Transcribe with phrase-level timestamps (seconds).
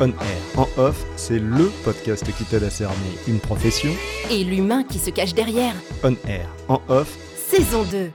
[0.00, 0.14] On air.
[0.56, 2.94] En off, c'est LE podcast qui t'aide à cerner
[3.26, 3.90] une profession.
[4.30, 5.74] Et l'humain qui se cache derrière.
[6.04, 6.48] On air.
[6.68, 8.10] En off, Saison 2.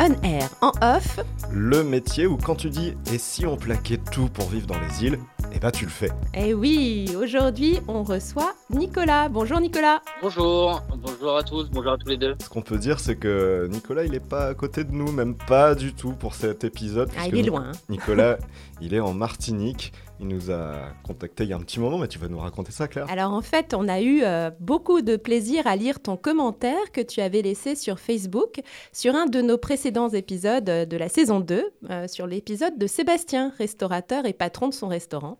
[0.00, 1.20] On air, en off,
[1.52, 5.04] le métier où quand tu dis et si on plaquait tout pour vivre dans les
[5.04, 5.18] îles,
[5.52, 6.10] eh bah tu le fais.
[6.32, 9.28] Eh oui, aujourd'hui on reçoit Nicolas.
[9.28, 10.00] Bonjour Nicolas.
[10.22, 12.36] Bonjour, bonjour à tous, bonjour à tous les deux.
[12.42, 15.34] Ce qu'on peut dire, c'est que Nicolas, il est pas à côté de nous, même
[15.34, 17.10] pas du tout pour cet épisode.
[17.18, 17.66] Ah, il est loin.
[17.68, 17.78] hein.
[17.88, 18.38] Nicolas,
[18.80, 19.92] il est en Martinique.
[20.22, 22.72] Il nous a contacté il y a un petit moment, mais tu vas nous raconter
[22.72, 26.18] ça, Claire Alors en fait, on a eu euh, beaucoup de plaisir à lire ton
[26.18, 28.60] commentaire que tu avais laissé sur Facebook
[28.92, 32.86] sur un de nos précédents épisodes euh, de la saison 2, euh, sur l'épisode de
[32.86, 35.38] Sébastien, restaurateur et patron de son restaurant.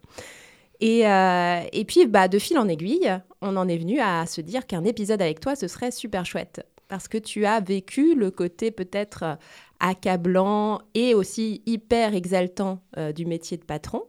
[0.81, 3.11] Et, euh, et puis, bah, de fil en aiguille,
[3.43, 6.67] on en est venu à se dire qu'un épisode avec toi, ce serait super chouette.
[6.89, 9.39] Parce que tu as vécu le côté peut-être
[9.79, 14.05] accablant et aussi hyper exaltant euh, du métier de patron.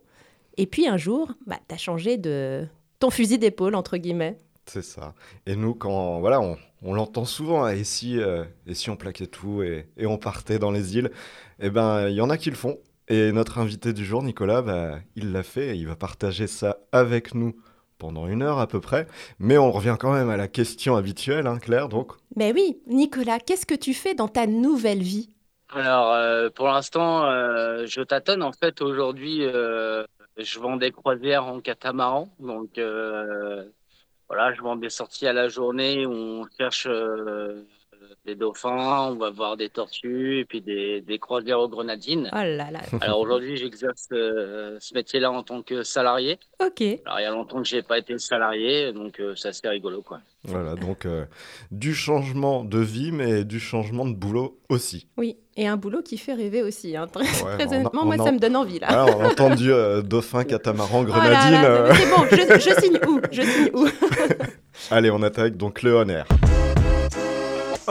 [0.58, 2.68] Et puis un jour, bah, tu as changé de
[3.00, 4.38] ton fusil d'épaule, entre guillemets.
[4.66, 5.14] C'est ça.
[5.46, 8.96] Et nous, quand voilà, on, on l'entend souvent, hein, et si, euh, et si on
[8.96, 11.12] plaquait tout et, et on partait dans les îles,
[11.60, 12.78] eh ben, il y en a qui le font.
[13.12, 16.78] Et notre invité du jour, Nicolas, bah, il l'a fait et il va partager ça
[16.94, 17.54] avec nous
[17.98, 19.06] pendant une heure à peu près.
[19.38, 21.90] Mais on revient quand même à la question habituelle, hein, Claire.
[21.90, 25.30] Donc, Mais oui, Nicolas, qu'est-ce que tu fais dans ta nouvelle vie?
[25.74, 28.44] Alors, euh, pour l'instant, euh, je tâtonne.
[28.44, 30.06] En fait, aujourd'hui, euh,
[30.38, 32.30] je vends des croisières en catamaran.
[32.40, 33.66] Donc, euh,
[34.30, 37.66] voilà, je vends des sorties à la journée où on cherche euh,
[38.26, 42.30] des dauphins, on va voir des tortues et puis des, des croisières aux grenadines.
[42.34, 46.38] Oh là là, Alors, aujourd'hui, j'exerce euh, ce métier-là en tant que salarié.
[46.64, 46.82] ok.
[47.06, 50.04] Alors, il y a longtemps que j'ai pas été salarié, donc euh, c'est assez rigolo,
[50.04, 50.20] quoi.
[50.44, 51.26] voilà, donc euh,
[51.72, 55.08] du changement de vie, mais du changement de boulot aussi.
[55.18, 56.96] Oui, et un boulot qui fait rêver aussi.
[56.96, 57.08] hein.
[57.08, 58.88] Très, Ouais, très on a- honnêtement, on moi, ça me donne envie, là.
[58.90, 61.52] Voilà, on a entendu euh, dauphin, catamaran, Oh là grenadine.
[61.54, 63.88] là, euh, mais c'est bon, je, je signe où Je signe où
[64.92, 66.28] Allez, on attaque donc le on air.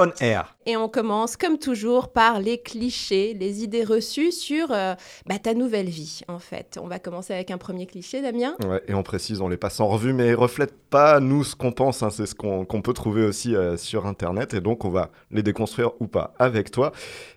[0.02, 0.56] On air.
[0.64, 4.94] Et on commence, comme toujours, par les clichés, les idées reçues sur euh,
[5.26, 6.78] bah, ta nouvelle vie, en fait.
[6.82, 8.54] On va commencer avec un premier cliché, Damien.
[8.66, 11.54] Ouais, et on précise, on les passe en revue, mais ils reflètent pas nous ce
[11.54, 14.86] qu'on pense, hein, c'est ce qu'on qu'on peut trouver aussi euh, sur Internet, et donc
[14.86, 16.92] on va les déconstruire ou pas avec toi.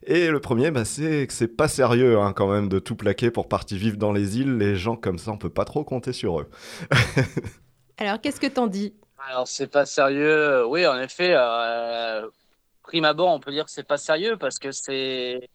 [0.05, 3.29] Et le premier, bah, c'est que c'est pas sérieux hein, quand même de tout plaquer
[3.29, 6.13] pour partir vivre dans les îles, les gens comme ça, on peut pas trop compter
[6.13, 6.49] sur eux.
[7.97, 8.93] Alors, qu'est-ce que t'en dis?
[9.29, 10.65] Alors, c'est pas sérieux.
[10.65, 12.27] Oui, en effet, euh,
[12.83, 15.49] prime abord, on peut dire que c'est pas sérieux parce que c'est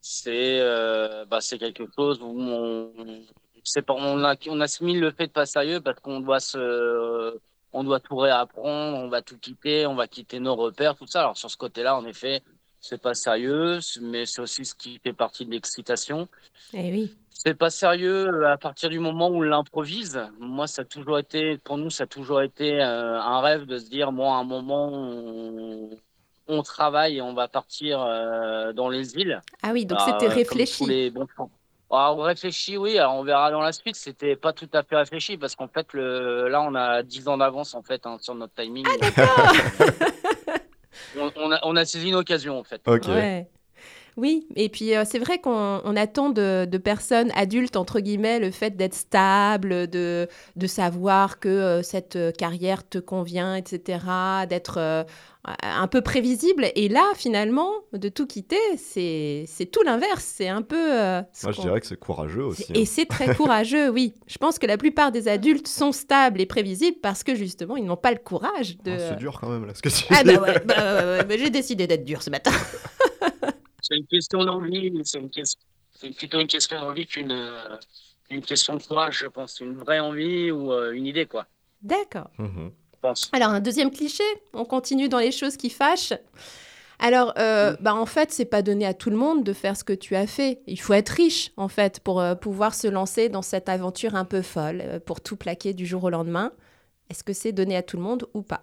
[0.00, 2.92] c'est euh, bah, c'est quelque chose où on
[3.64, 7.38] c'est pas on a on assimile le fait de pas sérieux parce qu'on doit se
[7.72, 11.20] on doit tout réapprendre, on va tout quitter, on va quitter nos repères, tout ça.
[11.20, 12.42] Alors sur ce côté-là, en effet,
[12.80, 16.28] c'est pas sérieux, mais c'est aussi ce qui fait partie de l'excitation.
[16.72, 17.16] Eh oui.
[17.44, 20.18] C'est pas sérieux à partir du moment où on l'improvise.
[20.38, 23.76] Moi, ça a toujours été, pour nous, ça a toujours été euh, un rêve de
[23.76, 25.90] se dire, moi, à un moment, on,
[26.48, 29.42] on travaille et on va partir euh, dans les îles.
[29.62, 30.78] Ah oui, donc Bah, c'était euh, comme réfléchi.
[30.84, 31.50] tous les bons plans.
[31.90, 32.98] Alors, réfléchi, oui.
[32.98, 33.94] Alors, on verra dans la suite.
[33.96, 37.36] C'était pas tout à fait réfléchi parce qu'en fait, le, là, on a 10 ans
[37.36, 38.86] d'avance en fait hein, sur notre timing.
[39.18, 39.52] Ah,
[41.18, 42.80] on, on a, on a saisi une occasion en fait.
[42.86, 43.06] Ok.
[43.08, 43.46] Ouais.
[44.16, 48.38] Oui, et puis euh, c'est vrai qu'on on attend de, de personnes adultes, entre guillemets,
[48.38, 53.98] le fait d'être stable, de, de savoir que euh, cette euh, carrière te convient, etc.,
[54.48, 55.02] d'être euh,
[55.62, 56.66] un peu prévisible.
[56.76, 60.24] Et là, finalement, de tout quitter, c'est c'est tout l'inverse.
[60.24, 60.76] C'est un peu...
[60.76, 62.72] ce Moi, je dirais que c'est courageux aussi.
[62.72, 62.84] Et hein.
[62.86, 64.14] c'est très courageux, oui.
[64.26, 67.84] Je pense que la plupart des adultes sont stables et prévisibles parce que justement, ils
[67.84, 68.92] n'ont pas le courage de...
[68.92, 71.24] Oh, c'est dur quand même, là, ce que tu Ah bah ouais, bah ouais, ouais,
[71.24, 72.52] bah j'ai décidé d'être dur ce matin.
[73.86, 75.60] C'est une question d'envie, c'est une question,
[75.92, 77.76] c'est plutôt une question d'envie qu'une euh,
[78.30, 81.46] une question de courage, je pense, une vraie envie ou euh, une idée, quoi.
[81.82, 82.30] D'accord.
[82.38, 82.72] Mhm.
[83.02, 83.30] Pense.
[83.32, 86.14] Alors, un deuxième cliché, on continue dans les choses qui fâchent.
[86.98, 89.84] Alors, euh, bah, en fait, c'est pas donné à tout le monde de faire ce
[89.84, 90.62] que tu as fait.
[90.66, 94.24] Il faut être riche, en fait, pour euh, pouvoir se lancer dans cette aventure un
[94.24, 96.52] peu folle, euh, pour tout plaquer du jour au lendemain.
[97.10, 98.62] Est-ce que c'est donné à tout le monde ou pas?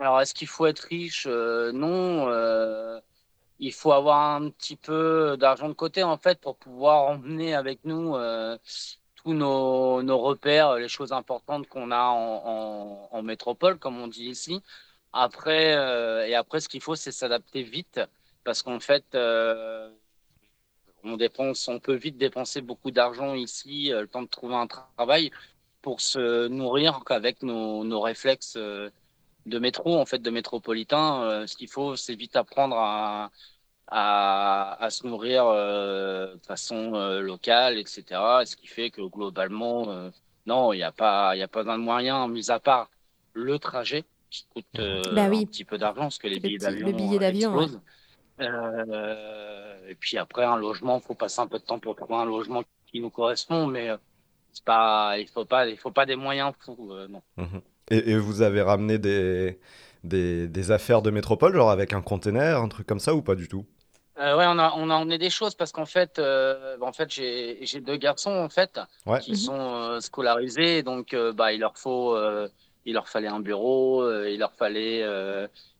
[0.00, 1.26] Alors, est-ce qu'il faut être riche?
[1.30, 2.26] Euh, Non.
[3.60, 7.84] Il faut avoir un petit peu d'argent de côté, en fait, pour pouvoir emmener avec
[7.84, 8.56] nous euh,
[9.16, 14.62] tous nos, nos repères, les choses importantes qu'on a en, métropole, comme on dit ici.
[15.12, 18.00] Après, euh, et après, ce qu'il faut, c'est s'adapter vite,
[18.44, 19.90] parce qu'en fait, euh,
[21.04, 25.30] on dépense, on peut vite dépenser beaucoup d'argent ici, le temps de trouver un travail
[25.82, 28.58] pour se nourrir qu'avec nos, nos réflexes
[29.46, 31.22] de métro, en fait, de métropolitain.
[31.24, 33.30] Euh, ce qu'il faut, c'est vite apprendre à,
[33.88, 38.44] à, à se nourrir euh, de façon euh, locale, etc.
[38.44, 40.10] Ce qui fait que globalement, euh,
[40.46, 42.90] non, il n'y a pas, il y a pas de moyen, mis à part
[43.32, 45.42] le trajet qui coûte euh, Bah oui.
[45.42, 47.80] un petit peu d'argent, parce que les Le billets d'avion le billet euh, d'avion, explosent.
[48.40, 52.14] Euh, et puis après, un logement, il faut passer un peu de temps pour trouver
[52.14, 53.96] un logement qui nous correspond, mais euh,
[54.52, 57.22] c'est pas, il faut pas, il faut pas des moyens fous, euh, non.
[57.36, 57.60] Mhm.
[57.90, 59.58] Et, et vous avez ramené des,
[60.04, 63.34] des, des affaires de métropole, genre avec un container, un truc comme ça, ou pas
[63.34, 63.66] du tout?
[64.18, 67.10] Euh, ouais, on a, on a emmené des choses parce qu'en fait, euh, en fait,
[67.10, 69.20] j'ai, deux garçons en fait Ouais.
[69.20, 72.16] qui sont euh, scolarisés, donc euh, bah il leur faut,
[72.84, 75.00] il leur fallait un bureau, il leur fallait,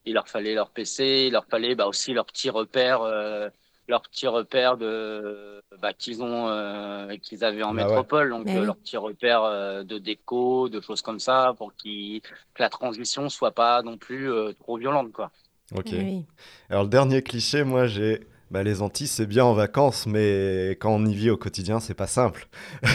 [0.07, 3.01] il leur fallait leur PC, il leur fallait bah aussi leur petit repère,
[3.91, 8.05] euh, leur petit repère de bah, qu'ils ont, euh, qu'ils avaient en Bah ouais.
[8.05, 8.67] métropole, donc Bah euh, oui.
[8.67, 13.29] leur petit repère euh, de déco, de choses comme ça, pour qu'ils, que la transition
[13.29, 15.31] soit pas non plus euh, trop violente quoi.
[15.75, 15.95] Ok.
[15.95, 16.27] Eh oui.
[16.71, 18.27] Alors, le dernier cliché, moi, j'ai.
[18.51, 21.95] Bah, les Antilles, c'est bien en vacances, mais quand on y vit au quotidien, c'est
[21.95, 22.49] pas simple.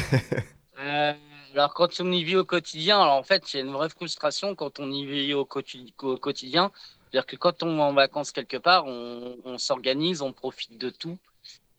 [0.80, 1.14] Euh,
[1.54, 3.90] alors quand on y vit au quotidien, alors en fait, il y a une vraie
[3.90, 6.72] frustration quand on y vit au, quotidi- au quotidien.
[7.16, 10.90] C'est-à-dire que quand on va en vacances quelque part, on, on s'organise, on profite de
[10.90, 11.18] tout.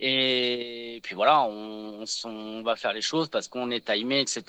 [0.00, 4.42] Et puis voilà, on, va faire les choses parce qu'on est timé, etc.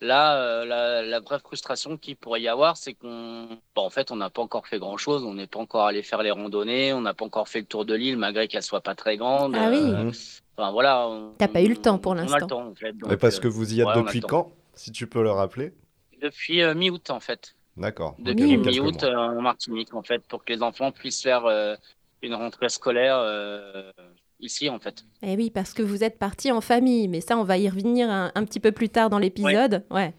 [0.00, 4.12] Là, euh, la, la vraie frustration qu'il pourrait y avoir, c'est qu'on, bon, en fait,
[4.12, 5.24] on n'a pas encore fait grand-chose.
[5.24, 6.92] On n'est pas encore allé faire les randonnées.
[6.92, 9.56] On n'a pas encore fait le tour de l'île, malgré qu'elle soit pas très grande.
[9.56, 9.78] Ah oui.
[9.78, 10.12] Euh, Mhm.
[10.56, 11.10] Enfin voilà.
[11.38, 12.38] T'as pas eu le temps pour on a l'instant.
[12.38, 12.94] le temps, en fait.
[13.08, 15.72] Mais parce euh, que vous y êtes ouais, depuis quand Si tu peux le rappeler?
[16.20, 17.56] Depuis euh, mi-août, en fait.
[17.76, 18.16] D'accord.
[18.18, 21.74] Depuis mi-août euh, en Martinique, en fait, pour que les enfants puissent faire euh,
[22.22, 23.90] une rentrée scolaire euh,
[24.40, 25.04] ici, en fait.
[25.22, 28.10] Eh oui, parce que vous êtes partis en famille, mais ça, on va y revenir
[28.10, 29.84] un, un petit peu plus tard dans l'épisode.
[29.90, 30.12] Ouais.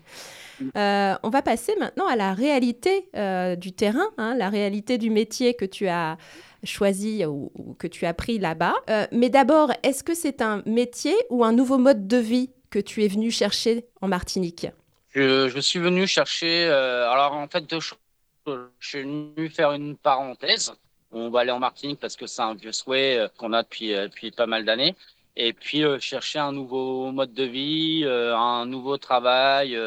[0.77, 5.09] Euh, on va passer maintenant à la réalité euh, du terrain, hein, la réalité du
[5.09, 6.17] métier que tu as
[6.63, 8.75] choisi ou, ou que tu as pris là-bas.
[8.89, 12.79] Euh, mais d'abord, est-ce que c'est un métier ou un nouveau mode de vie que
[12.79, 14.67] tu es venu chercher en Martinique?
[15.13, 18.00] Je, je suis venu chercher, euh, alors en fait, deux choses.
[18.48, 20.74] Je suis venu faire une parenthèse.
[21.12, 23.94] On va aller en Martinique parce que c'est un vieux souhait euh, qu'on a depuis,
[23.94, 24.95] euh, depuis pas mal d'années.
[25.36, 29.77] Et puis euh, chercher un nouveau mode de vie, euh, un nouveau travail,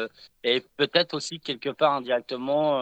[0.43, 2.81] et peut-être aussi quelque part indirectement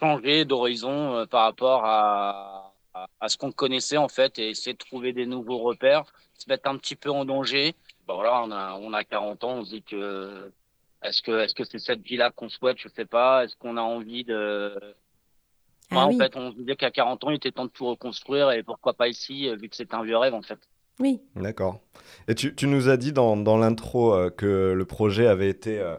[0.00, 2.74] changer d'horizon par rapport à,
[3.20, 6.04] à, ce qu'on connaissait en fait, et essayer de trouver des nouveaux repères,
[6.38, 7.74] se mettre un petit peu en danger.
[8.06, 10.52] Bon voilà, on a on a 40 ans, on se dit que
[11.04, 13.44] est-ce que est-ce que c'est cette vie-là qu'on souhaite, je sais pas.
[13.44, 14.74] Est-ce qu'on a envie de
[15.90, 16.14] Ah Moi, oui.
[16.14, 18.62] en fait, on se disait qu'à 40 ans, il était temps de tout reconstruire et
[18.62, 20.58] pourquoi pas ici, euh, vu que c'est un vieux rêve en fait.
[21.00, 21.20] Oui.
[21.36, 21.80] D'accord.
[22.28, 25.78] Et tu, tu nous as dit dans, dans l'intro euh, que le projet avait été
[25.80, 25.96] euh,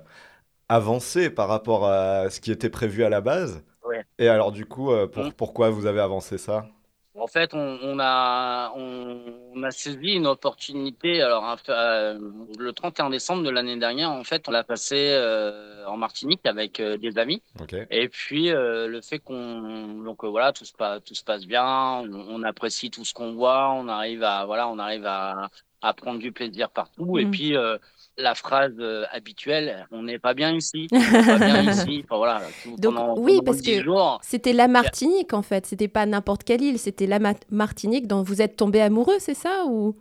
[0.70, 3.64] avancé par rapport à ce qui était prévu à la base.
[3.86, 4.04] Ouais.
[4.20, 5.34] Et alors, du coup, euh, pour- Mm.
[5.34, 6.66] pourquoi vous avez avancé ça?
[7.15, 9.21] En fait, on, on a on,
[9.54, 11.21] on a saisi une opportunité.
[11.21, 12.19] Alors, un euh,
[12.57, 16.80] le 31 décembre de l'année dernière, en fait, on l'a passé euh, en Martinique avec
[16.80, 17.44] euh, des amis.
[17.62, 17.75] Ok.
[17.92, 21.45] Et puis euh, le fait qu'on donc euh, voilà tout se passe tout se passe
[21.45, 25.49] bien, on, on apprécie tout ce qu'on voit, on arrive à voilà on arrive à,
[25.83, 27.19] à prendre du plaisir partout.
[27.19, 27.31] Et Mhm.
[27.31, 27.78] puis euh,
[28.18, 32.02] la phrase euh, habituelle, on n'est pas bien ici, on n'est pas bien ici.
[32.06, 32.42] Enfin voilà.
[32.64, 34.18] tout- Donc, pendant, oui, pendant parce 10 que-.
[34.22, 35.66] C'était la Martinique, en fait.
[35.66, 36.78] C'était pas n'importe quelle île.
[36.80, 39.96] C'était la Ma- Martinique dont vous êtes tombé amoureux, c'est ça ou...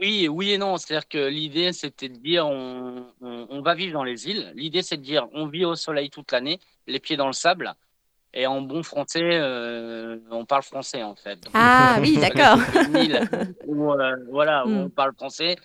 [0.00, 0.76] Oui, oui et non.
[0.76, 4.52] C'est-à-dire que l'idée, c'était de dire on, on, on va vivre dans les îles.
[4.54, 7.74] L'idée, c'est de dire on vit au soleil toute l'année, les pieds dans le sable.
[8.32, 11.40] Et en bon français, euh, on parle français en fait.
[11.42, 12.58] Donc, Ah oui, d'accord.
[13.68, 14.78] euh, voilà, où Mm.
[14.84, 15.56] on parle français,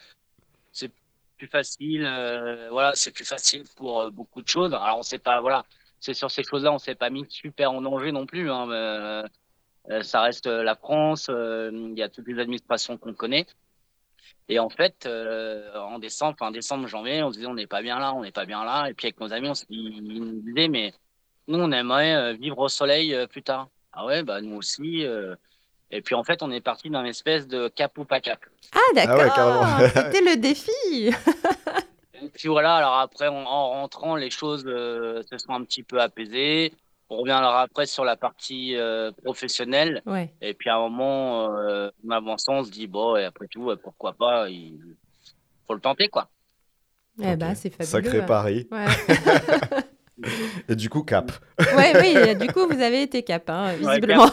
[1.47, 2.05] facile.
[2.05, 4.73] euh, voilà, c'est plus facile pour euh, beaucoup de choses.
[4.73, 5.65] Alors on sait pas, voilà,
[5.99, 8.49] c'est sur ces choses-là, on s'est pas mis super en danger non plus.
[8.51, 9.23] Hein, euh,
[10.01, 11.29] ça reste la France.
[11.29, 13.45] Il y a toutes les administrations qu'on connaît.
[14.49, 15.07] Et en fait,
[15.75, 18.31] en décembre, enfin décembre, janvier, on se disait on n'est pas bien là, on n'est
[18.31, 18.89] pas bien là.
[18.89, 20.93] Et puis avec nos amis, on se disaient mais
[21.47, 23.69] nous on aimerait vivre au soleil plus tard.
[23.91, 25.05] Ah ouais, bah nous aussi.
[25.95, 28.39] Et puis en fait, on est parti d'un espèce de cap ou pas cap.
[28.73, 29.87] Ah d'accord, ouais, carrément.
[29.93, 30.71] c'était le défi.
[32.23, 35.83] Et puis voilà, alors après, en, en rentrant, les choses euh, se sont un petit
[35.83, 36.73] peu apaisées.
[37.09, 40.01] On revient alors après sur la partie euh, professionnelle.
[40.07, 40.33] Ouais.
[40.41, 43.71] Et puis à un moment, euh, en avançant, on se dit, bon, et après tout,
[43.83, 44.79] pourquoi pas, il
[45.67, 46.27] faut le tenter, quoi.
[47.21, 48.09] Eh ben, c'est fabuleux.
[48.09, 48.67] Sacré pari.
[48.71, 48.85] Ouais.
[50.69, 51.31] Et du coup, cap.
[51.59, 54.29] ouais, oui, du coup, vous avez été cap, hein, Ouais, visiblement.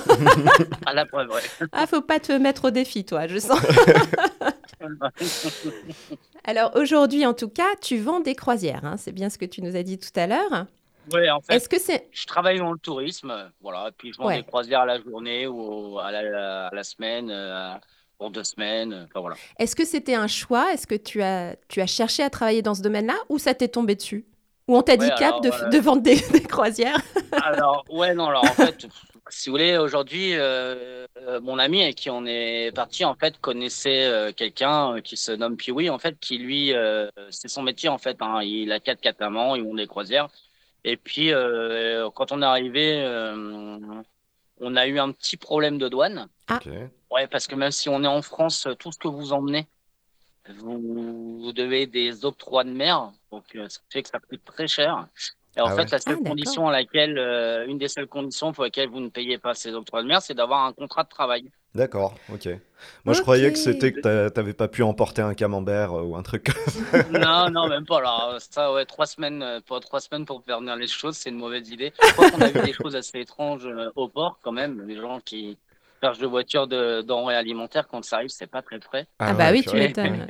[0.87, 1.41] À la preuve, ouais.
[1.73, 3.59] Ah, faut pas te mettre au défi, toi, je sens.
[6.45, 8.85] Alors aujourd'hui, en tout cas, tu vends des croisières.
[8.85, 10.67] hein, C'est bien ce que tu nous as dit tout à l'heure.
[11.13, 13.33] Ouais, en fait, Est-ce que c'est je travaille dans le tourisme,
[13.63, 14.37] voilà, et puis je vends Ouais.
[14.39, 17.73] des croisières à la journée ou à la, à la semaine, euh,
[18.19, 19.37] pour deux semaines, enfin voilà.
[19.59, 20.73] est-ce que c'était un choix?
[20.75, 23.69] Est-ce que tu as tu as cherché à travailler dans ce domaine-là ou ça t'est
[23.69, 24.27] tombé dessus?
[24.71, 27.01] Ou on t'a dit Ouais, cap alors, de, euh, de vendre des, des croisières
[27.43, 28.87] Alors, ouais, non, alors en fait,
[29.29, 33.41] si vous voulez, aujourd'hui, euh, euh, mon ami avec qui on est parti, en fait,
[33.41, 37.89] connaissait euh, quelqu'un qui se nomme Piwi, en fait, qui lui, euh, c'est son métier,
[37.89, 40.29] en fait, hein, il a quatre catamarans, ils vont des croisières.
[40.85, 43.81] Et puis, euh, quand on est arrivé, euh,
[44.61, 46.29] on a eu un petit problème de douane.
[46.49, 46.69] Ok.
[47.11, 49.67] Ouais, parce que même si on est en France, tout ce que vous emmenez,
[50.59, 54.45] vous, vous devez des octrois de mer, donc euh, ce qui fait que ça coûte
[54.45, 55.09] très cher.
[55.57, 55.91] Et en Ah fait, ouais.
[55.91, 56.33] la seule Ah, d'accord.
[56.33, 59.73] condition à laquelle, euh, une des seules conditions pour lesquelles vous ne payez pas ces
[59.75, 61.51] octrois de mer, c'est d'avoir un contrat de travail.
[61.75, 62.49] D'accord, ok.
[63.05, 66.17] Moi, je croyais que c'était que t'a- t'avais pas pu emporter un camembert euh, ou
[66.17, 66.49] un truc.
[67.07, 67.99] non, non, même pas.
[67.99, 71.31] Alors, ça, ouais, trois semaines, euh, pour trois semaines pour faire venir les choses, c'est
[71.31, 71.93] une mauvaise idée.
[72.07, 74.87] Je crois qu'on a vu des choses assez étranges euh, au port, quand même.
[74.87, 75.59] Les gens qui
[76.03, 79.07] chargent de voitures de denrées alimentaires, quand ça arrive, c'est pas très frais.
[79.19, 80.27] Ah, bah ouais, oui, tu m'étonnes.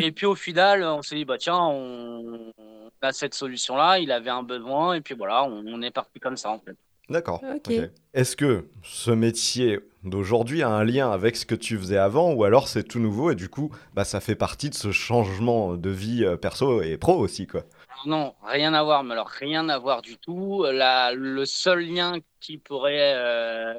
[0.00, 4.10] Et puis au final, on s'est dit, bah tiens, on, on a cette solution-là, il
[4.10, 6.76] avait un besoin, et puis voilà, on, on est parti comme ça en fait.
[7.08, 7.40] D'accord.
[7.44, 7.68] Ok.
[7.68, 7.90] ok.
[8.14, 12.42] Est-ce que ce métier d'aujourd'hui a un lien avec ce que tu faisais avant ou
[12.42, 15.90] alors c'est tout nouveau et du coup bah, ça fait partie de ce changement de
[15.90, 17.62] vie euh, perso et pro aussi quoi?
[18.06, 20.64] Non, rien à voir, mais alors rien à voir du tout.
[20.70, 23.14] La, le seul lien qui pourrait...
[23.16, 23.74] euh,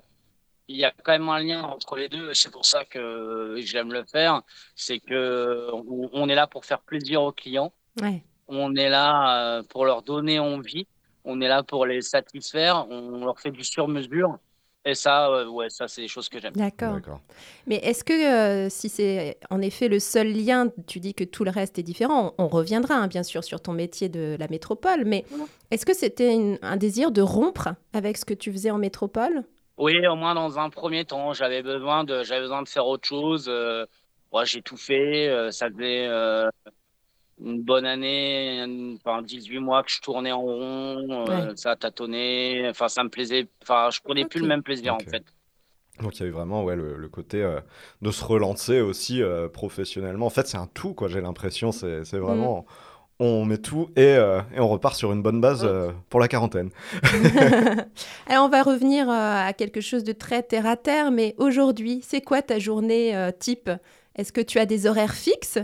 [0.68, 3.94] il y a quand même un lien entre les deux, c'est pour ça que j'aime
[3.94, 4.42] le faire,
[4.76, 8.24] c'est que on, on est là pour faire plaisir aux clients, Ouais.
[8.48, 10.88] on est là euh, pour leur donner envie,
[11.26, 14.38] on est là pour les satisfaire, on leur fait du sur-mesure,
[14.86, 16.54] et ça, euh, ouais, ça c'est des choses que j'aime.
[16.54, 16.94] D'accord.
[16.96, 17.20] D'accord.
[17.66, 21.44] Mais est-ce que euh, si c'est en effet le seul lien, tu dis que tout
[21.44, 24.48] le reste est différent, on, on reviendra hein, bien sûr sur ton métier de la
[24.48, 25.26] métropole, mais
[25.72, 29.44] est-ce que c'était un désir de rompre avec ce que tu faisais en métropole?
[29.78, 33.08] Oui, au moins dans un premier temps, j'avais besoin de, j'avais besoin de faire autre
[33.08, 33.46] chose.
[33.48, 33.86] Euh,
[34.32, 35.28] moi, j'ai tout fait.
[35.30, 36.50] euh, ça faisait euh,
[37.40, 41.28] une bonne année, enfin 18 mois que je tournais en rond.
[41.30, 41.56] euh, Ouais.
[41.56, 42.68] Ça tâtonnait.
[42.70, 43.48] Enfin, ça me plaisait.
[43.64, 45.24] Enfin, je prenais plus le même plaisir en fait.
[46.02, 47.60] Donc il y a eu vraiment ouais, le, le côté euh,
[48.04, 50.28] de se relancer aussi euh, professionnellement.
[50.28, 51.72] En fait c'est un tout quoi j'ai l'impression.
[51.72, 52.66] C'est c'est vraiment...
[53.20, 56.28] On met tout et, euh, et on repart sur une bonne base euh, pour la
[56.28, 56.70] quarantaine.
[58.28, 59.14] Alors on va revenir euh,
[59.48, 63.32] à quelque chose de très terre à terre, mais aujourd'hui, c'est quoi ta journée euh,
[63.38, 63.70] type?
[64.16, 65.60] Est-ce que tu as des horaires fixes?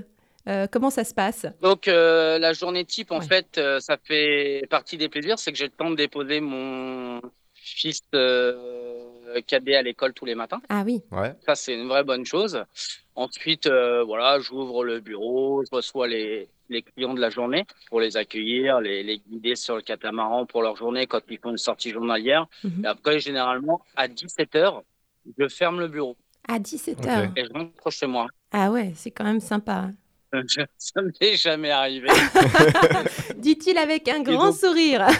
[0.47, 1.45] Euh, Comment ça se passe?
[1.61, 3.25] Donc euh, la journée type, en Ouais.
[3.27, 7.21] fait, euh, ça fait partie des plaisirs, c'est que j'ai le temps de déposer mon
[7.63, 10.61] fils euh, cadet à l'école tous les matins.
[10.69, 11.33] Ah oui, Ouais.
[11.45, 12.63] Ça, c'est une vraie bonne chose.
[13.15, 18.01] Ensuite, euh, voilà, j'ouvre le bureau, je reçois les, les clients de la journée pour
[18.01, 21.57] les accueillir, les, les guider sur le catamaran pour leur journée quand ils font une
[21.57, 22.47] sortie journalière.
[22.63, 22.83] Mhm.
[22.83, 24.81] Et après, généralement, à 17h,
[25.37, 26.17] je ferme le bureau
[26.47, 27.31] à 17h.
[27.37, 28.27] et je rentre chez moi.
[28.51, 29.89] Ah ouais, c'est quand même sympa.
[30.77, 32.09] Ça ne m'est jamais arrivé.
[33.37, 35.07] Dit-il avec un grand donc- sourire.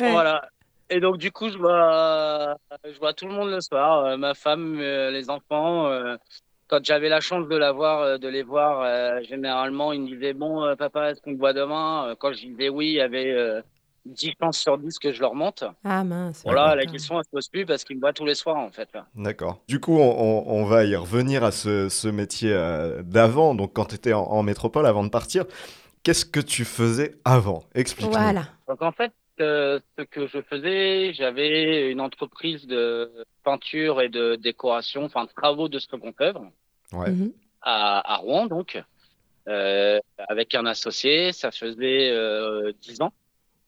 [0.00, 0.12] Ouais.
[0.12, 0.48] Voilà.
[0.90, 4.34] Et donc, du coup, je vois, je vois tout le monde le soir, euh, ma
[4.34, 5.86] femme, euh, les enfants.
[5.86, 6.16] euh,
[6.66, 10.06] quand j'avais la chance de, la voir, euh, de les voir, euh, généralement, ils me
[10.08, 12.14] disaient Bon, euh, papa, est-ce qu'on te voit demain?
[12.18, 13.62] Quand je disais oui, il y avait euh,
[14.04, 15.64] 10 chances sur 10 que je leur monte.
[15.84, 16.42] Ah mince.
[16.44, 16.92] Voilà, la d'accord.
[16.92, 18.88] question, elle se pose plus parce qu'ils me voient tous les soirs, en fait.
[19.14, 19.60] D'accord.
[19.68, 23.72] Du coup, on, on- on va y revenir à ce, ce métier euh, d'avant, donc
[23.74, 25.44] quand tu étais en, en métropole avant de partir.
[26.02, 27.62] Qu'est-ce que tu faisais avant?
[27.74, 28.12] Explique-nous.
[28.16, 28.44] Voilà.
[28.68, 33.10] Donc, en fait, euh, ce que je faisais, j'avais une entreprise de
[33.44, 36.50] peinture et de décoration, enfin, de travaux de second œuvre.
[36.92, 37.10] Ouais.
[37.10, 37.32] Mhm.
[37.62, 38.82] à, à Rouen, donc,
[39.48, 41.32] euh, avec un associé.
[41.32, 43.12] Ça faisait euh, 10 ans.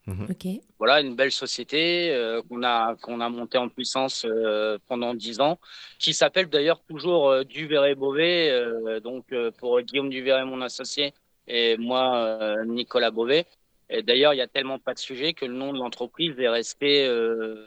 [0.09, 0.47] Ok.
[0.79, 5.41] Voilà, une belle société euh, qu'on a, qu'on a montée en puissance euh, pendant 10
[5.41, 5.61] ans,
[6.01, 11.15] qui s'appelle d'ailleurs toujours euh, Duveret-Beauvais, euh, donc euh, pour Guillaume Duveret, mon associé,
[11.47, 13.47] et moi, euh, Nicolas Beauvais.
[13.95, 16.49] Et d'ailleurs, il y a tellement pas de sujet que le nom de l'entreprise est
[16.49, 17.67] resté, euh,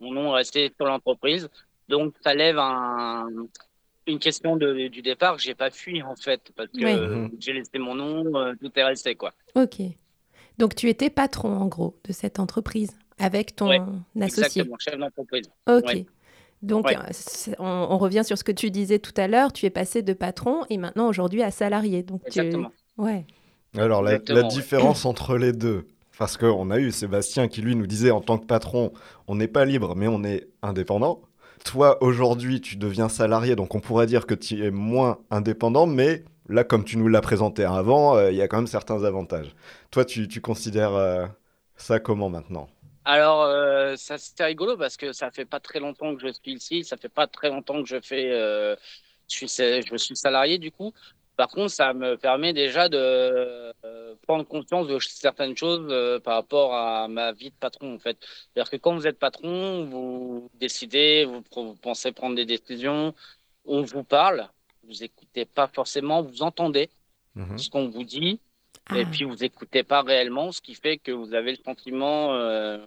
[0.00, 1.48] mon nom est resté sur l'entreprise.
[1.88, 3.26] Donc, ça lève un,
[4.06, 6.92] une question de, du départ que j'ai pas fui en fait, parce que Oui.
[6.92, 9.32] euh, j'ai laissé mon nom, euh, tout est resté quoi.
[9.54, 9.80] Ok.
[10.58, 13.80] Donc tu étais patron en gros de cette entreprise avec ton Ouais,
[14.20, 14.62] associé.
[14.62, 15.50] Exactement, chef d'entreprise.
[15.66, 15.84] Ok.
[15.86, 16.06] Ouais.
[16.62, 16.96] Donc Ouais.
[17.58, 19.52] on, on revient sur ce que tu disais tout à l'heure.
[19.52, 22.02] Tu es passé de patron et maintenant aujourd'hui à salarié.
[22.02, 22.26] Donc tu...
[22.40, 22.72] Exactement.
[22.96, 23.26] Ouais.
[23.76, 24.64] Alors, la, la Exactement, ouais.
[24.64, 25.86] différence entre les deux,
[26.18, 28.92] parce qu'on a eu Sébastien qui, lui, nous disait en tant que patron,
[29.28, 31.20] on n'est pas libre, mais on est indépendant.
[31.64, 36.24] Toi, aujourd'hui, tu deviens salarié, donc on pourrait dire que tu es moins indépendant, mais
[36.48, 39.54] là, comme tu nous l'as présenté avant, euh, il y a quand même certains avantages.
[39.90, 41.26] Toi, tu, tu considères euh,
[41.76, 42.68] ça comment maintenant?
[43.04, 46.54] Alors, euh, ça c'était rigolo parce que ça fait pas très longtemps que je suis
[46.54, 48.74] ici, ça fait pas très longtemps que je fais, euh,
[49.28, 50.92] je suis, sa- je suis salarié du coup.
[51.36, 56.34] Par contre, ça me permet déjà de euh, prendre conscience de certaines choses euh, par
[56.34, 58.16] rapport à ma vie de patron en fait.
[58.20, 63.14] C'est-à-dire que quand vous êtes patron, vous décidez, vous, pensez prendre des décisions,
[63.64, 64.48] on vous parle,
[64.84, 66.88] vous écoutez pas forcément, vous entendez
[67.36, 67.58] Mhm.
[67.58, 68.40] ce qu'on vous dit.
[68.88, 68.98] Ah.
[68.98, 72.78] Et puis vous écoutez pas réellement, ce qui fait que vous avez le sentiment euh,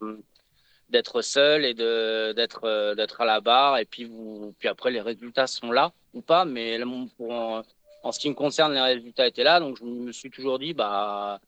[0.90, 3.78] d'être seul et de d'être euh, d'être à la barre.
[3.78, 6.86] Et puis vous, puis après les résultats sont là ou pas, mais là,
[7.18, 7.64] pour,
[8.04, 10.74] en, ce qui me concerne, les résultats étaient là, donc je me suis toujours dit
[10.74, 11.40] bah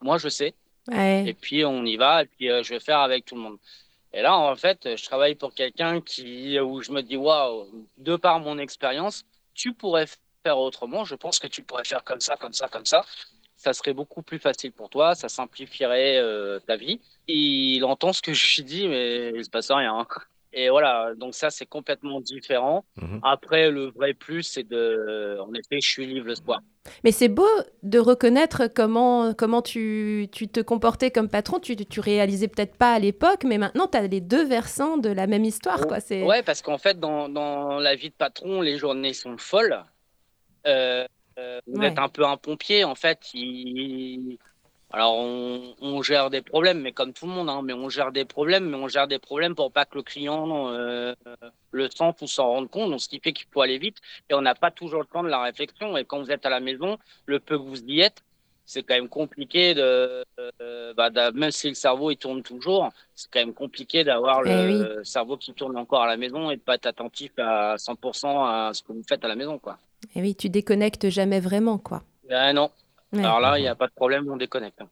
[0.00, 0.54] moi je sais.
[0.88, 1.24] Ouais.
[1.26, 3.58] Et puis on y va et puis euh, je vais faire avec tout le monde.
[4.12, 8.16] Et là en fait, je travaille pour quelqu'un qui où je me dis waouh, de
[8.16, 10.06] par mon expérience, tu pourrais
[10.42, 11.04] faire autrement.
[11.04, 13.04] Je pense que tu pourrais faire comme ça, comme ça, comme ça
[13.56, 17.00] ça serait beaucoup plus facile pour toi, ça simplifierait euh, ta vie.
[17.28, 19.98] Il entend ce que je dis, mais il se passe rien.
[19.98, 20.06] hein.
[20.56, 22.84] Et voilà, donc ça c'est complètement différent.
[22.96, 23.18] Mhm.
[23.24, 26.60] Après, le vrai plus, c'est de, en effet, je suis libre le soir.
[27.02, 27.48] Mais c'est beau
[27.82, 31.58] de reconnaître comment, comment tu, tu te comportais comme patron.
[31.58, 35.08] Tu, tu réalisais peut-être pas à l'époque, mais maintenant, tu as les deux versants de
[35.08, 35.86] la même histoire.
[35.88, 35.98] Quoi.
[35.98, 36.22] C'est...
[36.22, 39.82] Ouais, parce qu'en fait, dans, dans la vie de patron, les journées sont folles.
[40.68, 41.04] Euh,
[41.38, 41.88] euh, vous Ouais.
[41.88, 43.18] êtes un peu un pompier, en fait.
[43.34, 44.38] Il-
[44.94, 48.12] Alors, on, on gère des problèmes, mais comme tout le monde, hein, mais on gère
[48.12, 51.12] des problèmes, mais on gère des problèmes pour pas que le client euh,
[51.72, 52.90] le sente ou s'en rende compte.
[52.92, 53.96] Donc, ce qui fait qu'il faut aller vite.
[54.30, 55.96] Et on n'a pas toujours le temps de la réflexion.
[55.96, 56.96] Et quand vous êtes à la maison,
[57.26, 58.22] le peu que vous y êtes,
[58.66, 60.24] c'est quand même compliqué de,
[60.62, 64.50] euh, bah, même si le cerveau il tourne toujours, c'est quand même compliqué d'avoir le
[64.52, 65.04] Eh oui.
[65.04, 68.70] cerveau qui tourne encore à la maison et de pas être attentif à 100% à
[68.72, 69.76] ce que vous faites à la maison, quoi.
[70.14, 71.78] Et oui, tu déconnectes jamais vraiment.
[71.78, 72.04] quoi.
[72.30, 72.70] Ah non.
[73.14, 73.20] Ouais.
[73.24, 74.80] Alors là, il n'y a pas de problème, on déconnecte.
[74.80, 74.88] hein.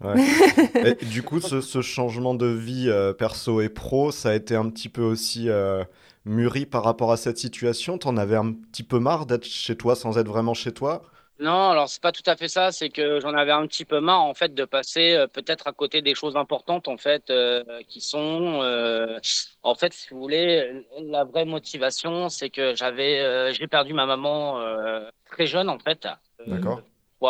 [0.82, 4.56] Et du coup, ce, ce changement de vie euh, perso et pro, ça a été
[4.56, 5.84] un petit peu aussi euh,
[6.24, 7.98] mûri par rapport à cette situation?
[7.98, 11.02] T'en avais un petit peu marre d'être chez toi sans être vraiment chez toi?
[11.38, 12.70] Non, alors c'est pas tout à fait ça.
[12.70, 15.72] C'est que j'en avais un petit peu marre en fait de passer euh, peut-être à
[15.72, 19.18] côté des choses importantes en fait euh, qui sont euh,
[19.62, 24.06] en fait si vous voulez la vraie motivation c'est que j'avais euh, j'ai perdu ma
[24.06, 26.06] maman euh, très jeune en fait.
[26.06, 26.82] Euh, D'accord.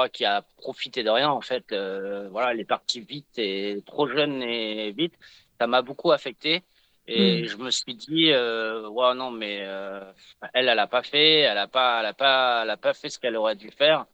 [0.09, 1.73] Qui a profité de rien en fait.
[1.73, 5.15] Euh, voilà, elle est partie vite et trop jeune et vite.
[5.61, 6.65] Ça m'a beaucoup affecté.
[7.07, 7.47] Et Mm.
[7.49, 10.13] je me suis dit, euh, ouais, non, mais euh,
[10.55, 13.11] elle, elle a pas fait, elle a pas, elle a pas, elle a pas fait
[13.11, 14.07] ce qu'elle aurait dû faire.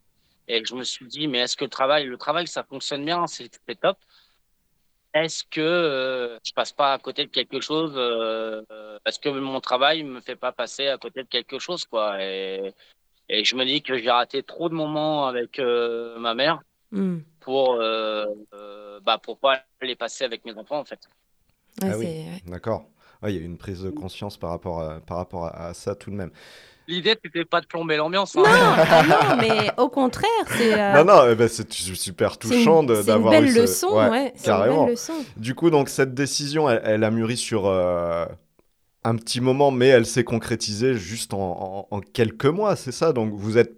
[0.48, 3.26] Et je me suis dit, mais est-ce que le travail, le travail, ça fonctionne bien,
[3.26, 3.98] c'est top.
[5.14, 7.92] Est-ce que euh, je passe pas à côté de quelque chose
[9.04, 12.74] Est-ce que mon travail me fait pas passer à côté de quelque chose, quoi Et,
[13.28, 16.60] et je me dis que j'ai raté trop de moments avec euh, ma mère
[16.90, 17.18] Hmm.
[17.40, 21.00] pour, euh, euh, bah, pour pas les passer avec mes enfants, en fait.
[21.82, 22.08] Ouais, Ah oui.
[22.46, 22.86] D'accord.
[23.22, 25.66] Ouais, il y a eu une prise de conscience par rapport à, par rapport à,
[25.68, 26.30] à ça tout de même.
[26.86, 28.34] L'idée, c'était pas de plomber l'ambiance.
[28.36, 28.40] hein.
[28.42, 28.48] Non,
[28.90, 30.80] ah non, mais au contraire, c'est.
[30.80, 33.52] euh, Non, non, eh ben, c'est su- super touchant de- c'est une d'avoir belle eu
[33.52, 34.84] ce- leçon, Ouais, ouais, c'est une carrément.
[34.84, 35.24] belle leçon.
[35.36, 38.24] Du coup, donc cette décision, elle, elle a mûri sur euh,
[39.04, 43.12] un petit moment, mais elle s'est concrétisée juste en, quelques mois, c'est ça?
[43.12, 43.74] Donc vous êtes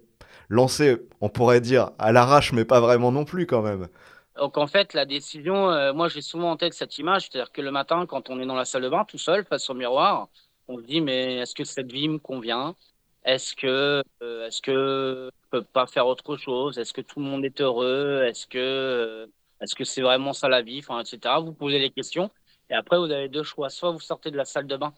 [0.49, 3.87] lancé, on pourrait dire, à l'arrache, mais pas vraiment non plus quand même.
[4.35, 7.61] Donc en fait, la décision, euh, moi j'ai souvent en tête cette image, c'est-à-dire que
[7.61, 10.29] le matin, quand on est dans la salle de bain tout seul face au miroir,
[10.67, 12.75] on se dit mais est-ce que cette vie me convient?
[13.23, 16.77] Est-ce que euh, est-ce que je peux pas faire autre chose?
[16.79, 18.23] Est-ce que tout le monde est heureux?
[18.25, 19.27] Est-ce que euh,
[19.61, 20.79] est-ce que c'est vraiment ça la vie?
[20.79, 21.35] Enfin, etc.
[21.43, 22.31] Vous posez les questions
[22.69, 23.69] et après vous avez deux choix.
[23.69, 24.93] Soit vous sortez de la salle de bain,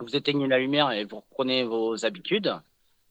[0.00, 2.54] vous éteignez la lumière et vous reprenez vos habitudes.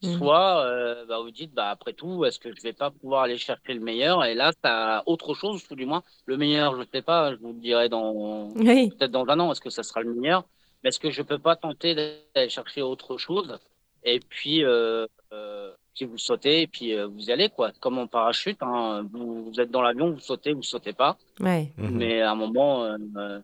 [0.01, 0.17] Mhm.
[0.17, 3.37] Soit euh, bah, vous dites bah après tout est-ce que je vais pas pouvoir aller
[3.37, 4.23] chercher le meilleur?
[4.23, 7.51] Et là ça autre chose tout du moins le meilleur je sais pas je vous
[7.51, 10.45] le dirai dans Oui, peut-être dans un an est-ce que ça sera le meilleur?
[10.81, 13.59] Mais est-ce que je peux pas tenter d'aller chercher autre chose?
[14.05, 17.97] Et puis euh, euh, puis vous sautez et puis euh, vous y allez quoi comme
[17.97, 19.05] en parachute hein.
[19.11, 21.73] vous, vous êtes dans l'avion vous sautez vous sautez pas ouais.
[21.77, 21.97] Mhm.
[21.97, 23.39] mais à un moment euh, euh,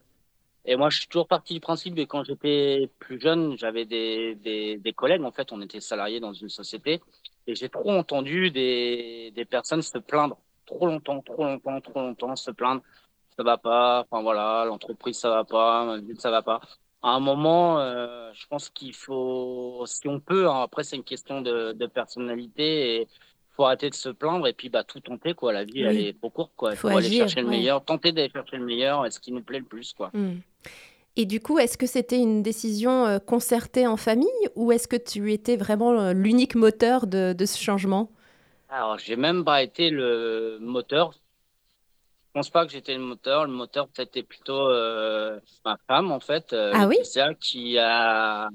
[0.66, 4.36] et moi je suis toujours parti du principe que quand j'étais plus jeune j'avais des,
[4.36, 7.02] des des collègues en fait on était salariés dans une société
[7.48, 10.38] et j'ai trop entendu des des personnes se plaindre.
[10.66, 12.82] Trop longtemps trop longtemps trop longtemps se plaindre.
[13.38, 16.62] Ça va pas enfin voilà l'entreprise ça va pas ça va pas.
[17.04, 21.04] À un moment euh, je pense qu'il faut si on peut hein, après c'est une
[21.04, 23.08] question de de personnalité et
[23.56, 25.54] faut arrêter de se plaindre et puis bah tout tenter quoi.
[25.54, 26.72] La vie elle est trop courte quoi.
[26.72, 29.32] Il Faut faut, aller chercher le meilleur, tenter d'aller chercher le meilleur et ce qui
[29.32, 30.10] nous plaît le plus quoi.
[30.14, 30.40] Hmm.
[31.18, 34.98] Et du coup, est-ce que c'était une décision euh, concertée en famille ou est-ce que
[34.98, 38.12] tu étais vraiment euh, l'unique moteur de, de ce changement?
[38.70, 41.14] Alors j'ai même pas été le moteur.
[41.14, 41.20] Je
[42.40, 43.46] pense pas que j'étais le moteur.
[43.46, 46.98] Le moteur c'était plutôt euh, ma femme en fait, euh, Ah oui?
[46.98, 48.50] Laetitia, qui a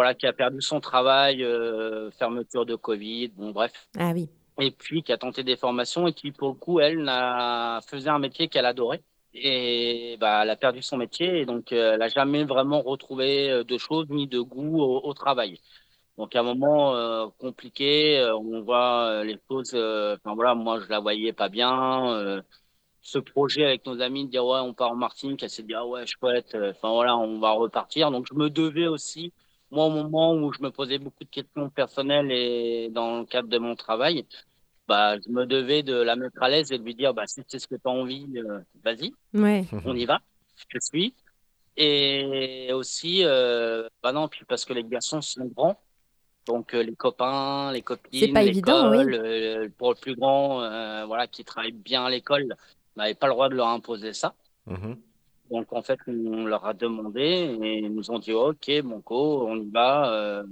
[0.00, 3.86] voilà qui a perdu son travail, euh, fermeture de Covid, bon bref.
[3.98, 4.30] Ah oui.
[4.58, 7.04] et puis qui a tenté des formations et qui, pour le coup, elle,
[7.86, 9.02] faisait un métier qu'elle adorait.
[9.34, 13.50] Et bah, elle a perdu son métier et donc euh, elle n'a jamais vraiment retrouvé
[13.50, 15.60] euh, de choses ni de goût au, au travail.
[16.16, 19.74] Donc à un moment euh, compliqué, euh, on voit les choses.
[19.74, 22.42] Enfin voilà, moi je la voyais pas bien.
[23.02, 25.74] ce projet avec nos amis de dire ouais on part en Martinique, elle s'est dit
[25.74, 26.56] ah ouais chouette.
[26.70, 28.10] Enfin voilà, on va repartir.
[28.10, 29.32] Donc je me devais aussi
[29.70, 33.48] moi au moment où je me posais beaucoup de questions personnelles et dans le cadre
[33.48, 34.26] de mon travail,
[34.88, 37.42] bah, je me devais de la mettre à l'aise et de lui dire, bah, si
[37.46, 39.64] c'est ce que tu as envie, euh, vas-y, Ouais.
[39.84, 40.20] on y va,
[40.68, 41.14] je suis.
[41.76, 45.80] Et aussi, euh, bah non, puis parce que les garçons sont grands,
[46.46, 49.68] donc euh, les copains, les copines, pas évident, oui.
[49.78, 52.56] pour le plus grand, euh, voilà, qui travaille bien à l'école,
[52.96, 54.34] on n'avait pas le droit de leur imposer ça.
[54.66, 54.98] Mhm.
[55.50, 57.22] Donc en fait, on leur a demandé
[57.62, 60.12] et ils nous ont dit, ok, mon co, on y va.
[60.12, 60.44] euh,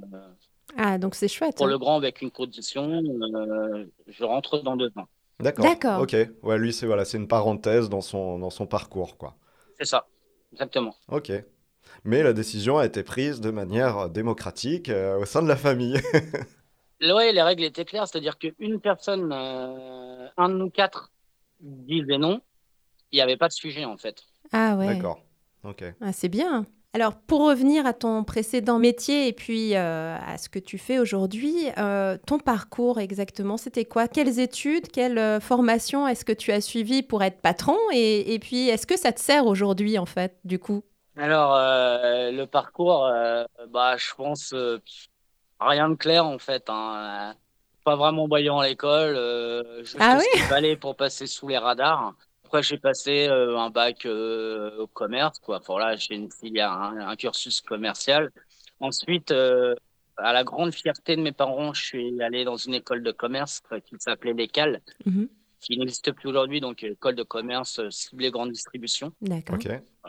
[0.76, 1.56] Ah, donc c'est chouette.
[1.56, 1.70] pour hein.
[1.70, 5.06] le grand, avec une condition, euh, je rentre dans deux ans.
[5.40, 5.64] D'accord.
[5.64, 6.00] D'accord.
[6.00, 6.16] Ok.
[6.42, 9.36] Ouais, lui, c'est voilà, c'est une parenthèse dans son, dans son parcours, quoi.
[9.78, 10.06] C'est ça,
[10.52, 10.94] exactement.
[11.08, 11.30] Ok.
[12.04, 15.98] Mais la décision a été prise de manière démocratique euh, au sein de la famille.
[17.00, 21.12] Oui, les règles étaient claires, c'est-à-dire qu'une personne, euh, un de nous quatre,
[21.60, 22.40] disait non,
[23.12, 24.24] il n'y avait pas de sujet en fait.
[24.52, 24.94] Ah ouais.
[24.94, 25.20] D'accord.
[25.64, 25.84] Ok.
[26.00, 26.66] Ah, c'est bien.
[26.94, 30.98] Alors, pour revenir à ton précédent métier et puis euh, à ce que tu fais
[30.98, 34.08] aujourd'hui, euh, ton parcours exactement, c'était quoi?
[34.08, 37.76] Quelles études, quelle euh, formation est-ce que tu as suivi pour être patron?
[37.92, 40.82] Et, et puis, est-ce que ça te sert aujourd'hui, en fait, du coup?
[41.16, 44.80] Alors, euh, le parcours, euh, bah, je pense, euh,
[45.60, 46.64] rien de clair en fait.
[46.68, 47.34] Hein.
[47.84, 51.58] Pas vraiment brillant à l'école, euh, juste Ah ce qu'il fallait pour passer sous les
[51.58, 52.14] radars.
[52.48, 55.58] Après, j'ai passé euh, un bac euh, au commerce, quoi.
[55.60, 58.30] Enfin, là, j'ai une filière, hein, un cursus commercial.
[58.80, 59.74] Ensuite, euh,
[60.16, 63.60] à la grande fierté de mes parents, je suis allé dans une école de commerce
[63.84, 65.28] qui s'appelait l'ECAL, Mhm.
[65.60, 69.12] qui n'existe plus aujourd'hui, donc école de commerce euh, ciblée grande distribution.
[69.20, 69.56] D'accord.
[69.56, 69.68] Ok.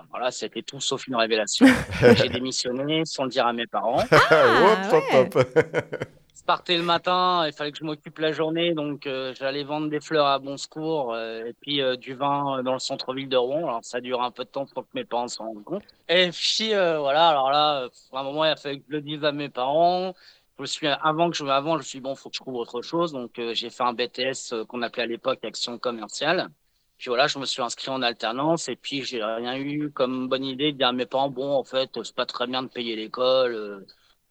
[0.09, 1.65] Voilà, c'était tout sauf une révélation.
[2.29, 4.01] j'ai démissionné sans le dire à mes parents.
[4.11, 5.19] Ah, hop, ouais.
[5.19, 5.55] hop, hop.
[6.39, 9.89] Je partais le matin, il fallait que je m'occupe la journée, donc euh, j'allais vendre
[9.89, 13.27] des fleurs à bon secours euh, et puis euh, du vin euh, dans le centre-ville
[13.27, 13.67] de Rouen.
[13.67, 15.83] Alors ça dure un peu de temps pour que mes parents s'en rendent compte.
[16.07, 18.95] Et puis euh, voilà, alors là, euh, à un moment, il a fallu que je
[18.95, 20.13] le dise à mes parents.
[20.59, 22.55] Je suis, avant que je, avant, je me suis dit, bon, faut que je trouve
[22.55, 23.11] autre chose.
[23.11, 26.49] Donc euh, j'ai fait un BTS euh, qu'on appelait à l'époque Action commerciale.
[26.97, 30.45] Puis voilà, je me suis inscrit en alternance et puis j'ai rien eu comme bonne
[30.45, 32.95] idée de dire à mes parents, bon, en fait, c'est pas très bien de payer
[32.95, 33.85] l'école.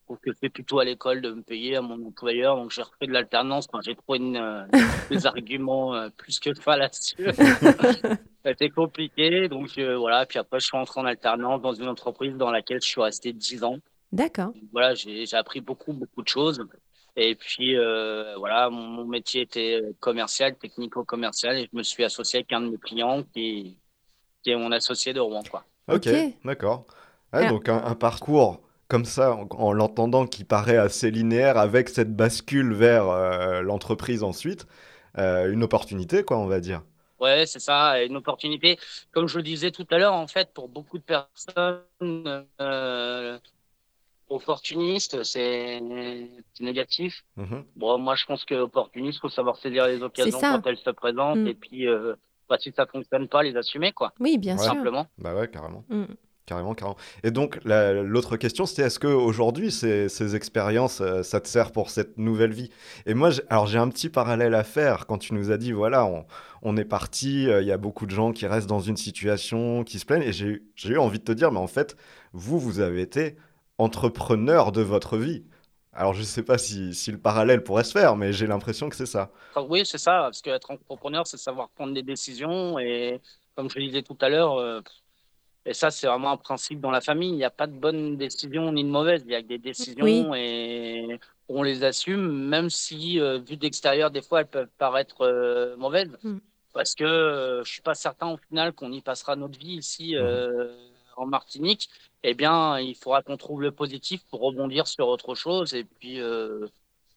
[0.08, 2.56] Je trouve que c'est plutôt à l'école de me payer à mon employeur.
[2.56, 3.66] Donc, j'ai refait de l'alternance.
[3.70, 4.64] Enfin, j'ai trouvé une, euh,
[5.10, 7.30] des arguments euh, plus que fallacieux.
[8.44, 9.48] C'était compliqué.
[9.48, 10.24] Donc, euh, voilà.
[10.24, 13.32] Puis après, je suis rentré en alternance dans une entreprise dans laquelle je suis resté
[13.32, 13.76] 10 ans.
[14.10, 14.52] D'accord.
[14.72, 16.64] Voilà, j'ai appris beaucoup, beaucoup de choses.
[17.16, 21.58] Et puis, euh, voilà, mon, mon métier était commercial, technico-commercial.
[21.58, 23.76] Et je me suis associé avec un de mes clients qui,
[24.42, 25.64] qui est mon associé de Rouen, quoi.
[25.92, 26.08] Ok,
[26.44, 26.86] d'accord.
[27.34, 31.58] Ouais, Alors- donc un, un parcours comme ça, en, en l'entendant, qui paraît assez linéaire,
[31.58, 34.66] avec cette bascule vers euh, l'entreprise ensuite,
[35.18, 36.82] euh, une opportunité, quoi, on va dire.
[37.20, 38.78] Ouais, c'est ça, une opportunité.
[39.12, 41.82] Comme je le disais tout à l'heure, en fait, pour beaucoup de personnes,
[42.60, 43.38] euh,
[44.28, 45.80] opportuniste, c'est
[46.60, 47.24] négatif.
[47.36, 47.64] Mhm.
[47.76, 51.38] Bon, moi, je pense que opportuniste, faut savoir saisir les occasions quand elles se présentent
[51.38, 51.46] Mm.
[51.48, 52.14] et puis, euh,
[52.48, 54.62] bah, si ça fonctionne pas, les assumer, quoi, Oui, bien Ouais.
[54.62, 54.72] sûr.
[54.74, 55.06] simplement.
[55.18, 55.84] Bah ouais, carrément.
[55.88, 56.04] Mm.
[56.48, 56.96] Carrément, carrément.
[57.24, 61.72] Et donc, la- l'autre question, c'était est-ce qu'aujourd'hui, ces, ces expériences, euh, ça te sert
[61.72, 62.70] pour cette nouvelle vie?
[63.04, 66.08] Et moi, alors j'ai un petit parallèle à faire quand tu nous as dit, voilà,
[66.62, 69.84] on, est parti, euh, il y a beaucoup de gens qui restent dans une situation,
[69.84, 71.96] qui se plaignent, et j'ai eu- envie de te dire, mais en fait,
[72.32, 73.36] vous, vous avez été
[73.76, 75.44] entrepreneur de votre vie.
[75.92, 78.96] Alors, je ne sais pas si, le parallèle pourrait se faire, mais j'ai l'impression que
[78.96, 79.30] c'est ça.
[79.54, 83.20] Enfin, oui, c'est ça, parce qu'être entrepreneur, c'est savoir prendre des décisions et,
[83.54, 84.80] comme je le disais tout à l'heure, euh,
[85.68, 87.28] et ça, c'est vraiment un principe dans la famille.
[87.28, 89.22] Il n'y a pas de bonnes décisions ni de mauvaises.
[89.26, 90.26] Il y a que des décisions Oui.
[90.34, 95.76] et on les assume, même si, euh, vu d'extérieur, des fois, elles peuvent paraître euh,
[95.76, 96.16] mauvaises.
[96.22, 96.38] Mm.
[96.72, 100.16] Parce que euh, je suis pas certain, au final, qu'on y passera notre vie ici
[100.16, 100.74] euh,
[101.16, 101.90] en Martinique.
[102.22, 106.18] Eh bien, il faudra qu'on trouve le positif pour rebondir sur autre chose et puis,
[106.20, 106.66] euh,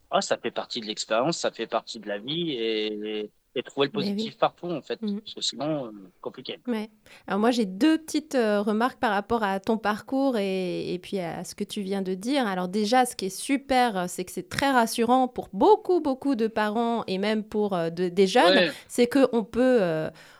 [0.09, 3.87] ah, ça fait partie de l'expérience, ça fait partie de la vie et, et trouver
[3.87, 4.11] le Mais oui.
[4.13, 5.01] positif partout, en fait.
[5.01, 5.19] Mhm.
[5.19, 6.59] Parce que sinon, euh, compliqué.
[6.67, 6.89] Ouais.
[7.27, 11.19] Alors moi, j'ai deux petites euh, remarques par rapport à ton parcours et, et puis
[11.19, 12.47] à ce que tu viens de dire.
[12.47, 16.35] Alors déjà, ce qui est super, euh, c'est que c'est très rassurant pour beaucoup, beaucoup
[16.35, 18.57] de parents et même pour euh, de- des jeunes.
[18.57, 18.71] Ouais.
[18.87, 19.79] C'est qu'on peut,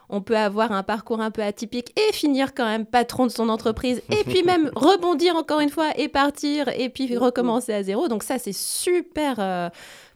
[0.10, 3.50] on peut avoir un parcours un peu atypique et finir quand même patron de son
[3.50, 8.08] entreprise et puis même rebondir encore une fois et partir et puis recommencer à zéro.
[8.08, 9.70] Donc ça, c'est super euh,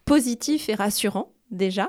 [0.06, 1.88] positif et rassurant déjà.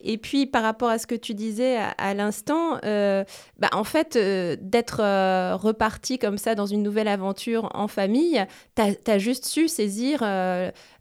[0.00, 3.24] Et puis par rapport à ce que tu disais à, à l'instant, euh,
[3.58, 8.44] bah, en fait, euh, d'être euh, reparti comme ça dans une nouvelle aventure en famille,
[8.76, 10.22] tu as, juste su saisir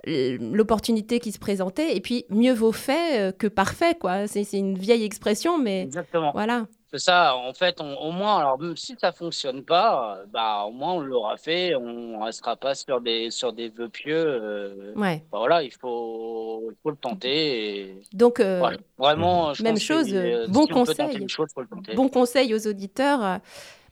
[0.06, 1.96] l'opportunité qui se présentait.
[1.96, 4.28] Et puis, mieux vaut fait que parfait, quoi.
[4.28, 6.32] C'est c'est une vieille expression, mais Exactement.
[6.34, 6.68] voilà.
[6.98, 10.72] Ça, en fait, on- au moins, alors même si ça fonctionne pas, euh, bah au
[10.72, 14.16] moins on l'aura fait, on restera pas sur des sur des vœux pieux.
[14.16, 15.24] euh, Ouais.
[15.32, 17.80] bah, voilà, il faut il faut le tenter.
[17.80, 18.02] Et...
[18.14, 21.30] Donc, euh, vraiment, je même que, chose, euh, bon si conseil.
[21.30, 21.50] chose,
[21.96, 23.40] bon conseil aux auditeurs,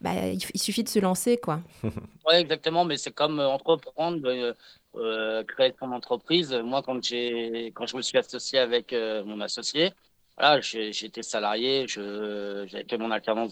[0.01, 1.59] bah, il, suffit de se lancer, quoi.
[2.25, 4.53] Ouais, exactement, mais c'est comme entreprendre, euh,
[4.95, 6.53] euh, créer son entreprise.
[6.53, 9.91] Moi, quand j'ai, quand je me suis associé avec euh, mon associé,
[10.37, 13.51] voilà, j'étais salarié, je, j'avais fait mon alternance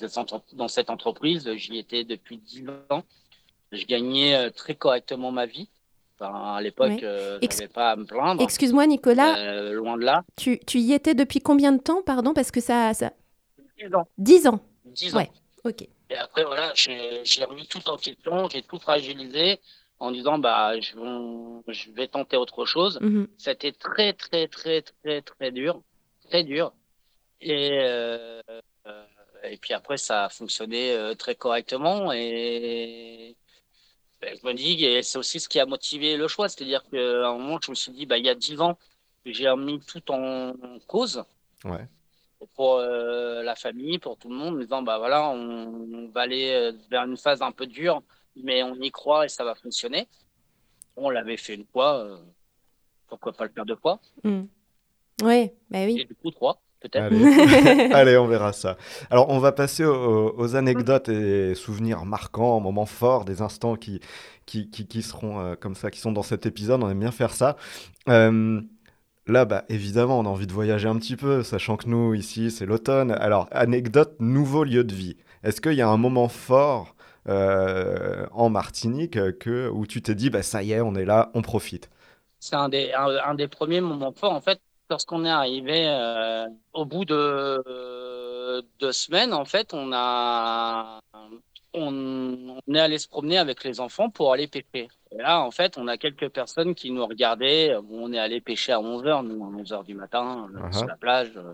[0.54, 3.04] dans cette- entreprise, j'y étais depuis 10 ans.
[3.72, 5.70] Je gagnais euh, très correctement ma vie.
[6.20, 7.00] Enfin, à l'époque, Ouais.
[7.04, 8.44] euh, Ex- j'avais pas à me plaindre.
[8.44, 10.24] Excuse-moi, Nicolas, Euh, loin de là.
[10.36, 12.94] tu, tu y étais depuis combien de temps, pardon Parce que ça...
[12.94, 13.14] ça...
[13.80, 14.08] 10 ans.
[14.18, 14.60] 10 ans.
[14.86, 15.18] 10 ans.
[15.20, 15.32] Ouais.
[15.64, 15.82] Ok.
[16.10, 19.60] Et après, voilà, j'ai remis tout en question, j'ai tout fragilisé
[20.00, 20.92] en disant, bah, je,
[21.68, 23.00] je vais tenter autre chose.
[23.02, 23.28] Mhm.
[23.38, 25.82] C'était très, très, très, très, très dur.
[26.32, 26.74] Très dur.
[27.42, 28.42] Et, euh,
[29.44, 32.14] et puis après, ça a fonctionné euh, très correctement.
[32.14, 33.36] Et
[34.22, 36.48] ben, je me dis, et c'est aussi ce qui a motivé le choix.
[36.48, 38.78] C'est-à-dire qu'à un moment, je me suis dit, bah, il y a 10 ans,
[39.26, 40.54] j'ai remis tout en
[40.88, 41.22] cause
[41.66, 41.86] Ouais.
[42.56, 45.36] pour euh, la famille, pour tout le monde, en disant, bah voilà, on,
[45.94, 48.02] on va aller euh, vers une phase un peu dure,
[48.38, 50.08] mais on y croit et ça va fonctionner.
[50.96, 52.18] On l'avait fait une fois, euh,
[53.08, 54.44] pourquoi pas le faire deux fois Mm.
[55.22, 56.06] Ouais, bah Et oui.
[56.06, 57.08] du coup, trois, peut-être.
[57.08, 57.30] Allez.
[57.92, 58.78] Allez, on verra ça.
[59.10, 64.02] Alors, on va passer aux, aux anecdotes et souvenirs marquants, moments forts, des instants qui,
[64.46, 66.84] qui, qui, qui seront euh, comme ça, qui sont dans cet épisode.
[66.84, 67.56] On aime bien faire ça.
[68.10, 68.62] Euh,
[69.28, 72.52] là, bah, évidemment, on a envie de voyager un petit peu, sachant que nous, ici,
[72.52, 73.12] c'est l'automne.
[73.12, 75.18] Alors, anecdote, nouveau lieu de vie.
[75.44, 76.96] Est-ce qu'il y a un moment fort
[77.30, 81.32] euh, en Martinique que, où tu t'es dit, bah, ça y est, on est là,
[81.36, 81.90] on profite?
[82.40, 86.46] C'est un des, un, un des premiers moments forts, en fait, lorsqu'on est arrivé euh,
[86.74, 91.00] au bout de euh, deux semaines, en fait, on a,
[91.74, 94.90] on, on est allé se promener avec les enfants pour aller pêcher.
[95.12, 97.76] Et là, en fait, on a quelques personnes qui nous regardaient.
[97.90, 100.78] On est allé pêcher à 11h, nous, à 11h du matin, euh, Uh-huh.
[100.78, 101.32] sur la plage.
[101.38, 101.54] euh,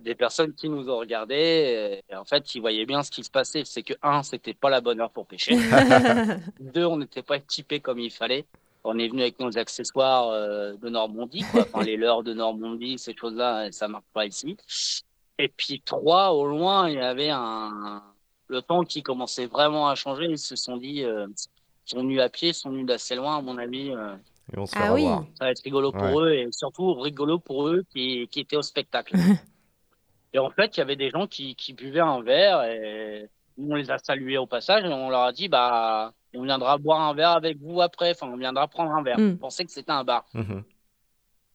[0.00, 3.30] Des personnes qui nous ont regardés, et en fait, ils voyaient bien ce qui se
[3.30, 3.62] passait.
[3.66, 5.54] C'est que, un, c'était pas la bonne heure pour pêcher.
[6.60, 8.46] Deux, on n'était pas équipés comme il fallait.
[8.84, 11.62] On est venu avec nos accessoires euh, de Normandie, quoi.
[11.72, 14.56] Enfin, les leurres de Normandie, ces choses-là, ça marche pas ici.
[15.38, 18.02] Et puis trois, au loin, il y avait un
[18.48, 20.26] le temps qui commençait vraiment à changer.
[20.26, 21.26] Ils se sont dit, euh,
[21.86, 23.90] ils sont venus à pied, ils sont venus d'assez loin, à mon avis.
[23.90, 24.14] euh,
[24.54, 25.04] Et on se Ah oui.
[25.38, 28.62] ça va être rigolo pour eux et surtout rigolo pour eux qui, qui étaient au
[28.62, 29.14] spectacle.
[30.34, 33.74] et en fait, il y avait des gens qui, qui buvaient un verre et on
[33.74, 37.14] les a salués au passage et on leur a dit, bah, on viendra boire un
[37.14, 38.10] verre avec vous après.
[38.12, 39.18] Enfin, on viendra prendre un verre.
[39.18, 39.32] Mm.
[39.32, 40.24] On pensait que c'était un bar.
[40.34, 40.62] Mhm.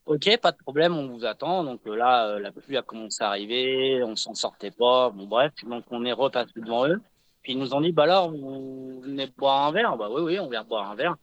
[0.06, 1.64] Ok, pas de problème, on vous attend.
[1.64, 5.10] Donc euh, là, euh, la pluie a commencé à arriver, on s'en sortait pas.
[5.10, 7.00] Bon, bref, donc on est repassé devant eux.
[7.42, 9.96] Puis ils nous ont dit, bah alors, vous venez boire un verre?
[9.96, 11.16] Bah oui, oui, on vient boire un verre.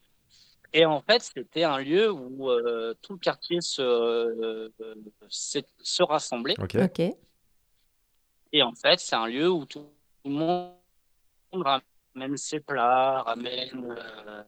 [0.71, 4.69] Et en fait, c'était un lieu où euh, tout le quartier se, euh,
[5.29, 6.55] s'est- se rassemblait.
[6.59, 6.75] Ok.
[6.75, 7.15] ok.
[8.51, 9.85] Et en fait, c'est un lieu où tout
[10.25, 10.71] le monde
[11.53, 14.43] ramène ses plats, ramène euh,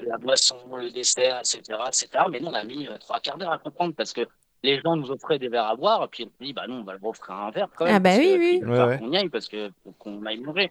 [0.00, 2.08] la boisson, le dessert, etc., etc.
[2.30, 4.22] Mais nous, on a mis euh, trois quarts d'heure à comprendre parce que
[4.62, 6.84] les gens nous offraient des verres à boire et puis on dit, bah non, on
[6.84, 7.94] va leur offrir un verre quand même.
[7.94, 8.70] Ah bah parce oui, que- oui.
[8.72, 8.98] Ouais, ouais.
[8.98, 10.70] qu'on y aille parce que qu'on aille manger.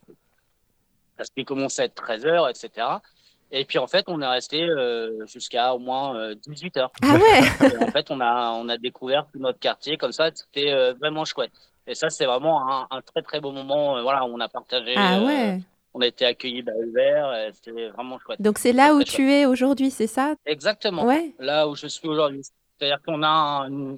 [1.16, 2.70] Parce qu'il commençait à être 13 heures, etc.
[3.50, 6.92] Et puis en fait, on est resté euh, jusqu'à au moins euh, 18 heures.
[7.02, 10.30] Ah ouais Et en fait, on a, on a découvert tout notre quartier comme ça.
[10.34, 11.54] C'était euh, vraiment chouette.
[11.88, 13.98] Et ça, c'est vraiment un, un très très beau moment.
[13.98, 14.94] euh, voilà, on a partagé.
[14.98, 15.60] Ah euh, ouais
[15.94, 17.34] on a été accueillis bah, vert.
[17.34, 18.40] et C'était vraiment chouette.
[18.42, 20.36] Donc c'est là où tu es aujourd'hui, c'est ça?
[20.46, 21.04] Exactement.
[21.06, 22.42] Ouais, Là où je suis aujourd'hui.
[22.78, 23.70] C'est-à-dire qu'on a un.
[23.70, 23.98] Vous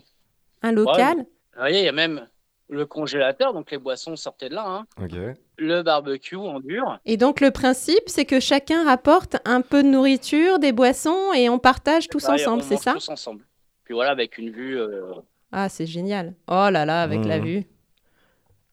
[0.62, 1.26] un local?
[1.58, 2.26] voyez, il y a même
[2.70, 4.66] le congélateur, donc les boissons sortaient de là.
[4.66, 4.86] hein.
[5.02, 5.12] Ok.
[5.58, 7.00] Le barbecue en dur.
[7.04, 11.50] Et donc le principe, c'est que chacun rapporte un peu de nourriture, des boissons, et
[11.50, 12.94] on partage tous Pareil, ensemble, c'est ça?
[12.94, 13.46] Tous ensemble.
[13.84, 14.80] puis voilà, avec une vue.
[14.80, 15.12] euh,
[15.52, 16.34] Ah, c'est génial.
[16.48, 17.46] Oh là là, avec la Mhm.
[17.46, 17.64] vue.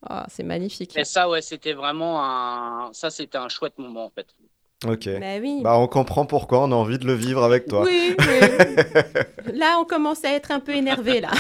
[0.09, 0.97] Ah, c'est magnifique.
[0.97, 2.91] Et ça, ouais, c'était vraiment un.
[2.93, 4.27] Ça, c'était un chouette moment, en fait.
[4.87, 5.09] Ok.
[5.21, 5.61] Bah oui.
[5.63, 7.83] Bah, on comprend pourquoi on a envie de le vivre avec toi.
[7.83, 9.55] Oui, oui.
[9.55, 11.31] là, on commence à être un peu énervé, là.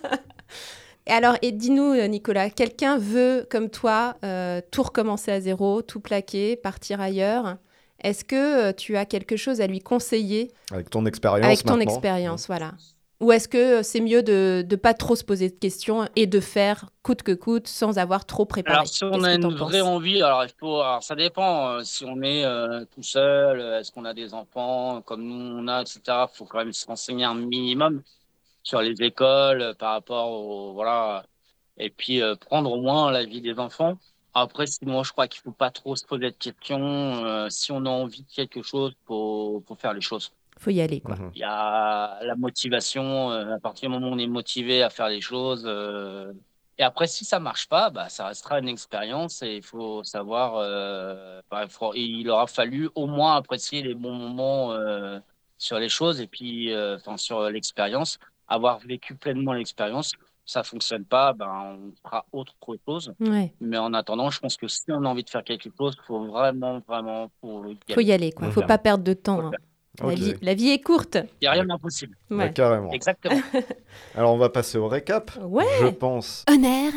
[1.06, 6.00] et alors, et dis-nous, Nicolas, quelqu'un veut, comme toi, euh, tout recommencer à zéro, tout
[6.00, 7.56] plaquer, partir ailleurs.
[8.02, 11.76] Est-ce que euh, tu as quelque chose à lui conseiller Avec ton expérience avec ton
[11.76, 11.92] maintenant.
[11.92, 12.72] expérience, voilà
[13.20, 16.38] Ou est-ce que c'est mieux de ne pas trop se poser de questions et de
[16.38, 18.76] faire coûte que coûte sans avoir trop préparé?
[18.76, 21.70] Alors, si on a une vraie envie, alors, il faut, alors ça dépend.
[21.70, 25.34] euh, si on est euh, tout seul, euh, est-ce qu'on a des enfants comme nous
[25.34, 26.00] on a, etc.
[26.06, 28.02] Il faut quand même se renseigner un minimum
[28.62, 31.24] sur les écoles euh, par rapport au voilà,
[31.78, 33.96] et puis prendre au moins l'avis des enfants.
[34.34, 37.48] Après, sinon, je crois qu'il faut pas trop se poser de questions.
[37.48, 40.30] si on a envie de quelque chose, faut, faut faire les choses.
[40.58, 41.16] Faut y aller, quoi.
[41.16, 41.30] Mhm.
[41.34, 44.90] Il y a la motivation, euh, à partir du moment où on est motivé à
[44.90, 45.64] faire les choses.
[45.66, 46.32] euh,
[46.78, 50.56] et après, si ça marche pas, bah, ça restera une expérience et il faut savoir.
[50.56, 55.18] euh, bah, il, faut- il aura fallu au moins apprécier les bons moments euh,
[55.58, 60.12] sur les choses et puis, euh, enfin, sur l'expérience, avoir vécu pleinement l'expérience.
[60.48, 62.54] Ça fonctionne pas, ben, on fera autre
[62.86, 63.12] chose.
[63.20, 65.94] Ouais, Mais en attendant, je pense que si on a envie de faire quelque chose,
[66.00, 68.04] il faut vraiment, vraiment, faut y faut aller.
[68.08, 68.50] y aller, quoi.
[68.50, 68.66] Faut Mhm.
[68.68, 69.40] pas perdre de temps.
[69.40, 69.50] hein.
[70.02, 71.16] La, vie, la vie est courte.
[71.40, 72.16] Il n'y a rien d'impossible.
[72.30, 72.52] Ouais.
[72.52, 72.90] carrément.
[72.92, 73.40] Exactement.
[74.14, 75.30] Alors, on va passer au récap.
[75.42, 75.64] Ouais.
[75.80, 76.92] Je pense, On air.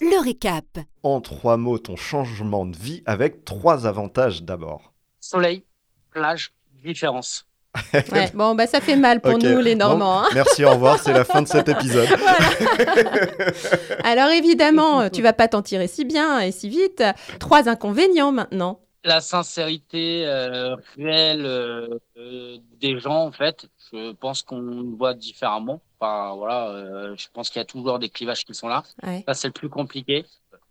[0.00, 0.64] Le récap.
[1.04, 4.92] en trois mots, ton changement de vie avec trois avantages d'abord.
[5.20, 5.64] Soleil,
[6.10, 6.52] plage,
[6.84, 7.46] différence.
[7.94, 10.24] Ouais, Bon, bah, ça fait mal pour nous, les Bon, Normands.
[10.24, 10.28] hein.
[10.34, 10.98] Merci, au revoir.
[10.98, 12.08] C'est la fin de cet épisode.
[14.04, 17.02] Alors évidemment, tu vas pas t'en tirer si bien et si vite.
[17.38, 18.80] Trois inconvénients maintenant.
[19.04, 25.12] La sincérité euh, réelle euh, euh, des gens, en fait, je pense qu'on le voit
[25.14, 25.80] différemment.
[25.98, 28.84] Enfin, voilà, euh, je pense qu'il y a toujours des clivages qui sont là.
[29.02, 29.24] Ouais.
[29.26, 30.24] Ça, c'est le plus compliqué.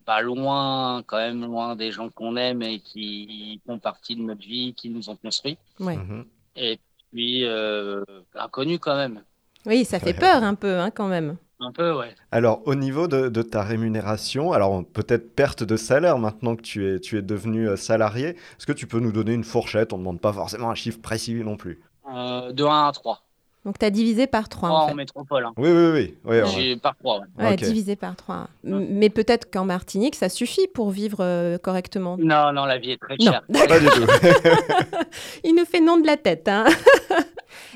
[0.06, 4.42] Pas loin, quand même loin des gens qu'on aime et qui font partie de notre
[4.42, 5.58] vie, qui nous ont construit.
[5.80, 5.98] Ouais.
[5.98, 6.26] Mhm.
[6.56, 6.80] Et
[7.12, 8.04] puis, euh,
[8.36, 9.24] inconnu quand même.
[9.66, 10.14] Oui, ça fait Ouais.
[10.14, 11.38] peur un peu hein, quand même.
[11.64, 12.16] Un peu, ouais.
[12.32, 16.88] Alors, au niveau de, de ta rémunération, alors peut-être perte de salaire maintenant que tu
[16.96, 19.94] es, tu es devenu euh, salarié, est-ce que tu peux nous donner une fourchette?
[19.94, 21.80] On ne demande pas forcément un chiffre précis non plus.
[22.12, 23.22] Euh, de 1 à 3.
[23.64, 25.46] Donc tu as divisé par trois 3 en métropole.
[25.46, 25.54] Hein.
[25.56, 26.16] Oui, oui, oui.
[26.26, 26.46] oui, ouais.
[26.48, 27.56] J'ai par 3, ouais.
[27.58, 28.48] Divisé par trois.
[28.66, 32.18] M- Mais peut-être qu'en Martinique, ça suffit pour vivre euh, correctement.
[32.20, 33.34] Non, non, la vie est très Non.
[33.34, 33.68] chère.
[33.68, 34.02] Pas du tout.
[35.44, 36.48] Il nous fait non de la tête.
[36.48, 36.66] hein.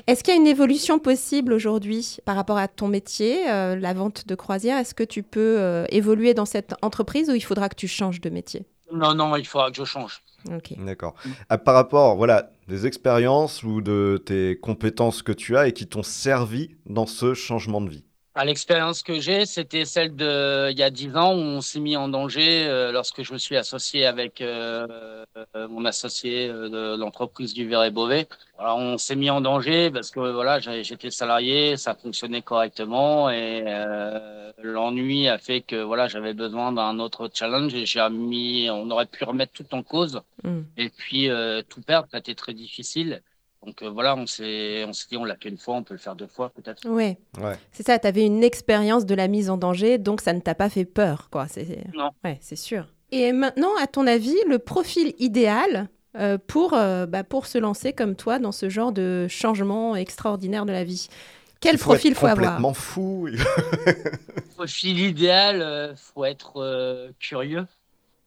[0.06, 3.94] Est-ce qu'il y a une évolution possible aujourd'hui par rapport à ton métier, euh, la
[3.94, 7.68] vente de croisière Est-ce que tu peux euh, évoluer dans cette entreprise ou il faudra
[7.68, 8.66] que tu changes de métier?
[8.92, 10.22] Non, non, il faudra que je change.
[10.78, 11.14] D'accord.
[11.48, 15.86] Ah, par rapport, voilà, des expériences ou de tes compétences que tu as et qui
[15.86, 18.04] t'ont servi dans ce changement de vie?
[18.38, 21.80] À l'expérience que j'ai, c'était celle de il y a dix ans où on s'est
[21.80, 25.24] mis en danger euh, lorsque je me suis associé avec euh,
[25.56, 28.28] euh, mon associé euh, de l'entreprise du verre et Beauvais.
[28.58, 33.64] Alors on s'est mis en danger parce que voilà, j'étais salarié, ça fonctionnait correctement et
[33.66, 38.90] euh, l'ennui a fait que voilà, j'avais besoin d'un autre challenge et j'ai mis, on
[38.90, 40.60] aurait pu remettre tout en cause Mm.
[40.76, 43.22] et puis euh, tout perdre, ça a été très difficile.
[43.66, 45.94] Donc euh, voilà, on s'est on s'est dit on l'a fait une fois, on peut
[45.94, 46.88] le faire deux fois peut-être.
[46.88, 47.18] Ouais.
[47.38, 47.56] Ouais.
[47.72, 50.54] C'est ça, tu avais une expérience de la mise en danger, donc ça ne t'a
[50.54, 51.48] pas fait peur, quoi.
[51.48, 51.84] C'est...
[51.94, 52.10] Non.
[52.24, 52.86] Ouais, c'est sûr.
[53.10, 57.92] Et maintenant, à ton avis, le profil idéal euh, pour, euh, bah, pour se lancer
[57.92, 61.08] comme toi dans ce genre de changement extraordinaire de la vie?
[61.60, 62.46] Quel Il faut profil être faut avoir?
[62.56, 63.28] complètement fou.
[64.56, 67.66] profil idéal, euh, faut être euh, curieux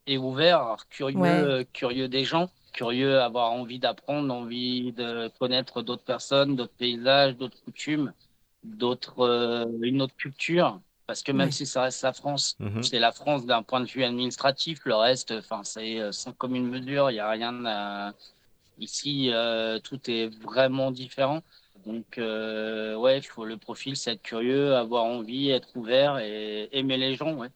[0.08, 0.58] et ouvert.
[0.58, 1.30] Alors, curieux, Ouais.
[1.30, 7.36] euh, curieux des gens, curieux, avoir envie d'apprendre, envie de connaître d'autres personnes, d'autres paysages,
[7.38, 8.14] d'autres coutumes,
[8.64, 10.82] d'autres, euh, une autre culture.
[11.08, 12.84] Parce que même si ça reste la France, Mhm.
[12.84, 14.82] c'est la France d'un point de vue administratif.
[14.86, 17.10] Le reste, enfin, c'est euh, sans commune mesure.
[17.12, 18.14] Il y a rien à...
[18.78, 21.42] Ici, euh, tout est vraiment différent.
[21.86, 26.70] Donc, euh, ouais, il faut le profil, c'est être curieux, avoir envie, être ouvert et
[26.72, 27.50] aimer les gens, ouais.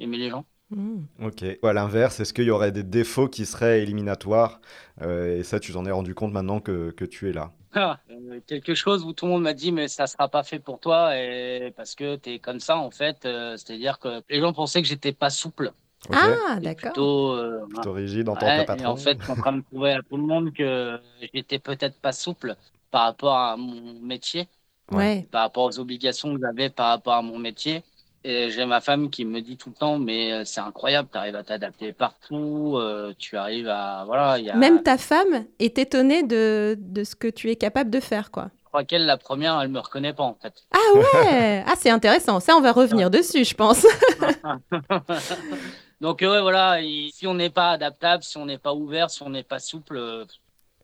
[0.00, 0.46] Aimer les gens.
[0.70, 1.04] Mm.
[1.22, 1.44] Ok.
[1.62, 4.60] Ou à l'inverse, est-ce qu'il y aurait des défauts qui seraient éliminatoires
[5.02, 7.52] Euh, Et ça, tu t'en es rendu compte maintenant que, que tu es là.
[7.72, 10.58] Ah, euh, quelque chose où tout le monde m'a dit, mais ça sera pas fait
[10.58, 13.24] pour toi et parce que tu es comme ça, en fait.
[13.26, 15.72] euh, C'est-à-dire que les gens pensaient que j'étais pas souple.
[16.10, 16.92] Ah, d'accord.
[16.92, 18.86] Plutôt, euh, Plutôt rigide en tant Ouais, que et patron.
[18.86, 20.98] en fait, je suis en train de prouver à tout le monde que
[21.34, 22.56] j'étais peut-être pas souple
[22.90, 24.48] par rapport à mon métier,
[24.90, 25.28] Ouais.
[25.30, 27.84] par rapport aux obligations que j'avais par rapport à mon métier.
[28.24, 31.18] Et j'ai ma femme qui me dit tout le temps, mais euh, c'est incroyable, tu
[31.18, 34.02] arrives à t'adapter partout, euh, tu arrives à...
[34.06, 34.56] Voilà, il y a...
[34.56, 38.50] Même ta femme est étonnée de, de ce que tu es capable de faire, quoi.
[38.64, 40.52] crois qu'elle, la première, elle me reconnaît pas en fait.
[40.72, 42.40] Ah ouais Ah, c'est intéressant.
[42.40, 43.86] Ça, on va revenir dessus, je pense.
[46.00, 46.78] Donc euh, ouais, voilà,
[47.12, 50.26] si on n'est pas adaptable, si on n'est pas ouvert, si on n'est pas souple,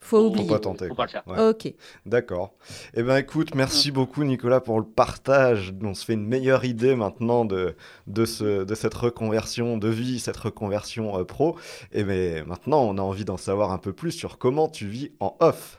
[0.05, 0.46] Faut Faut oublier.
[0.46, 0.86] pas tenter.
[0.88, 1.22] faut pas le faire.
[1.26, 1.48] Ouais.
[1.48, 1.72] Ok.
[2.05, 2.52] D'accord.
[2.92, 5.72] Eh ben écoute, merci beaucoup Nicolas pour le partage.
[5.82, 7.74] On se fait une meilleure idée maintenant de,
[8.07, 11.57] de, ce, de cette reconversion de vie, cette reconversion euh, pro.
[11.92, 15.11] Et mais maintenant, on a envie d'en savoir un peu plus sur comment tu vis
[15.20, 15.78] en off.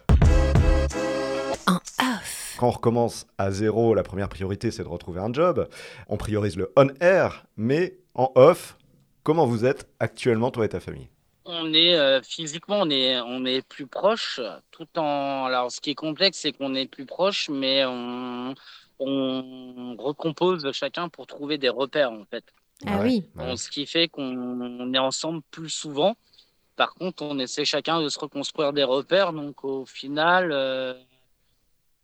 [1.67, 2.55] En off.
[2.57, 5.67] Quand on recommence à zéro, la première priorité c'est de retrouver un job.
[6.09, 8.75] On priorise le on-air, mais en off,
[9.21, 11.09] comment vous êtes actuellement toi et ta famille?
[11.45, 14.41] On est euh, physiquement, on est, on est plus proche,
[14.71, 15.45] tout en.
[15.45, 18.55] Alors, ce qui est complexe, c'est qu'on est plus proche, mais on,
[18.99, 22.43] on recompose chacun pour trouver des repères en fait.
[22.85, 23.29] Ah Ouais, oui.
[23.35, 23.47] ouais.
[23.47, 26.15] Donc, ce qui fait qu'on est ensemble plus souvent.
[26.75, 29.31] Par contre, on essaie chacun de se reconstruire des repères.
[29.31, 30.93] Donc, au final, euh,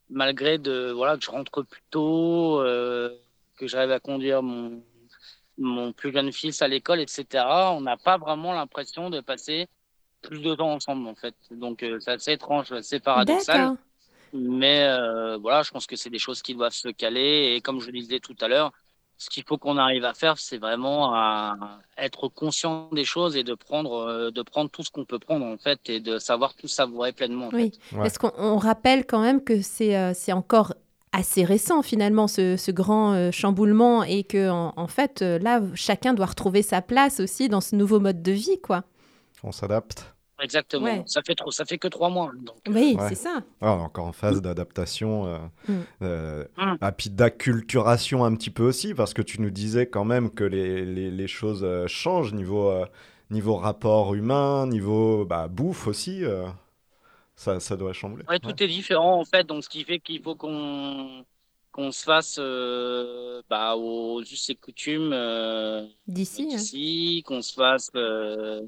[0.10, 3.10] malgré de, voilà, que je rentre plus tôt, euh,
[3.58, 4.82] que j'arrive à conduire mon,
[5.58, 7.26] mon plus jeune fils à l'école, etc.,
[7.72, 9.68] on n'a pas vraiment l'impression de passer
[10.22, 11.36] plus de temps ensemble, en fait.
[11.52, 13.76] Donc, euh, c'est assez étrange, c'est paradoxal.
[14.34, 17.54] Mais euh, voilà, je pense que c'est des choses qui doivent se caler.
[17.56, 18.72] Et comme je le disais tout à l'heure,
[19.22, 23.44] ce qu'il faut qu'on arrive à faire, c'est vraiment à être conscient des choses et
[23.44, 26.56] de prendre, euh, de prendre tout ce qu'on peut prendre en fait et de savoir
[26.56, 27.48] tout savourer pleinement.
[27.48, 27.72] en Oui.
[27.92, 28.00] Ouais.
[28.00, 30.74] Parce qu'on on rappelle quand même que c'est euh, c'est encore
[31.14, 35.62] assez récent finalement ce, ce grand euh, chamboulement et que en, en fait euh, là
[35.76, 38.84] chacun doit retrouver sa place aussi dans ce nouveau mode de vie quoi.
[39.44, 40.86] On s'adapte Exactement.
[40.86, 41.04] Ouais.
[41.06, 42.32] Ça fait trop, ça fait que trois mois.
[42.44, 43.10] Donc, Oui, Ouais.
[43.10, 43.42] c'est ça.
[43.62, 45.38] Ah, on est encore en phase d'adaptation, euh,
[45.68, 45.74] Mm.
[46.02, 46.78] euh, Mm.
[46.82, 50.44] ah, puis d'acculturation un petit peu aussi, parce que tu nous disais quand même que
[50.44, 52.86] les, les, les choses euh, changent niveau, euh,
[53.30, 56.24] niveau rapport humain, niveau bah, bouffe aussi.
[57.42, 58.24] Ça, ça doit chambler.
[58.30, 61.26] Ouais, tout est différent en fait, donc ce qui fait qu'il faut qu'on
[61.72, 66.44] qu'on se fasse euh, bah, aux us et coutumes euh, D'ici.
[66.44, 66.56] hein.
[66.58, 68.62] d'ici, qu'on se fasse euh,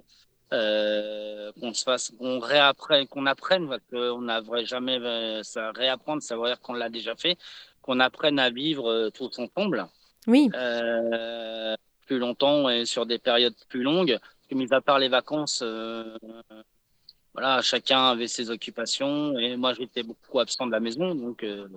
[0.54, 5.00] euh, qu'on se fasse qu'on réapprenne qu'on apprenne parce qu'on n'avrait jamais
[5.44, 7.38] ça réapprendre ça veut dire qu'on l'a déjà fait
[7.82, 9.86] qu'on apprenne à vivre euh, tous ensemble
[10.28, 10.50] Oui.
[10.56, 11.76] euh,
[12.08, 14.18] plus longtemps et sur des périodes plus longues.
[14.22, 16.18] Parce que, mis à part les vacances, euh,
[17.34, 21.68] voilà, chacun avait ses occupations et moi j'étais beaucoup absent de la maison, donc euh,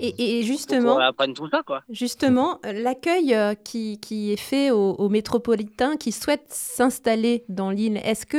[0.00, 1.00] Et, et faut justement,
[1.34, 1.82] tout ça, quoi.
[1.90, 7.70] Justement, euh, l'accueil euh, qui, qui est fait aux, aux métropolitains qui souhaitent s'installer dans
[7.70, 8.36] l'île, est-ce que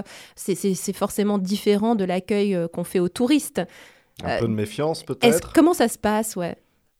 [0.00, 0.02] euh,
[0.36, 3.62] c'est forcément différent de l'accueil euh, qu'on fait aux touristes?
[4.22, 5.52] Un Euh, peu de méfiance peut-être?
[5.52, 6.56] Comment ça se passe ouais?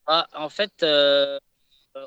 [0.06, 1.38] Ah, en fait, euh,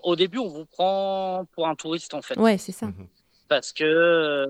[0.04, 2.88] au début, on vous prend pour un touriste, en fait, ouais, c'est ça.
[2.88, 3.08] Mhm.
[3.48, 4.48] parce que euh,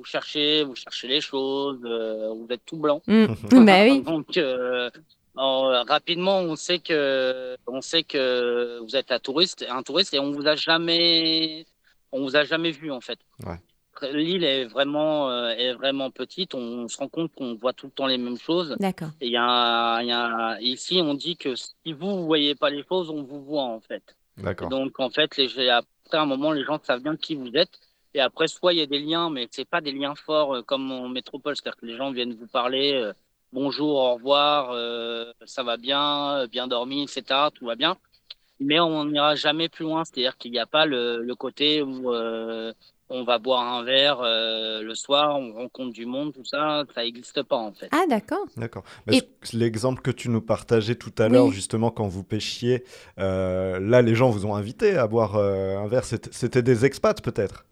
[0.00, 3.02] vous cherchez, vous cherchez les choses, euh, vous êtes tout blanc.
[3.06, 3.26] Mm.
[3.66, 4.90] bah oui, Donc euh,
[5.36, 10.18] en- rapidement, on sait que on sait que vous êtes un touriste, un touriste et
[10.18, 11.66] on vous a jamais
[12.12, 13.18] on vous a jamais vu en fait.
[13.44, 13.60] Ouais.
[14.12, 16.54] L'île est vraiment euh, est vraiment petite.
[16.54, 18.74] On, se rend compte qu'on voit tout le temps les mêmes choses.
[18.80, 19.10] d'accord.
[19.20, 22.82] Et il y a, y ici, on dit que si vous vous voyez pas les
[22.88, 24.02] choses, on vous voit en fait.
[24.38, 24.70] D'accord.
[24.70, 27.78] Donc en fait, les, après un moment, les gens savent bien qui vous êtes.
[28.14, 30.62] Et après, soit il y a des liens, mais c'est pas des liens forts euh,
[30.62, 33.12] comme en métropole, c'est-à-dire que les gens viennent vous parler, euh,
[33.52, 37.22] bonjour, au revoir, euh, ça va bien, bien dormi, etc.
[37.54, 37.96] Tout va bien.
[38.58, 42.12] Mais on n'ira jamais plus loin, c'est-à-dire qu'il n'y a pas le, le côté où
[42.12, 42.72] euh,
[43.08, 47.02] on va boire un verre euh, le soir, on rencontre du monde, tout ça, ça
[47.02, 47.88] n'existe pas en fait.
[47.92, 48.44] Ah d'accord.
[48.56, 48.84] D'accord.
[49.10, 51.52] Et- ce- L'exemple que tu nous partageais tout à l'heure, Oui.
[51.52, 52.84] justement, quand vous pêchiez,
[53.18, 56.04] euh, là, les gens vous ont invité à boire euh, un verre.
[56.04, 57.64] C'était c'était des expats, peut-être?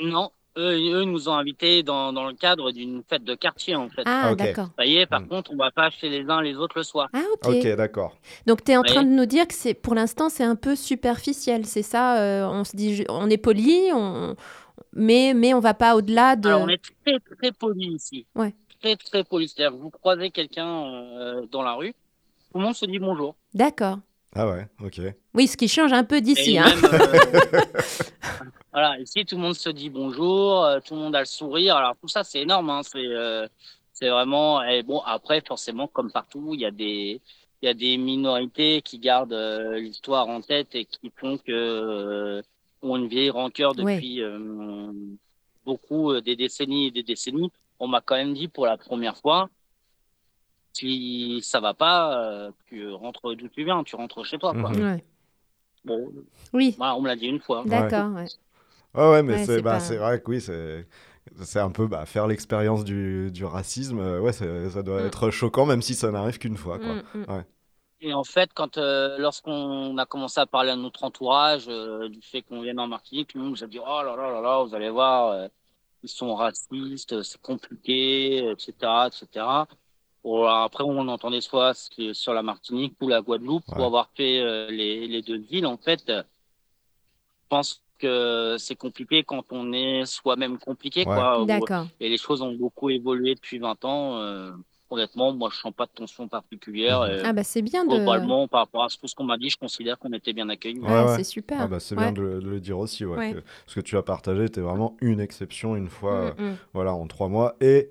[0.00, 3.88] Non, eux, eux nous ont invités dans, dans le cadre d'une fête de quartier en
[3.88, 4.02] fait.
[4.06, 4.38] Ah ok.
[4.38, 4.66] d'accord.
[4.66, 5.28] Vous voyez, par Hmm.
[5.28, 7.08] contre, on va pas chez les uns les autres le soir.
[7.12, 7.48] Ah ok.
[7.48, 8.16] Ok, d'accord.
[8.46, 8.88] Donc tu es en Oui.
[8.88, 12.46] train de nous dire que c'est pour l'instant c'est un peu superficiel, c'est ça euh,
[12.48, 14.36] On se dit, on est poli, on...
[14.92, 16.48] mais mais on va pas au-delà de.
[16.48, 18.26] Alors, on est très, très poli ici.
[18.34, 18.54] Ouais.
[18.80, 19.48] Très, très poli.
[19.48, 21.92] C'est-à-dire que vous croisez quelqu'un euh, dans la rue,
[22.52, 23.34] tout le monde se dit bonjour.
[23.54, 23.98] D'accord.
[24.34, 25.00] Ah ouais, ok.
[25.34, 26.58] Oui, ce qui change un peu d'ici.
[26.58, 26.66] Hein.
[26.92, 27.60] euh,
[28.72, 31.76] voilà, ici, tout le monde se dit bonjour, euh, tout le monde a le sourire.
[31.76, 32.70] Alors, tout ça, c'est énorme.
[32.70, 32.82] Hein.
[32.84, 33.46] C'est euh,
[33.92, 34.62] c'est vraiment.
[34.62, 37.20] Et bon, après, forcément, comme partout, il y a des.
[37.60, 41.50] Il y a des minorités qui gardent euh, l'histoire en tête et qui font que
[41.50, 42.40] euh,
[42.82, 43.96] ont une vieille rancœur Ouais.
[43.96, 44.92] depuis euh,
[45.64, 47.50] beaucoup euh, des décennies et des décennies.
[47.80, 49.48] On m'a quand même dit pour la première fois,
[50.72, 54.52] si ça va pas, euh, tu rentres d'où tu viens, tu rentres chez toi.
[54.54, 54.70] Quoi.
[54.70, 54.82] Mhm.
[54.84, 55.04] Ouais.
[55.84, 56.10] Bon,
[56.52, 57.64] Oui, voilà, on me l'a dit une fois.
[57.66, 58.12] d'accord.
[58.14, 58.26] ouais.
[58.94, 60.86] Ouais, ouais, mais Ouais, c'est bah, pas- c'est vrai que oui, c'est
[61.42, 63.98] C'est un peu bah, faire l'expérience du, du racisme.
[64.00, 65.06] euh, ouais, ça doit Mm.
[65.06, 66.78] être choquant, même si ça n'arrive qu'une fois.
[66.78, 66.94] Quoi.
[66.94, 67.44] Mm, mm.
[68.00, 72.22] Et en fait, quand euh, lorsqu'on a commencé à parler à notre entourage euh, du
[72.22, 74.40] fait qu'on vienne en Martinique, tout le monde nous a dit oh là là là
[74.40, 75.48] là, vous allez voir, euh,
[76.04, 79.66] ils sont racistes, c'est compliqué, etc., etc.
[80.24, 81.74] Après, on entendait soit
[82.12, 83.84] sur la Martinique ou la Guadeloupe pour Ouais.
[83.84, 85.66] avoir fait euh, les, les deux villes.
[85.66, 91.04] En fait, euh, je pense que c'est compliqué quand on est soi-même compliqué, Ouais.
[91.06, 91.42] quoi.
[91.42, 91.86] Ou- D'accord.
[92.00, 94.18] Et les choses ont beaucoup évolué depuis 20 ans.
[94.18, 94.52] euh,
[94.90, 97.04] honnêtement, moi, je sens pas de tension particulière.
[97.06, 97.90] Et- Ah bah c'est bien de...
[97.94, 100.80] Globalement, par rapport à tout ce qu'on m'a dit, je considère qu'on était bien accueillis.
[100.80, 101.58] Ouais, c'est super.
[101.60, 102.04] Ah bah, c'est Ouais.
[102.04, 103.04] bien de, le- de le dire aussi.
[103.04, 103.32] Ouais, Ouais.
[103.34, 106.56] que ce que tu as partagé était vraiment une exception une fois euh, Mm, mm.
[106.72, 107.56] voilà, en trois mois.
[107.60, 107.90] Et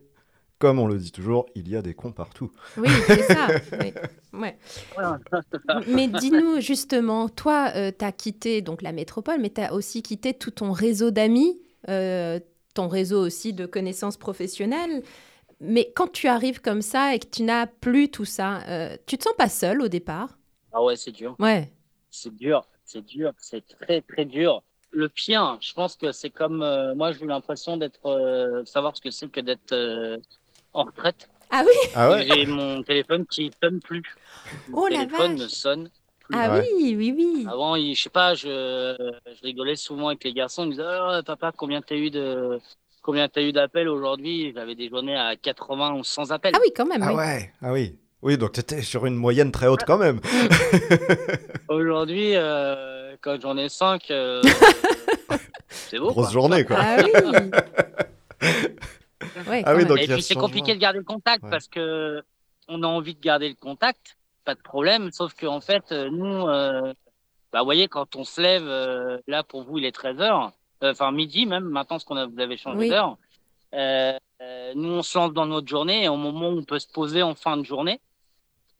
[0.60, 2.52] comme on le dit toujours, il y a des cons partout.
[2.78, 3.48] Oui, c'est ça.
[3.80, 3.94] oui.
[4.34, 4.58] Ouais.
[5.88, 10.34] Mais dis-nous justement, toi, tu as quitté donc la métropole, mais tu as aussi quitté
[10.34, 12.40] tout ton réseau d'amis, euh,
[12.74, 15.04] ton réseau aussi de connaissances professionnelles.
[15.60, 19.18] Mais quand tu arrives comme ça et que tu n'as plus tout ça, euh, tu
[19.18, 20.38] te sens pas seul au départ?
[20.72, 21.36] Ah ouais, c'est dur.
[21.40, 21.72] Ouais.
[22.12, 22.68] C'est dur.
[22.86, 23.34] C'est dur.
[23.40, 24.64] C'est très, très dur.
[24.92, 26.62] Le pire, je pense que c'est comme.
[26.62, 28.06] euh, moi, j'ai eu l'impression d'être.
[28.06, 30.18] euh, savoir ce que c'est que d'être euh,
[30.74, 31.30] en retraite.
[31.50, 34.04] Ah oui Ah ouais J'ai mon téléphone qui sonne plus.
[34.68, 35.40] Mon Oh la téléphone vache.
[35.40, 35.90] ne sonne
[36.34, 36.70] Ah Ouais.
[36.78, 37.46] oui, oui, oui.
[37.50, 38.96] Avant, il- je sais pas, je,
[39.26, 40.64] je rigolais souvent avec les garçons.
[40.64, 42.60] Ils me disaient, Oh, papa, combien t'as eu de,
[43.02, 44.52] combien t'as eu d'appels aujourd'hui?
[44.54, 46.54] J'avais des journées à 80 ou 100 appels.
[46.56, 47.02] Ah oui, quand même.
[47.04, 47.16] Ah oui.
[47.18, 50.20] ouais Ah oui Oui, donc tu étais sur une moyenne très haute quand même.
[51.70, 54.04] Aujourd'hui, euh, quand j'en ai 5,
[55.70, 56.08] c'est beau.
[56.12, 56.34] Grosse quoi.
[56.34, 56.78] journée, quoi.
[56.80, 57.52] Ah oui.
[59.48, 61.50] Ouais, Ah oui, donc- Et puis ce c'est compliqué de garder le contact Ouais.
[61.50, 62.22] parce que
[62.68, 65.12] on a envie de garder le contact, pas de problème.
[65.12, 66.94] Sauf que en fait, euh, nous, euh,
[67.52, 70.52] bah, vous voyez, quand on se lève, euh, là pour vous, il est 13 h
[70.84, 71.64] enfin midi même.
[71.64, 72.90] Maintenant, parce qu'on a, vous avez changé Oui.
[72.90, 73.18] d'heure.
[73.74, 76.80] Euh, euh, nous, on se lance dans notre journée et au moment où on peut
[76.80, 78.00] se poser en fin de journée,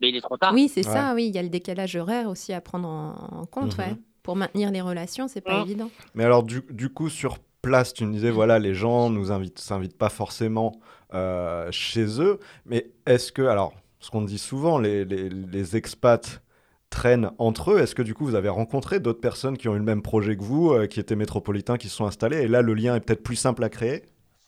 [0.00, 0.52] mais il est trop tard.
[0.54, 1.26] Oui, c'est ça, oui.
[1.26, 3.84] Il y a le décalage horaire aussi à prendre en, en compte, Mhm.
[3.84, 3.96] ouais.
[4.22, 5.90] Pour maintenir les relations, c'est pas évident.
[6.14, 9.58] Mais alors, du, du coup, sur place, tu me disais, voilà, les gens nous invitent,
[9.58, 10.80] s'invitent pas forcément
[11.14, 12.38] euh, chez eux.
[12.66, 16.40] Mais est-ce que, alors, ce qu'on dit souvent, les, les, les expats
[16.90, 17.78] traînent entre eux.
[17.80, 20.36] Est-ce que du coup, vous avez rencontré d'autres personnes qui ont eu le même projet
[20.38, 22.38] que vous, euh, qui étaient métropolitains, qui se sont installés?
[22.38, 24.04] Et là, le lien est peut-être plus simple à créer?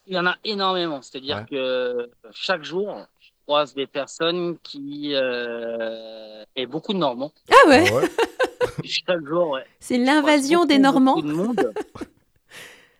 [0.06, 1.02] Il y en a énormément.
[1.02, 1.44] C'est-à-dire Ouais.
[1.50, 7.32] que chaque jour, je croise des personnes qui euh, et beaucoup de Normands.
[7.50, 8.08] Ah ouais, Ah ouais?
[8.84, 9.64] Chaque jour, ouais.
[9.78, 11.16] c'est l'invasion des Normands.
[11.16, 11.72] Beaucoup de monde.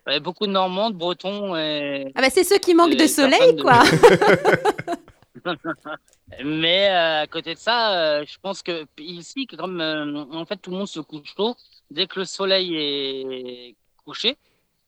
[0.06, 3.54] Ouais, beaucoup de Normands, de Bretons et Ah bah c'est ceux qui manquent de soleil,
[3.54, 3.82] de- quoi.
[6.44, 10.56] Mais euh, à côté de ça, euh, je pense que ici, comme euh, en fait
[10.56, 11.54] tout le monde se couche tôt,
[11.90, 14.36] dès que le soleil est couché,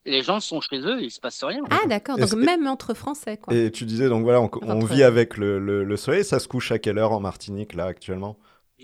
[0.05, 1.63] les gens sont chez eux, il se passe rien.
[1.71, 3.55] Ah d'accord, donc même entre Français, quoi.
[3.55, 6.25] Et tu disais, donc voilà, on, on Entre- vit avec le, le- le soleil.
[6.25, 8.37] Ça se couche à quelle heure en Martinique, là, actuellement?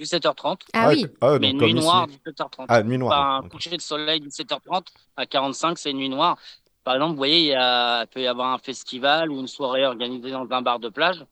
[0.03, 2.67] 17h30, Ah oui, ah, donc mais nuit noire 17h30.
[2.69, 3.35] Ah, nuit Pas noire.
[3.45, 4.85] un coucher de soleil 17h30
[5.17, 6.37] à 45, c'est nuit noire.
[6.85, 9.47] Par exemple, vous voyez, il, y a, il peut y avoir un festival ou une
[9.49, 11.25] soirée organisée dans un bar de plage.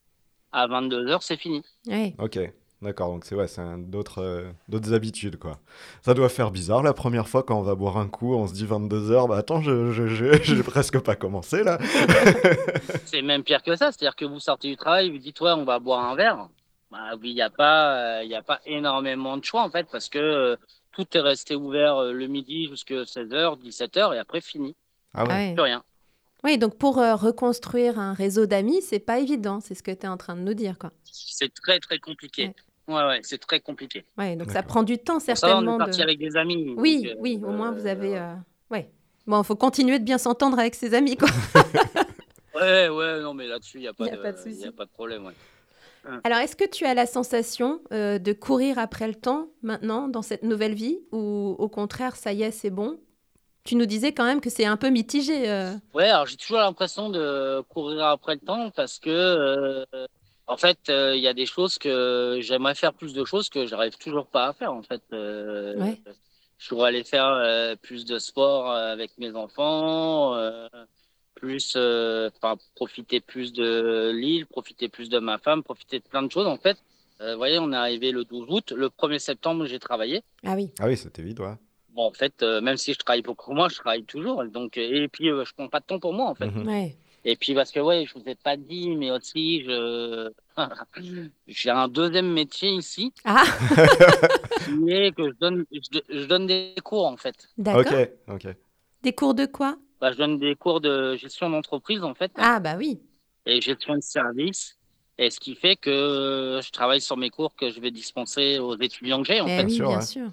[0.52, 1.62] À 22h, c'est fini.
[1.86, 2.14] ouais.
[2.18, 2.38] Ok,
[2.82, 3.08] d'accord.
[3.08, 5.58] Donc c'est ouais, c'est un- d'autres euh, d'autres habitudes quoi.
[6.02, 8.52] Ça doit faire bizarre la première fois quand on va boire un coup, on se
[8.54, 11.78] dit 22 h Bah attends, je je- je- j'ai presque pas commencé là.
[13.04, 13.92] C'est même pire que ça.
[13.92, 16.48] C'est-à-dire que vous sortez du travail, vous dites, ouais, on va boire un verre.
[16.90, 19.70] Bah oui, il n'y a, pas, euh, il y a pas énormément de choix, en
[19.70, 20.56] fait, parce que euh,
[20.92, 24.74] tout est resté ouvert euh, le midi jusqu'à 16h, 17h, et après, fini.
[25.12, 25.28] Ah ouais.
[25.30, 25.52] Ah ouais.
[25.54, 25.82] Plus rien.
[26.44, 30.06] Oui, donc pour euh, reconstruire un réseau d'amis, c'est pas évident, c'est ce que tu
[30.06, 30.92] es en train de nous dire, quoi.
[31.10, 32.52] C'est très, très compliqué.
[32.86, 34.04] Ouais, ouais, c'est très compliqué.
[34.16, 35.74] Ouais, donc ça prend du temps, Pour ça, on certainement.
[35.74, 36.72] est parti de- avec des amis.
[36.76, 38.16] Oui, donc, euh, oui, au moins vous avez...
[38.16, 38.34] euh,
[38.70, 38.88] Ouais.
[39.26, 41.28] Bon, il faut continuer de bien s'entendre avec ses amis, quoi.
[42.54, 44.54] Ouais, ouais, non, mais là-dessus, il n'y a, pas Y a de- pas de y
[44.54, 44.66] souci.
[44.66, 45.26] a pas de problème.
[45.26, 45.34] Ouais.
[46.24, 50.22] Alors, est-ce que tu as la sensation euh, de courir après le temps maintenant dans
[50.22, 52.98] cette nouvelle vie ou au contraire, ça y est, c'est bon?
[53.64, 55.50] Tu nous disais quand même que c'est un peu mitigé.
[55.50, 55.72] euh.
[55.94, 59.84] Ouais, alors j'ai toujours l'impression de courir après le temps parce que, euh,
[60.46, 63.66] en fait, euh, il y a des choses que j'aimerais faire plus de choses que
[63.66, 64.72] j'arrive toujours pas à faire.
[64.72, 66.00] En fait, Euh, Ouais.
[66.58, 70.68] je voudrais aller faire euh, plus de sport avec mes enfants, euh,
[71.36, 76.22] plus, euh, enfin, profiter plus de l'île, profiter plus de ma femme, profiter de plein
[76.24, 76.46] de choses.
[76.48, 76.78] En fait,
[77.22, 78.72] Euh, vous voyez, on est arrivé le 12 août.
[78.76, 80.16] Le 1er septembre, j'ai travaillé.
[80.44, 80.66] Ah oui.
[80.78, 81.54] Ah oui, c'était vite, ouais.
[81.94, 84.44] Bon, en fait, euh, même si je travaille beaucoup moins, je travaille toujours.
[84.56, 86.50] Donc, et puis, euh, je prends pas de temps pour moi, en fait.
[86.50, 86.66] Mhm.
[86.68, 86.94] Ouais.
[87.28, 90.30] Et puis parce que ouais, je vous ai pas dit, mais aussi je
[91.48, 93.42] j'ai un deuxième métier ici, Ah,
[94.64, 97.48] qui est que je donne je, je donne des cours en fait.
[97.58, 98.00] d'accord.
[98.28, 98.54] Ok, ok.
[99.02, 99.76] Des cours de quoi?
[100.00, 103.00] Bah, je donne des cours de gestion d'entreprise en fait Ah bah oui.
[103.46, 104.78] et gestion de service.
[105.18, 108.76] Et ce qui fait que je travaille sur mes cours que je vais dispenser aux
[108.78, 109.64] étudiants que j'ai en Eh fait.
[109.64, 110.04] oui, sûr, bien ouais.
[110.04, 110.28] sûr.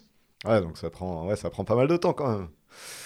[0.45, 2.49] Ouais, donc ça prend, ouais, ça prend pas mal de temps quand même.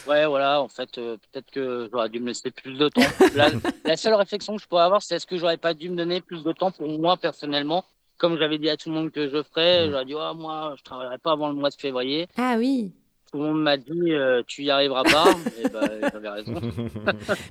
[0.08, 3.03] Ouais, voilà, en fait, euh, peut-être que j'aurais dû me laisser plus de temps.
[3.36, 3.51] La,
[3.86, 6.22] la seule réflexion que je pourrais avoir, c'est est-ce que j'aurais pas dû me donner
[6.22, 7.84] plus de temps pour moi personnellement?
[8.18, 9.91] Comme j'avais dit à tout le monde que je ferais, Mm.
[9.91, 12.28] j'aurais dit, Ah, moi, je travaillerai pas avant le mois de février.
[12.38, 12.93] Ah oui.
[13.32, 15.25] Tout le monde m'a dit, euh, tu y arriveras pas.
[15.61, 16.53] et ben, j'avais raison.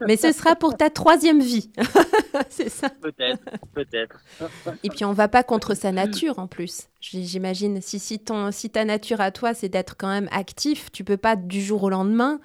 [0.06, 1.70] Mais ce sera pour ta troisième vie.
[2.48, 2.88] c'est ça.
[2.88, 3.42] Peut-être,
[3.74, 4.16] peut-être.
[4.82, 6.88] Et puis on va pas contre sa nature en plus.
[7.00, 11.04] J'imagine si si ton si ta nature à toi c'est d'être quand même actif, tu
[11.04, 12.40] peux pas du jour au lendemain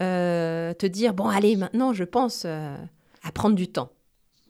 [0.00, 2.76] euh, te dire bon allez maintenant je pense euh,
[3.24, 3.90] à prendre du temps.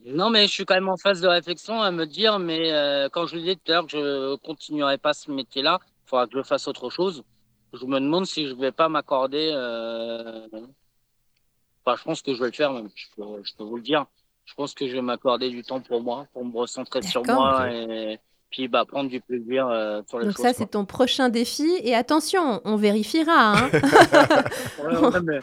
[0.04, 2.72] Non, mais je suis quand même en phase de réflexion à me dire, mais
[3.12, 6.26] quand je vous disais tout à l'heure que je continuerai pas ce métier-là, il faudra
[6.26, 7.22] que je fasse autre chose.
[7.73, 9.51] Je me demande si je vais pas m'accorder.
[9.55, 10.47] euh,
[11.85, 12.89] Enfin, je pense que je vais le faire même.
[12.95, 14.07] Je peux, je peux vous le dire.
[14.45, 17.70] Je pense que je vais m'accorder du temps pour moi, pour me recentrer sur moi
[17.73, 18.18] et
[18.51, 20.45] puis bah prendre du plaisir euh, sur les Donc choses.
[20.45, 23.55] ça c'est ton prochain défi et attention on vérifiera.
[23.57, 23.70] Hein.
[23.70, 23.81] quoi.
[24.85, 25.41] Ouais, ouais, mais-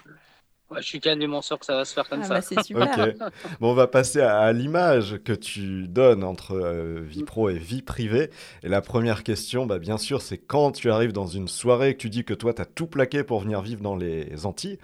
[0.72, 2.34] ouais, je suis quasiment sûr que ça va se faire comme Ah ça.
[2.36, 2.88] bah, c'est super.
[2.98, 3.16] Ok.
[3.60, 7.58] Bon, on va passer à, à l'image que tu donnes entre euh, vie pro et
[7.58, 8.30] vie privée.
[8.64, 11.94] Et la première question, bah, bien sûr, c'est quand tu arrives dans une soirée et
[11.96, 14.80] que tu dis que toi, tu as tout plaqué pour venir vivre dans les Antilles.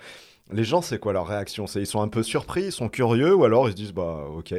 [0.51, 1.65] Les gens, c'est quoi leur réaction?
[1.67, 4.25] C'est ils sont un peu surpris, ils sont curieux, ou alors ils se disent bah
[4.35, 4.53] ok.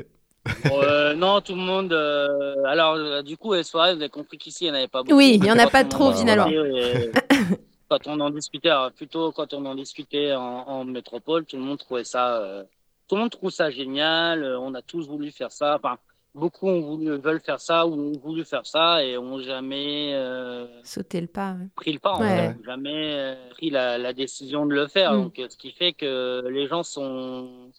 [0.72, 1.92] Euh, non, tout le monde.
[1.92, 4.86] euh, Alors, euh, du coup, les soirées, vous avez compris qu'ici, il n'y en avait
[4.88, 5.16] pas beaucoup.
[5.16, 6.48] Oui, il y en a pas trop, en finalement.
[7.89, 11.78] Quand on en discutait, plutôt quand on en discutait en, en métropole, tout le monde
[11.78, 12.39] trouvait ça.
[12.43, 12.64] euh,
[13.09, 14.43] Tout le monde trouve ça génial.
[14.43, 15.76] euh, On a tous voulu faire ça.
[15.76, 15.97] Enfin,
[16.34, 20.66] beaucoup ont voulu, veulent faire ça ou ont voulu faire ça et ont jamais euh,
[20.82, 21.53] Sauter le pas.
[21.53, 21.68] ouais.
[21.76, 22.57] pris le pas, Ouais.
[22.64, 25.12] jamais euh, pris la, la décision de le faire.
[25.14, 25.22] Mm.
[25.22, 27.70] Donc, ce qui fait que les gens sont.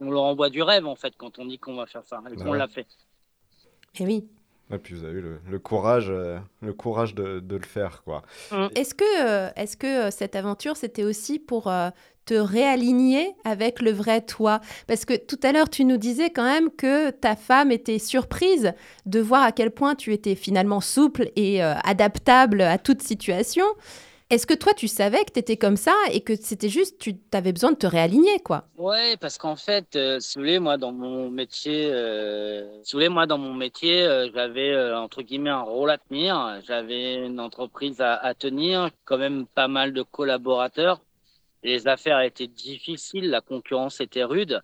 [0.00, 2.34] On leur envoie du rêve, en fait, quand on dit qu'on va faire ça et
[2.36, 2.58] qu'on Ouais.
[2.58, 2.86] l'a fait.
[3.98, 4.28] Et oui.
[4.72, 8.02] Et puis vous avez eu le, le courage, euh, le courage de, de le faire,
[8.02, 8.22] quoi.
[8.74, 11.70] Est-ce que, euh, est-ce que euh, cette aventure, c'était aussi pour
[12.24, 14.60] te réaligner avec le vrai toi?
[14.86, 18.72] Parce que tout à l'heure, tu nous disais quand même que ta femme était surprise
[19.04, 23.66] de voir à quel point tu étais finalement souple et adaptable à toute situation.
[24.30, 27.16] Est-ce que toi, tu savais que tu étais comme ça et que c'était juste, tu
[27.32, 28.66] avais besoin de te réaligner, quoi?
[28.78, 32.98] Ouais, parce qu'en fait, euh, si vous voulez, moi, dans mon métier, euh, si vous
[32.98, 36.60] voulez, moi, dans mon métier, euh, j'avais, euh, entre guillemets, un rôle à tenir.
[36.66, 41.00] J'avais une entreprise à, à tenir, quand même pas mal de collaborateurs.
[41.62, 44.62] Les affaires étaient difficiles, la concurrence était rude.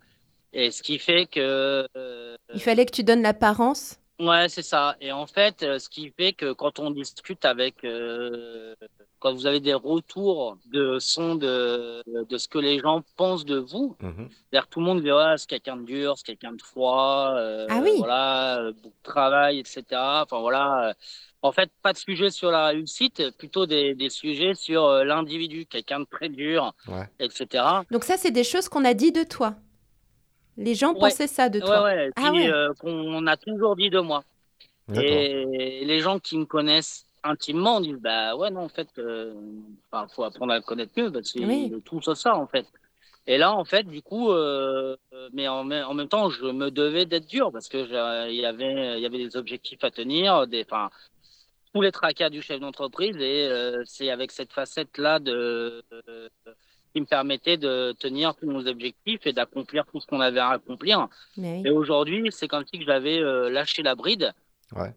[0.53, 1.87] Et ce qui fait que...
[1.97, 3.99] euh, Il fallait que tu donnes l'apparence?
[4.21, 4.97] Ouais, c'est ça.
[5.01, 8.75] Et en fait, euh, ce qui fait que quand on discute avec, euh,
[9.18, 13.57] quand vous avez des retours de son de, de ce que les gens pensent de
[13.59, 14.29] vous, Mhm.
[14.29, 17.33] c'est-à-dire que tout le monde dit ouais, c'est quelqu'un de dur, c'est quelqu'un de froid,
[17.35, 17.93] euh, Ah oui.
[17.99, 19.85] voilà, beaucoup de travail, etc.
[20.25, 20.95] Enfin voilà.
[21.43, 26.01] En fait, pas de sujet sur la réussite, plutôt des, des sujets sur l'individu, quelqu'un
[26.01, 27.09] de très dur, Ouais.
[27.21, 27.64] etc.
[27.91, 29.55] Donc ça, c'est des choses qu'on a dit de toi.
[30.65, 31.01] Les gens Ouais.
[31.01, 31.83] pensaient ça de Ouais, toi.
[31.85, 32.07] ouais.
[32.09, 32.53] Et Ah puis, ouais.
[32.53, 34.23] euh, qu'on a toujours dit de moi.
[34.95, 39.35] Et les gens qui me connaissent intimement disent bah ouais non en fait euh,
[39.93, 41.71] enfin, faut apprendre à le connaître mieux parce Oui.
[41.77, 42.67] est tout sauf ça en fait.
[43.27, 44.97] Et là en fait du coup euh,
[45.35, 47.77] mais en, même- en même temps je me devais d'être dur parce que
[48.31, 50.89] il y avait il y avait des objectifs à tenir des enfin
[51.75, 56.29] tous les tracas du chef d'entreprise et euh, c'est avec cette facette là de euh,
[56.93, 60.51] qui me permettait de tenir tous nos objectifs et d'accomplir tout ce qu'on avait à
[60.51, 61.09] accomplir.
[61.36, 61.62] Mais oui.
[61.66, 64.32] Et aujourd'hui, c'est comme si que j'avais euh, lâché la bride.
[64.72, 64.95] Ouais.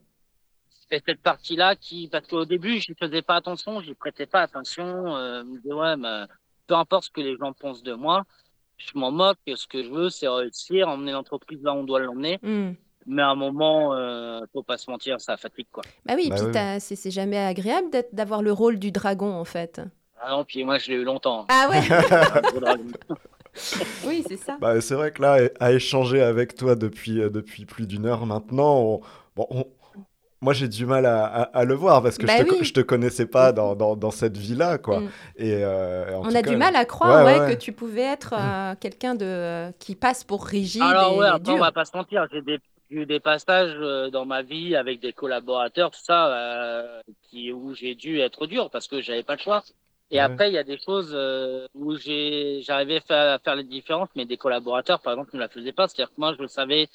[0.91, 5.15] Et cette partie-là, qui, parce qu'au début, j'y faisais pas attention, j'y prêtais pas attention.
[5.15, 6.25] Euh, je me disais, ouais, mais
[6.67, 8.23] peu importe ce que les gens pensent de moi,
[8.77, 9.39] je m'en moque.
[9.55, 12.39] Ce que je veux, c'est réussir, emmener l'entreprise là où on doit l'emmener.
[12.43, 12.73] Hmm.
[13.05, 15.83] Mais à un moment, euh, faut pas se mentir, ça fatigue, quoi.
[16.05, 16.79] Bah oui, Bah puis oui.
[16.79, 19.81] c'est jamais agréable d'avoir le rôle du dragon, en fait.
[20.25, 21.45] Ah non, puis moi, je l'ai eu longtemps.
[21.49, 21.81] Ah ouais.
[24.05, 24.57] Oui, c'est ça.
[24.59, 28.25] Bah, c'est vrai que là, à échanger avec toi depuis, euh, depuis plus d'une heure
[28.25, 29.01] maintenant, on-
[29.35, 29.65] bon, on-
[30.41, 32.63] moi j'ai du mal à, à- à le voir parce que Bah je, te, oui.
[32.63, 35.01] je te connaissais pas dans, dans, dans cette vie-là, quoi.
[35.01, 35.09] Mm.
[35.37, 37.55] Et, euh, en On tout a cas, du mal à croire Ouais, ouais, ouais, ouais.
[37.55, 41.27] que tu pouvais être euh, quelqu'un de euh, qui passe pour rigide Alors et, ouais,
[41.27, 42.59] après, on va pas se mentir, j'ai des,
[42.89, 43.75] eu des passages
[44.11, 48.69] dans ma vie avec des collaborateurs, tout ça, euh, qui, où j'ai dû être dur
[48.71, 49.63] parce que j'avais pas le choix.
[50.13, 50.21] Et Ouais.
[50.21, 54.25] après, il y a des choses euh, où j'ai, j'arrivais à faire, les différences, mais
[54.25, 55.87] des collaborateurs, par exemple, ne la faisaient pas.
[55.87, 56.87] C'est-à-dire que moi, je savais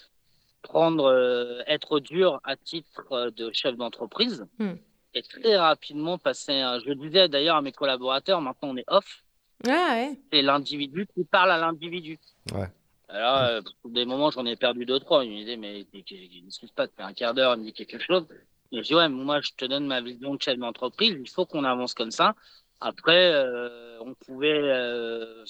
[0.62, 4.74] prendre, euh, être dur à titre euh, de chef d'entreprise Hmm.
[5.14, 6.62] et très rapidement passer.
[6.86, 9.24] Je disais d'ailleurs à mes collaborateurs, maintenant on est off.
[9.66, 10.20] Ah ouais.
[10.32, 12.18] C'est l'individu qui parle à l'individu.
[12.54, 12.68] Ouais.
[13.08, 15.24] Alors, euh, pour des moments, j'en ai perdu deux, trois.
[15.24, 16.90] Il me disait, mais qu'est-ce qui se passe?
[16.98, 18.26] Un quart d'heure, il me dit quelque chose.
[18.70, 21.16] Et je dis, ouais, moi, je te donne ma vision de chef d'entreprise.
[21.18, 22.34] Il faut qu'on avance comme ça.
[22.80, 25.44] Après, euh, on pouvait, euh,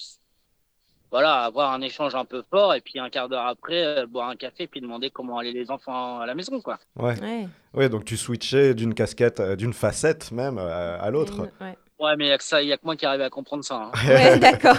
[1.11, 4.29] voilà, avoir un échange un peu fort et puis un quart d'heure après, euh, boire
[4.29, 6.79] un café puis demander comment allaient les enfants à la maison, quoi.
[6.95, 7.19] Ouais.
[7.21, 7.47] Ouais.
[7.73, 11.49] Ouais, donc tu switchais d'une casquette, d'une facette même à l'autre.
[11.61, 11.77] Ouais.
[11.99, 13.29] Ouais, mais il y a que ça, il y a que moi qui arrive à
[13.29, 13.75] comprendre ça.
[13.75, 14.07] hein.
[14.07, 14.77] Ouais, d'accord.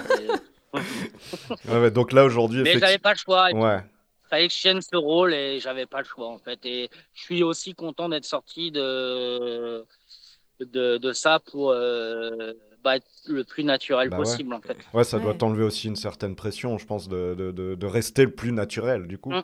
[1.92, 3.50] Donc là aujourd'hui, mais j'avais pas le choix.
[3.52, 3.80] Ouais.
[4.28, 6.58] fallait que je tienne ce rôle et j'avais pas le choix en fait.
[6.64, 9.84] Et je suis aussi content d'être sorti de,
[10.60, 12.52] de, de ça pour euh,
[12.84, 14.38] bah, être le plus naturel Bah ouais.
[14.38, 14.78] possible en fait.
[14.94, 15.34] Ouais, ça doit Ouais.
[15.34, 19.06] t'enlever aussi une certaine pression, je pense, de, de, de, de rester le plus naturel,
[19.06, 19.36] du coup.
[19.36, 19.40] Mm.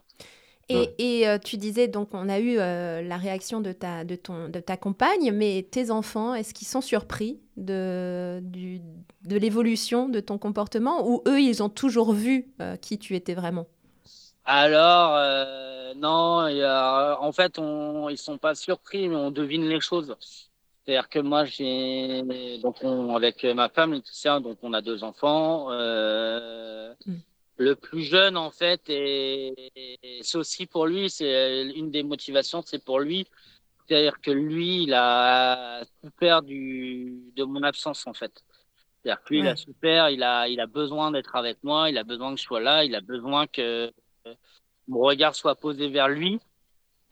[0.68, 0.96] Et, Ouais.
[0.98, 4.48] et, euh, tu disais, donc, on a eu euh, la réaction de ta, de, ton,
[4.50, 8.80] de ta compagne, mais tes enfants, est-ce qu'ils sont surpris de, du,
[9.24, 13.34] de l'évolution de ton comportement ou eux, ils ont toujours vu euh, qui tu étais
[13.34, 13.66] vraiment?
[14.44, 16.46] Alors euh, non,
[17.20, 20.16] en fait on, ils sont pas surpris mais on devine les choses.
[20.87, 22.22] C'est-à-dire que moi j'ai
[22.62, 25.72] donc on, avec ma femme ça, donc on a deux enfants.
[25.72, 27.16] Euh, Mm.
[27.59, 29.70] Le plus jeune en fait et,
[30.20, 33.26] c'est aussi pour lui, c'est une des motivations, c'est pour lui.
[33.89, 38.45] C'est-à-dire que lui, il a souffert du de mon absence en fait.
[39.03, 41.97] C'est-à-dire que lui, il a souffert, il a il a besoin d'être avec moi, il
[41.97, 43.91] a besoin que je sois là, il a besoin que
[44.89, 46.41] mon regard soit posé vers lui.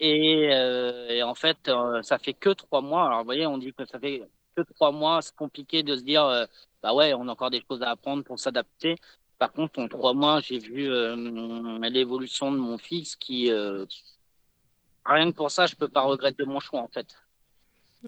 [0.01, 3.07] Et, euh, et en fait, euh, ça fait que trois mois.
[3.07, 4.23] Alors, vous voyez, on dit que ça fait
[4.57, 5.23] que trois mois.
[5.23, 6.47] C'est compliqué de se dire, euh,
[6.83, 8.97] bah ouais, on a encore des choses à apprendre pour s'adapter.
[9.39, 11.17] Par contre, en trois mois, j'ai vu euh,
[11.91, 13.85] l'évolution de mon fils qui, euh,
[15.05, 17.07] rien que pour ça, je peux pas regretter mon choix, en fait.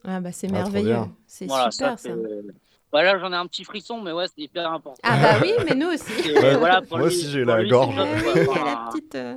[0.05, 2.15] Ah bah c'est Ah, merveilleux, c'est Voilà, super c'est- ça.
[2.93, 5.01] Voilà, j'en ai un petit frisson, mais ouais, c'est hyper important.
[5.03, 6.13] Ah bah oui, mais nous aussi.
[6.29, 7.97] Et voilà, pour moi lui- aussi, j'ai la lui, gorge.
[7.97, 9.37] top, oui, la petite, euh,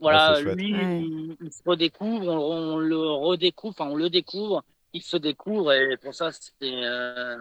[0.00, 1.00] Voilà, Ouais, lui, Ouais.
[1.00, 5.72] il, il se redécouvre, on, on le redécouvre, enfin on le découvre, il se découvre
[5.72, 7.36] et pour ça c'est euh,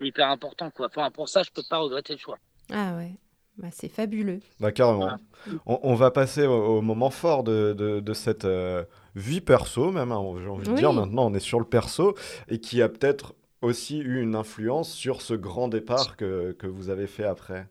[0.00, 0.86] hyper important quoi.
[0.88, 2.38] Enfin pour ça je peux pas regretter le choix.
[2.70, 3.14] Ah ouais,
[3.56, 4.40] bah, c'est fabuleux.
[4.60, 4.98] Bah, carrément.
[5.00, 5.18] Voilà.
[5.66, 9.90] On, on va passer au, au moment fort de, de, de cette euh, vie perso,
[9.90, 10.92] même, hein, j'ai envie de dire.
[10.92, 12.14] Maintenant, on est sur le perso
[12.48, 16.90] et qui a peut-être aussi eu une influence sur ce grand départ que, que vous
[16.90, 17.68] avez fait après.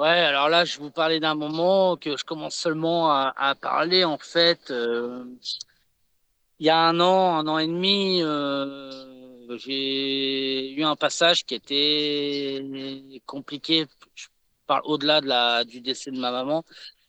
[0.00, 4.02] Ouais, alors là je vous parler d'un moment que je commence seulement à, à parler
[4.04, 4.70] en fait.
[4.70, 5.26] euh,
[6.58, 11.54] il y a un an, un an et demi, euh, j'ai eu un passage qui
[11.54, 13.84] était compliqué.
[14.14, 14.28] Je
[14.66, 16.64] parle au-delà de la du décès de ma maman.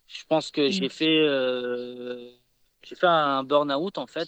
[0.08, 2.30] Je pense que j'ai fait euh,
[2.84, 4.28] j'ai fait un burn-out en fait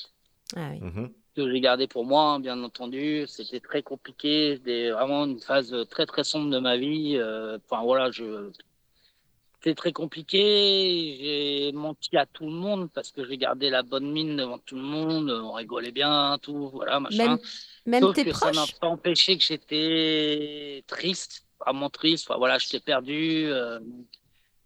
[0.55, 0.79] Ah oui.
[0.79, 1.13] Mhm.
[1.35, 3.25] Que j'ai gardé pour moi, hein, bien entendu.
[3.27, 7.17] C'était très compliqué, c'était vraiment une phase très très sombre de ma vie.
[7.17, 8.51] Euh, Enfin voilà, je
[9.63, 11.17] c'était très compliqué.
[11.21, 14.75] J'ai menti à tout le monde parce que j'ai gardé la bonne mine devant tout
[14.75, 15.29] le monde.
[15.29, 17.29] On rigolait bien, tout, voilà, machin.
[17.29, 17.39] Même,
[17.85, 22.29] même Sauf tes que ça n'a proches pas empêché que j'étais triste, vraiment triste.
[22.29, 23.45] Enfin, voilà, j'étais perdu.
[23.45, 23.79] euh,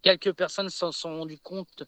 [0.02, 1.84] quelques personnes s'en sont rendues compte.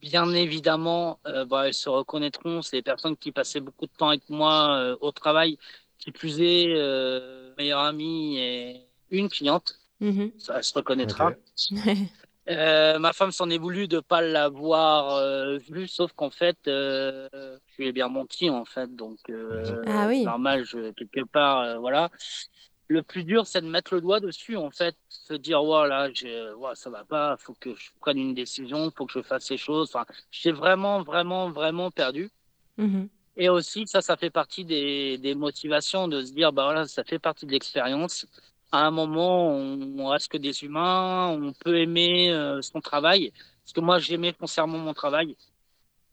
[0.00, 2.62] Bien évidemment, euh, bah, elles se reconnaîtront.
[2.62, 5.58] C'est les personnes qui passaient beaucoup de temps avec moi euh, au travail.
[5.98, 9.78] Qui plus est, euh, meilleure amie et une cliente.
[10.00, 10.32] Mhm.
[10.38, 11.28] Ça, elle se reconnaîtra.
[11.28, 11.36] Ok.
[12.48, 17.28] Euh, ma femme s'en est voulu de pas l'avoir euh, vu, sauf qu'en fait, euh,
[17.68, 20.20] je lui ai bien menti en fait, donc euh, Ah oui.
[20.20, 22.10] c'est normal, je, quelque part, euh, voilà.
[22.90, 26.52] Le plus dur, c'est de mettre le doigt dessus en fait, se dire voilà, je,
[26.54, 29.56] ouais, ça va pas, faut que je prenne une décision, faut que je fasse ces
[29.56, 29.90] choses.
[29.94, 32.30] Enfin, j'ai vraiment, vraiment, vraiment perdu.
[32.78, 33.08] Mhm.
[33.36, 37.04] Et aussi, ça, ça fait partie des, des motivations de se dire, bah voilà, ça
[37.04, 38.26] fait partie de l'expérience.
[38.72, 43.32] À un moment, on, on reste que des humains, on peut aimer euh, son travail.
[43.62, 45.36] Parce que moi, j'aimais foncièrement mon travail.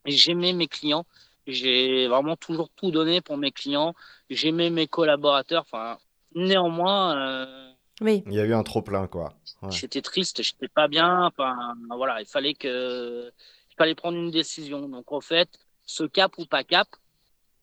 [0.05, 1.07] J'aimais mes clients.
[1.47, 3.95] J'ai vraiment toujours tout donné pour mes clients.
[4.30, 5.63] J'aimais mes collaborateurs.
[5.63, 5.97] Enfin,
[6.36, 7.63] néanmoins, euh,
[8.01, 9.34] Oui, Il y a eu un trop-plein, quoi.
[9.63, 9.71] Ouais.
[9.71, 11.25] j'étais triste, j'étais pas bien.
[11.25, 13.32] Enfin, voilà, il fallait que,
[13.71, 14.88] il fallait prendre une décision.
[14.88, 15.49] Donc, en fait,
[15.84, 16.88] ce cap ou pas cap,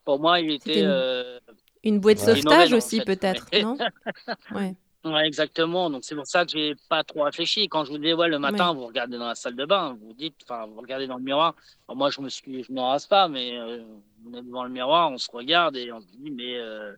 [0.04, 1.40] pour moi, il C'était était, une- euh,
[1.84, 2.34] une bouée de Ouais.
[2.34, 3.04] sauvetage en aussi fait.
[3.04, 3.62] peut-être, Ouais.
[3.62, 3.76] non
[4.50, 4.74] Ouais.
[5.04, 5.90] Ouais, exactement.
[5.90, 7.68] Donc c'est pour ça que j'ai pas trop réfléchi.
[7.68, 10.06] Quand je vous dis ouais le matin, vous regardez dans la salle de bain, vous
[10.08, 11.54] vous dites, enfin vous regardez dans le miroir.
[11.86, 13.82] Alors, moi je me suis, je me rase pas, mais euh,
[14.26, 16.94] on est devant le miroir, on se regarde et on se dit mais euh,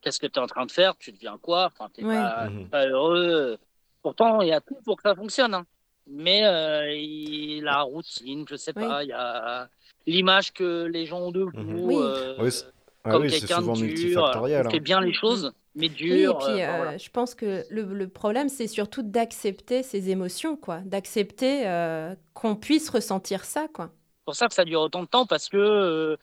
[0.00, 0.96] qu'est-ce que tu es en train de faire?
[0.98, 1.66] Tu deviens quoi?
[1.72, 2.14] Enfin t'es Ouais.
[2.14, 2.68] pas, Mhm.
[2.68, 3.58] pas heureux.
[4.02, 5.54] Pourtant il y a tout pour que ça fonctionne.
[5.54, 5.66] hein.
[6.08, 8.84] Mais euh, il- la routine, je sais Oui.
[8.84, 9.68] pas, il y a
[10.06, 11.50] l'image que les gens ont de vous.
[11.58, 11.80] Mhm.
[11.80, 11.96] Oui.
[11.98, 12.66] euh, Oui, c'est-
[13.08, 13.86] Ah comme quelqu'un souvent de dur.
[13.86, 14.66] multifactoriel.
[14.66, 14.80] On fait hein.
[14.82, 16.38] bien les choses, mais Oui, et dur.
[16.38, 16.98] puis euh, euh, voilà.
[16.98, 20.78] je pense que le, le problème, c'est surtout d'accepter ses émotions, quoi.
[20.84, 23.90] D'accepter euh, qu'on puisse ressentir ça, quoi.
[23.92, 26.16] C'est pour ça que ça dure autant de temps parce que euh,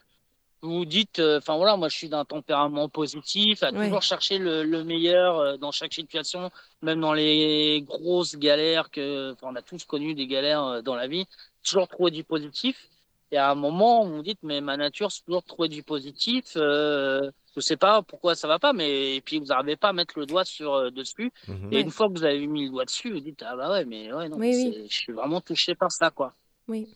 [0.64, 3.84] vous dites, euh, enfin voilà, moi je suis d'un tempérament positif, à Ouais.
[3.84, 6.50] toujours chercher le, le meilleur euh, dans chaque situation,
[6.82, 10.94] même dans les grosses galères que, enfin on a tous connu des galères euh, dans
[10.94, 11.26] la vie,
[11.64, 12.88] toujours trouver du positif.
[13.32, 16.44] Et à un moment, vous vous dites, mais ma nature, c'est toujours trouver du positif.
[16.56, 19.92] Euh, je sais pas pourquoi ça va pas, mais et puis vous n'arrivez pas à
[19.92, 21.32] mettre le doigt sur euh, dessus.
[21.48, 21.68] Mhm.
[21.72, 21.82] Et Ouais.
[21.82, 24.12] une fois que vous avez mis le doigt dessus, vous dites, ah bah ouais, mais
[24.12, 24.86] ouais, non, oui.
[24.88, 26.32] je suis vraiment touché par ça, quoi.
[26.68, 26.86] Oui.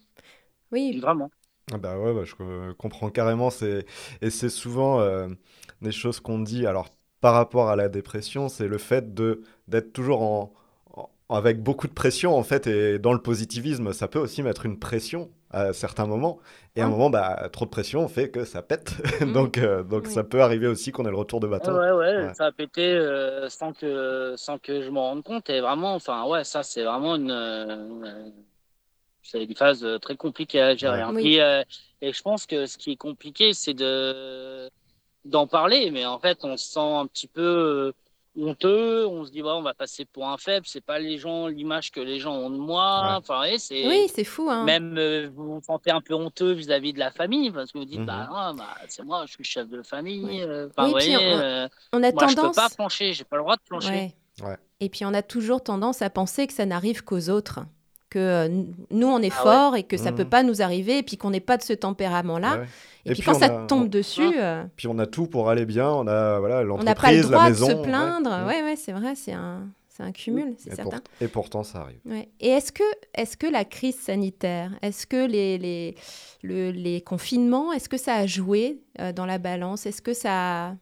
[0.71, 1.31] Oui, Vraiment.
[1.73, 3.51] Ah bah ouais, bah, je co- comprends carrément.
[3.51, 3.85] C'est...
[4.23, 5.29] Et c'est souvent euh,
[5.83, 6.66] des choses qu'on dit.
[6.66, 6.89] Alors,
[7.21, 10.53] par rapport à la dépression, c'est le fait de, d'être toujours en,
[10.95, 12.66] en- avec beaucoup de pression, en fait.
[12.66, 16.39] Et dans le positivisme, ça peut aussi mettre une pression à certains moments.
[16.77, 16.91] Et à un Ah.
[16.91, 18.95] moment, bah, trop de pression fait que ça pète.
[19.21, 19.33] Mhm.
[19.33, 20.12] donc, euh, donc Oui.
[20.12, 21.81] ça peut arriver aussi qu'on ait le retour de bâton.
[21.81, 22.35] Ouais, ouais, Ouais.
[22.35, 25.51] ça a pété euh, sans que sans que je m'en rende compte.
[25.51, 28.31] Et vraiment, enfin, ouais, ça, c'est vraiment une, euh,
[29.31, 30.99] c'est une phase euh, très compliquée à gérer.
[30.99, 31.03] Ouais.
[31.03, 31.12] hein.
[31.14, 31.35] Oui.
[31.35, 31.62] Et, euh,
[32.01, 34.70] et je pense que ce qui est compliqué, c'est de
[35.24, 35.91] d'en parler.
[35.91, 37.93] Mais en fait, on se sent un petit peu euh,
[38.41, 39.07] honteux.
[39.07, 40.64] On se dit, ouais, on va passer pour un faible.
[40.66, 43.03] C'est pas les gens, l'image que les gens ont de moi.
[43.03, 43.16] Ouais.
[43.16, 44.64] Enfin, c'est oui, c'est fou, hein.
[44.64, 47.85] même euh, vous vous sentez un peu honteux vis-à-vis de la famille parce que vous
[47.85, 48.07] dites Mhm.
[48.07, 51.20] bah, non, bah c'est moi je suis chef de famille euh, enfin, Oui, voyez, on-
[51.41, 54.14] euh, On a moi je peux pas plancher j'ai pas le droit de plancher Ouais.
[54.43, 54.57] Ouais.
[54.81, 57.59] Et puis on a toujours tendance à penser que ça n'arrive qu'aux autres,
[58.11, 58.49] que euh,
[58.91, 59.53] nous on est Ah ouais.
[59.53, 60.17] forts et que ça Mhm.
[60.17, 62.59] peut pas nous arriver, et puis qu'on n'est pas de ce tempérament-là.
[62.61, 62.67] Ouais.
[63.07, 65.27] Et, Et puis, puis quand ça a- tombe on- dessus, euh, Puis on a tout
[65.27, 65.89] pour aller bien.
[65.91, 67.67] On a voilà, on n'a pas le l'entreprise, la droit de maison.
[67.69, 68.47] se plaindre.
[68.47, 70.91] Ouais, ouais, c'est vrai, c'est un, c'est un cumul, c'est Et, certain.
[70.99, 71.99] pour- et pourtant, ça arrive.
[72.07, 72.29] Ouais.
[72.41, 72.83] Et est-ce que,
[73.15, 75.95] est que la crise sanitaire, est-ce que les, les,
[76.43, 79.87] le- les confinements, est-ce que ça a joué euh, dans la balance?
[79.87, 80.75] Est-ce que ça,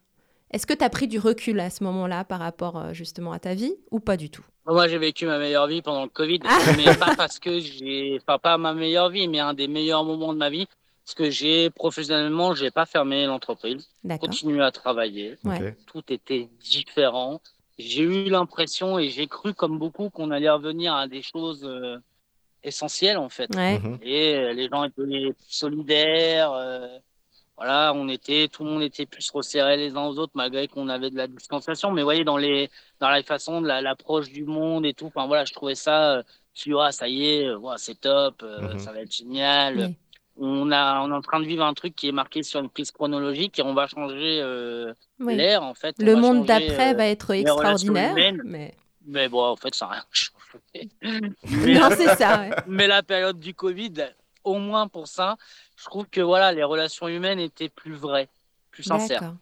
[0.53, 3.39] est-ce que tu as pris du recul à ce moment-là par rapport euh, justement à
[3.39, 4.45] ta vie ou pas du tout?
[4.67, 6.59] Moi j'ai vécu ma meilleure vie pendant le Covid Ah.
[6.77, 10.33] mais pas parce que j'ai enfin pas ma meilleure vie mais un des meilleurs moments
[10.33, 10.67] de ma vie
[11.05, 14.29] parce que j'ai professionnellement j'ai pas fermé l'entreprise D'accord.
[14.29, 15.77] continué à travailler Ouais.
[15.87, 17.41] Tout était différent.
[17.79, 21.99] J'ai eu l'impression et j'ai cru comme beaucoup qu'on allait revenir à des choses euh,
[22.65, 23.55] essentielles en fait.
[23.55, 23.79] Ouais.
[23.79, 23.99] Mhm.
[24.03, 26.53] Et euh, les gens étaient solidaires.
[26.53, 26.89] euh,
[27.57, 30.89] voilà, on était, tout le monde était plus resserré les uns aux autres malgré qu'on
[30.89, 31.91] avait de la distanciation.
[31.91, 35.07] Mais vous voyez, dans les, dans la façon de la- l'approche du monde et tout.
[35.07, 36.17] Enfin voilà, je trouvais ça.
[36.19, 36.23] Euh,
[36.55, 38.79] je suis, ah, ça y est, euh, voilà, c'est top, euh, Mhm.
[38.79, 39.77] ça va être génial.
[39.79, 39.95] Oui.
[40.39, 42.69] On a, on est en train de vivre un truc qui est marqué sur une
[42.69, 45.35] prise chronologique et on va changer euh, Oui.
[45.35, 45.95] l'air en fait.
[45.99, 48.15] Le monde d'après euh, va être extraordinaire.
[48.45, 48.75] Mais...
[49.07, 50.89] Mais bon, en fait, ça n'a rien changé.
[51.03, 52.41] Mais, Non, c'est ça.
[52.41, 52.51] ouais.
[52.67, 53.95] mais la période du Covid,
[54.47, 55.37] au moins pour ça,
[55.77, 58.29] je trouve que voilà, les relations humaines étaient plus vraies,
[58.71, 59.35] plus sincères.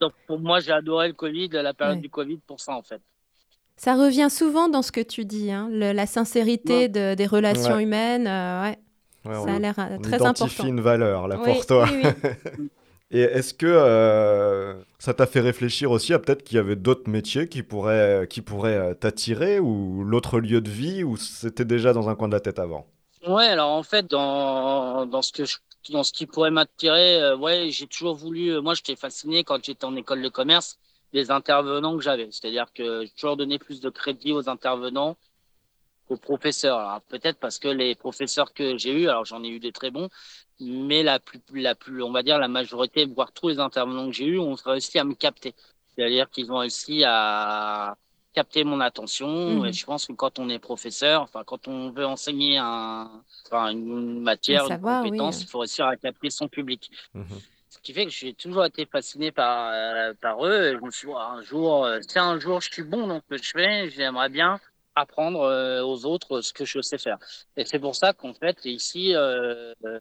[0.00, 2.02] Donc pour moi, j'ai adoré le Covid, la période Ouais.
[2.02, 3.02] du Covid pour ça en fait.
[3.76, 7.74] Ça revient souvent dans ce que tu dis, hein, le- la sincérité de- des relations
[7.76, 7.82] Ouais.
[7.82, 8.26] humaines.
[8.26, 8.78] euh, ouais,
[9.26, 10.68] Ouais, ça on, a l'air euh, très identifie important.
[10.68, 11.86] une valeur là Oui, pour toi.
[11.92, 12.02] oui,
[12.58, 12.70] oui.
[13.12, 17.08] Et est-ce que euh, ça t'a fait réfléchir aussi à peut-être qu'il y avait d'autres
[17.08, 22.08] métiers qui pourraient, qui pourraient t'attirer ou l'autre lieu de vie ou c'était déjà dans
[22.08, 22.86] un coin de la tête avant?
[23.26, 25.56] Ouais, alors en fait, dans, dans ce que je,
[25.90, 28.50] dans ce qui pourrait m'attirer, euh, ouais, j'ai toujours voulu.
[28.52, 30.78] euh, moi, j'étais fasciné quand j'étais en école de commerce
[31.12, 32.30] des intervenants que j'avais.
[32.30, 35.16] C'est-à-dire que j'ai toujours donné plus de crédit aux intervenants
[36.08, 36.78] qu'aux professeurs.
[36.78, 39.90] Alors peut-être parce que les professeurs que j'ai eus, alors j'en ai eu des très
[39.90, 40.08] bons,
[40.60, 44.12] mais la plus, la plus, on va dire la majorité, voire tous les intervenants que
[44.12, 45.54] j'ai eus, ont réussi à me capter.
[45.96, 47.96] C'est-à-dire qu'ils ont réussi à
[48.36, 49.30] capter mon attention.
[49.60, 49.66] Mhm.
[49.66, 53.10] Et je pense que quand on est professeur, enfin quand on veut enseigner un,
[53.46, 56.90] enfin une matière, Un une savoir, compétence, il faut réussir à capter son public.
[57.14, 57.24] Mhm.
[57.70, 60.62] Ce qui fait que j'ai toujours été fasciné par, euh, par eux.
[60.68, 63.20] Et je me suis dit, un jour, euh, si un jour je suis bon dans
[63.20, 64.60] ce que je fais, j'aimerais bien
[64.96, 67.18] apprendre euh, aux autres ce que je sais faire.
[67.56, 70.00] Et c'est pour ça qu'en fait, ici, euh, euh,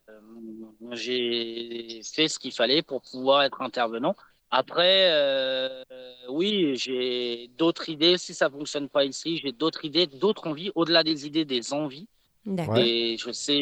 [0.91, 4.15] j'ai fait ce qu'il fallait pour pouvoir être intervenant.
[4.57, 5.83] Après, euh,
[6.29, 8.17] oui, j'ai d'autres idées.
[8.17, 12.07] Si ça fonctionne pas ici, j'ai d'autres idées, d'autres envies, au-delà des idées, des envies.
[12.45, 12.77] D'accord.
[12.77, 13.57] Et je sais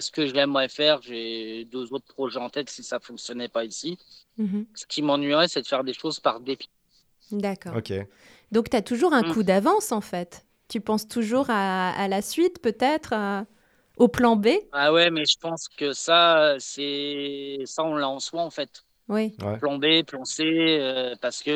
[0.00, 1.00] ce que j'aimerais faire.
[1.00, 3.96] J'ai deux autres projets en tête si ça fonctionnait pas ici.
[4.36, 4.66] Mhm.
[4.74, 6.70] Ce qui m'ennuierait, c'est de faire des choses par dépit.
[7.30, 7.76] D'accord.
[7.76, 7.92] Ok.
[8.50, 9.32] Donc, tu as toujours un Mm.
[9.32, 10.44] coup d'avance, en fait.
[10.68, 13.46] Tu penses toujours à, à la suite, peut-être, à-
[13.96, 14.48] au plan B?
[14.72, 18.84] Ah ouais, mais je pense que ça, c'est ça, on l'a en soi en fait.
[19.12, 19.34] Oui.
[19.42, 19.58] Ouais.
[19.58, 21.50] Plan B, plan C, euh, parce que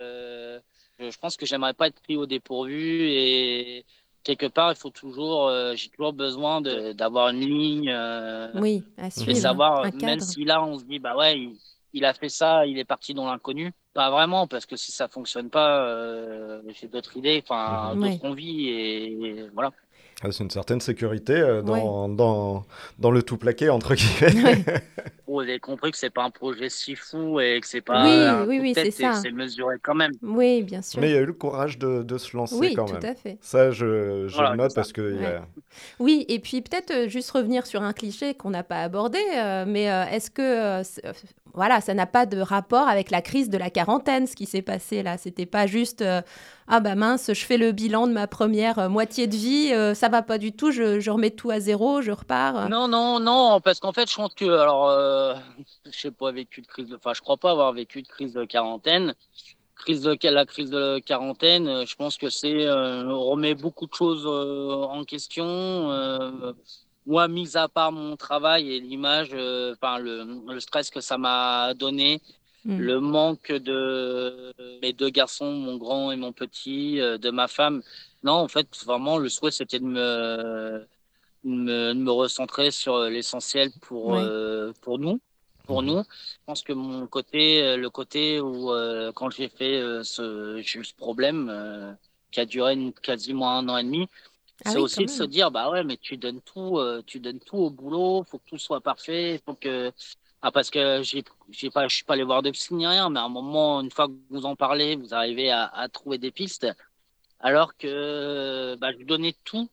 [0.00, 0.60] euh,
[0.98, 3.84] je pense que j'aimerais pas être pris au dépourvu et
[4.22, 7.90] quelque part, il faut toujours, euh, j'ai toujours besoin de- d'avoir une ligne.
[7.90, 9.36] euh, Oui, à et suivre.
[9.40, 11.56] savoir, un même si là, on se dit, bah ouais, il,
[11.92, 13.72] il a fait ça, il est parti dans l'inconnu.
[13.92, 18.20] Pas vraiment, parce que si ça fonctionne pas, euh, j'ai d'autres idées, enfin, d'autres Ouais.
[18.22, 19.72] envies, et voilà.
[20.22, 22.64] Ah, c'est une certaine sécurité euh, dans, dans,
[22.98, 24.42] dans le tout plaqué, entre guillemets.
[24.42, 24.64] Ouais.
[25.26, 28.10] Vous avez compris que c'est pas un projet si fou et que c'est pas Oui,
[28.12, 29.20] un oui, oui, c'est ça.
[29.32, 30.12] mesuré quand même.
[30.22, 31.00] Oui, bien sûr.
[31.00, 33.04] Mais il y a eu le courage de, de se lancer oui, quand tout même.
[33.04, 33.38] à fait.
[33.40, 35.46] Ça, je, je Voilà, le note parce que a-
[35.98, 39.64] Oui, et puis peut-être euh, juste revenir sur un cliché qu'on n'a pas abordé, euh,
[39.66, 40.82] mais euh, est-ce que
[41.54, 44.62] voilà, ça n'a pas de rapport avec la crise de la quarantaine, ce qui s'est
[44.62, 46.20] passé là C'était pas juste euh,
[46.66, 49.92] ah bah mince, je fais le bilan de ma première euh, moitié de vie, euh,
[49.94, 52.70] ça va pas du tout, je, remets tout à zéro, je repars.
[52.70, 54.88] Non, non, non, parce qu'en fait, je pense que, alors,
[55.92, 59.14] je pas vécu de crise, enfin, je crois pas avoir vécu de crise de quarantaine.
[59.76, 63.94] Crise de la crise de quarantaine, euh, je pense que c'est on remet beaucoup de
[63.94, 65.44] choses en question.
[67.06, 71.18] Moi, mis à part mon travail et l'image, euh, enfin le, le stress que ça
[71.18, 72.20] m'a donné,
[72.66, 72.78] Mm.
[72.78, 77.82] le manque de mes deux garçons, mon grand et mon petit, euh, de ma femme.
[78.22, 80.86] Non, en fait, vraiment, le souhait c'était de me
[81.44, 85.20] de me, de me recentrer sur l'essentiel pour euh, pour nous
[85.66, 89.76] pour nous je pense que mon côté euh, le côté où euh, quand j'ai fait
[89.78, 91.92] euh, ce j'ai eu ce problème euh,
[92.30, 94.08] qui a duré une- quasiment un an et demi
[94.64, 97.20] Ah c'est oui, aussi de se dire bah ouais mais tu donnes tout euh, tu
[97.20, 99.92] donnes tout au boulot faut que tout soit parfait faut que
[100.42, 103.10] ah parce que j'ai j'ai pas je suis pas allé voir de psy ni rien
[103.10, 106.18] mais à un moment une fois que vous en parlez vous arrivez à, à trouver
[106.18, 106.66] des pistes
[107.40, 109.68] alors que bah, je donnais tout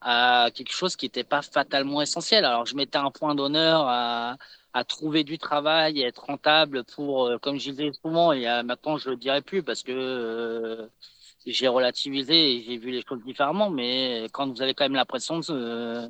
[0.00, 2.44] à quelque chose qui n'était pas fatalement essentiel.
[2.44, 4.38] Alors je mettais un point d'honneur à,
[4.72, 8.96] à trouver du travail, à être rentable pour, euh, comme je disais souvent, et maintenant
[8.98, 10.86] je le dirai plus parce que euh,
[11.46, 15.38] j'ai relativisé et j'ai vu les choses différemment, mais quand vous avez quand même l'impression
[15.40, 16.08] de euh,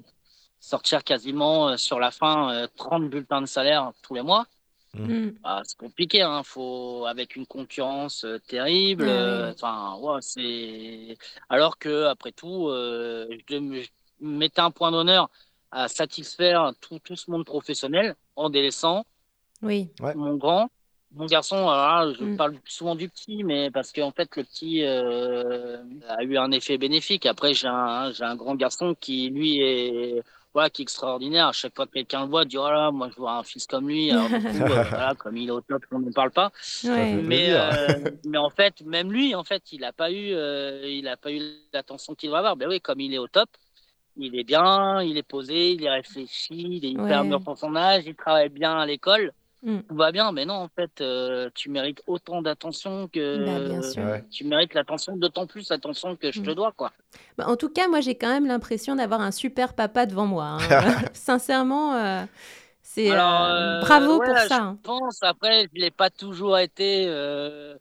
[0.59, 4.47] sortir quasiment euh, sur la fin euh, 30 bulletins de salaire tous les mois,
[4.93, 5.29] Mm.
[5.45, 6.43] bah, c'est compliqué, hein.
[6.43, 9.05] Faut avec une concurrence euh, terrible.
[9.09, 9.53] Ah euh.
[9.53, 11.17] Enfin, ouais, c'est.
[11.49, 13.89] Alors que après tout, euh, je, me- je
[14.21, 15.31] mettais un point d'honneur
[15.71, 19.07] à satisfaire tout, tout ce monde professionnel en délaissant
[19.63, 20.69] Oui, mon grand,
[21.13, 21.57] mon garçon.
[21.69, 22.37] Alors là, je Mm.
[22.37, 26.79] parle souvent du petit, mais parce qu'en fait, le petit euh, a eu un effet
[26.79, 27.27] bénéfique.
[27.27, 31.47] Après, j'ai un, j'ai un grand garçon qui lui est voilà, qui est extraordinaire.
[31.49, 33.45] À chaque fois que quelqu'un le voit, il dit oh là, moi je vois un
[33.45, 34.11] fils comme lui.
[34.11, 36.51] Alors, du coup, euh, voilà, comme il est au top, on n'en parle pas.
[36.85, 37.23] ouais.
[37.23, 41.07] Mais, euh, mais en fait, même lui, en fait, il n'a pas eu, euh, il
[41.09, 41.41] a pas eu
[41.73, 42.57] l'attention qu'il doit avoir.
[42.57, 43.49] Ben oui, comme il est au top,
[44.17, 47.25] il est bien, il est posé, il est réfléchi, il est hyper Ouais.
[47.25, 49.33] mûr pour son âge, il travaille bien à l'école.
[49.63, 49.81] Mm.
[49.89, 53.45] Tout va bien, mais non, en fait, euh, tu mérites autant d'attention que.
[53.45, 54.03] Bah, bien sûr.
[54.05, 54.25] Ouais.
[54.31, 56.55] Tu mérites l'attention, d'autant plus l'attention que je te Mm.
[56.55, 56.93] dois, quoi.
[57.37, 60.45] Bah, en tout cas, moi, j'ai quand même l'impression d'avoir un super papa devant moi.
[60.45, 60.59] hein.
[61.15, 62.25] Sincèrement, euh,
[62.83, 64.57] c'est euh, euh, bravo ouais, pour je ça.
[64.63, 64.79] hein.
[64.83, 65.23] pense.
[65.23, 67.77] Après, je l'ai pas toujours été euh,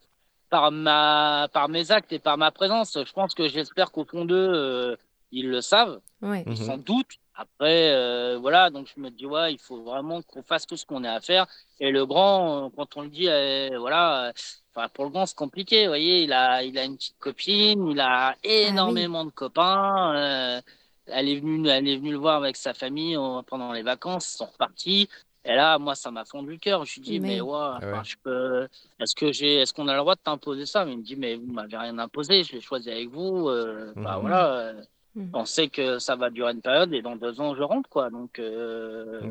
[0.50, 2.98] par ma, par mes actes et par ma présence.
[3.06, 4.96] Je pense que j'espère qu'au fond d'eux, euh,
[5.32, 6.44] ils le savent, Ouais.
[6.46, 6.56] Mhm.
[6.56, 7.12] sans doute.
[7.42, 10.86] Après, euh, voilà, donc je me dis ouais, il faut vraiment qu'on fasse tout ce
[10.86, 11.48] qu'on a à faire.
[11.80, 14.32] Et le grand, euh, quand on le dit, euh, voilà, euh,
[14.76, 15.84] enfin pour le grand c'est compliqué.
[15.86, 20.16] Vous voyez, il a, il a une petite copine, il a énormément de copains.
[20.18, 20.62] euh,
[21.08, 23.18] elle est venue, elle est venue le voir avec sa famille
[23.48, 25.08] pendant les vacances, ils sont repartis.
[25.46, 26.84] Et là, moi, ça m'a fondu le cœur.
[26.86, 28.04] Je lui dis, Mais- mais, ouais, enfin, ouais.
[28.04, 28.68] je peux,
[29.00, 30.84] est-ce que j'ai, est-ce qu'on a le droit de t'imposer ça?
[30.84, 33.48] Mais il me dit, mais vous m'avez rien imposé, je l'ai choisi avec vous.
[33.48, 34.22] Euh, enfin, Mhm.
[34.22, 34.74] voilà.
[35.20, 35.30] Mhm.
[35.34, 38.10] On sait que ça va durer une période et dans deux ans, je rentre, quoi.
[38.10, 39.22] Donc, euh,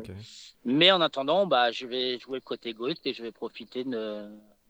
[0.65, 4.25] mais en attendant, bah, je vais jouer le côté égoïste et je vais profiter de,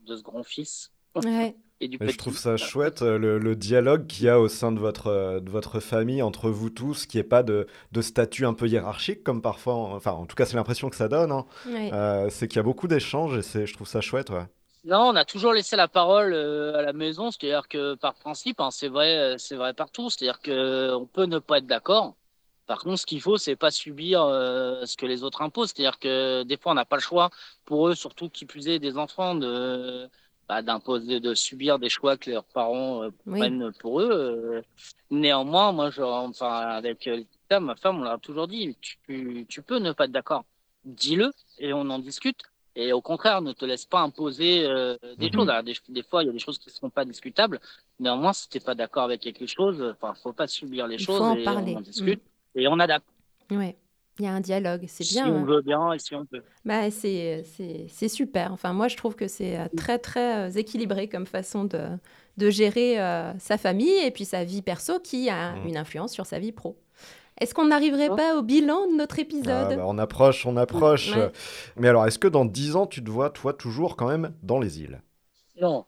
[0.07, 1.55] de ce grand-fils Ouais.
[1.81, 4.71] et du je trouve ça chouette, euh, le, le dialogue qu'il y a au sein
[4.71, 8.45] de votre, euh, de votre famille, entre vous tous, qui est pas de, de statut
[8.45, 11.31] un peu hiérarchique, comme parfois, enfin, en tout cas, c'est l'impression que ça donne.
[11.31, 11.45] hein.
[11.65, 11.89] Ouais.
[11.91, 14.45] Euh, c'est qu'il y a beaucoup d'échanges et c'est, je trouve ça chouette, ouais.
[14.85, 18.61] Non, on a toujours laissé la parole euh, à la maison, c'est-à-dire que par principe,
[18.61, 22.15] hein, c'est vrai, euh, c'est vrai partout, c'est-à-dire que on peut ne pas être d'accord.
[22.65, 25.99] Par contre, ce qu'il faut, c'est pas subir euh, ce que les autres imposent, c'est-à-dire
[25.99, 27.29] que des fois, on n'a pas le choix
[27.65, 30.09] pour eux, surtout qui plus est des enfants, de
[30.47, 33.39] bah, d'imposer, de subir des choix que leurs parents euh, Oui.
[33.39, 34.09] prennent pour eux.
[34.11, 34.61] euh.
[35.11, 37.23] Néanmoins, moi, je, enfin, avec euh,
[37.59, 40.45] ma femme, on l'a toujours dit, tu, tu peux ne pas être d'accord,
[40.85, 42.48] dis-le et on en discute.
[42.75, 45.33] Et au contraire, ne te laisse pas imposer euh, des Mhm.
[45.33, 45.49] choses.
[45.49, 47.59] Alors, des, des fois, il y a des choses qui ne seront pas discutables.
[47.99, 51.13] Néanmoins, si t'es pas d'accord avec quelque chose, enfin, faut pas subir les Il faut
[51.13, 51.73] choses en et parler.
[51.75, 52.21] on en discute
[52.55, 53.07] et on adapte.
[53.51, 53.75] Ouais.
[54.19, 55.27] Il y a un dialogue, c'est Si bien.
[55.27, 55.45] on hein.
[55.45, 56.43] veut bien et si on peut.
[56.65, 58.51] Bah, c'est, c'est, c'est super.
[58.51, 61.87] Enfin, moi, je trouve que c'est euh, très, très euh, équilibré comme façon de,
[62.37, 65.69] de gérer euh, sa famille et puis sa vie perso qui a Mhm.
[65.69, 66.77] une influence sur sa vie pro.
[67.39, 71.15] Est-ce qu'on n'arriverait pas au bilan de notre Ah, épisode bah, on approche, on approche.
[71.15, 71.31] Ouais.
[71.77, 74.59] Mais alors, est-ce que dans 10 ans, tu te vois, toi, toujours quand même dans
[74.59, 75.01] les îles?
[75.61, 75.85] Non.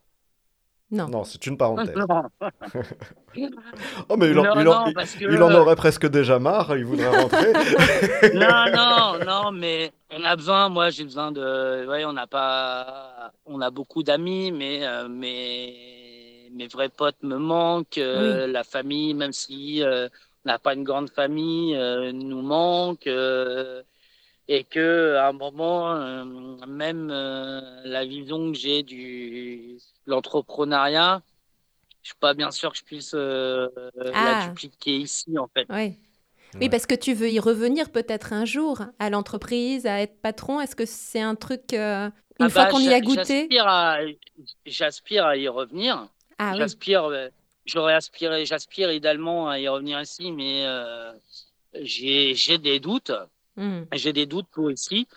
[0.94, 1.08] Non.
[1.08, 1.96] Non, c'est une parenthèse.
[1.96, 2.24] Non,
[4.10, 6.84] Oh, mais il en, Non, il en- non, il- en aurait presque déjà marre, il
[6.86, 7.54] voudrait rentrer.
[8.34, 10.68] non, non, non, mais on a besoin.
[10.68, 11.88] Moi, j'ai besoin de.
[11.88, 13.32] Ouais, on n'a pas.
[13.46, 17.98] On a beaucoup d'amis, mais euh, mes mes vrais potes me manquent.
[17.98, 20.10] euh, La famille, même si euh,
[20.46, 23.08] n'a pas une grande famille, euh, nous manque.
[23.08, 23.84] euh,
[24.48, 26.26] et que à un moment, euh,
[26.68, 29.78] même euh, la vision que j'ai du
[30.08, 31.22] l'entrepreneuriat,
[32.02, 33.70] je suis pas bien sûr que je puisse euh,
[34.14, 34.42] Ah.
[34.42, 35.70] la dupliquer ici, en fait.
[35.70, 35.98] Ouais.
[36.60, 40.60] Oui, parce que tu veux y revenir peut-être un jour à l'entreprise, à être patron.
[40.60, 43.48] Est-ce que c'est un truc, euh, une Ah fois bah, qu'on y a goûté?
[44.66, 46.08] J'aspire à, y revenir.
[46.38, 47.10] Ah oui, J'aspire,
[47.66, 51.12] j'aurais aspiré, j'aspire idéalement à y revenir ici, mais euh,
[51.82, 53.12] j'ai, j'ai des doutes.
[53.56, 53.84] Hmm.
[53.94, 55.08] J'ai des doutes pour ici.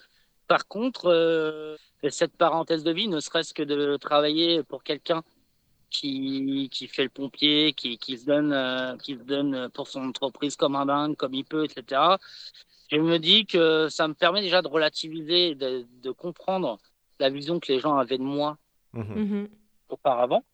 [0.48, 1.76] Par contre, euh,
[2.10, 5.22] cette parenthèse de vie, ne serait-ce que de travailler pour quelqu'un
[5.90, 10.04] qui, qui fait le pompier, qui, qui se donne, euh, qui se donne pour son
[10.08, 12.00] entreprise comme un dingue, comme il peut, etc.
[12.90, 16.78] Je me dis que ça me permet déjà de relativiser, de, de comprendre
[17.20, 18.58] la vision que les gens avaient de moi
[18.92, 19.14] Mhm.
[19.16, 19.48] Mhm.
[19.88, 20.44] auparavant.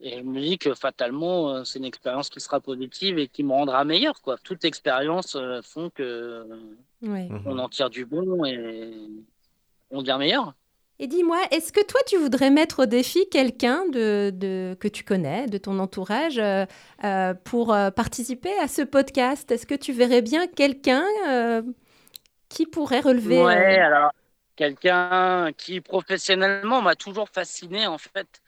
[0.00, 3.42] Et je me dis que fatalement, euh, c'est une expérience qui sera positive et qui
[3.42, 4.20] me rendra meilleur.
[4.20, 4.36] Quoi.
[4.42, 6.44] Toute expérience euh, font que euh,
[7.02, 7.28] Ouais.
[7.28, 7.42] Mhm.
[7.46, 8.90] on en tire du bon et
[9.90, 10.54] on devient meilleur.
[10.98, 15.04] Et dis-moi, est-ce que toi, tu voudrais mettre au défi quelqu'un de, de- que tu
[15.04, 19.50] connais, de ton entourage, euh, pour euh, participer à ce podcast?
[19.50, 21.60] Est-ce que tu verrais bien quelqu'un euh,
[22.48, 24.10] qui pourrait relever euh, Ouais, alors
[24.56, 28.40] quelqu'un qui professionnellement m'a toujours fasciné en fait.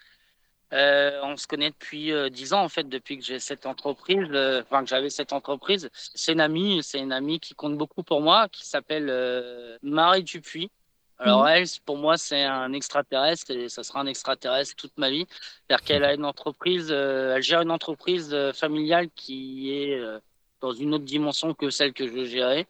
[0.75, 4.29] Euh, on se connaît depuis euh, dix ans en fait, depuis que j'ai cette entreprise,
[4.33, 5.89] euh, enfin que j'avais cette entreprise.
[5.93, 10.25] C'est une amie, c'est une amie qui compte beaucoup pour moi, qui s'appelle euh, Marie
[10.25, 10.71] Dupuis.
[11.19, 11.49] Alors Mhm.
[11.49, 15.27] elle, pour moi, c'est un extraterrestre et ça sera un extraterrestre toute ma vie.
[15.67, 20.21] C'est-à-dire qu'elle a une entreprise, euh, elle gère une entreprise euh, familiale qui est euh,
[20.61, 22.69] dans une autre dimension que celle que je gérais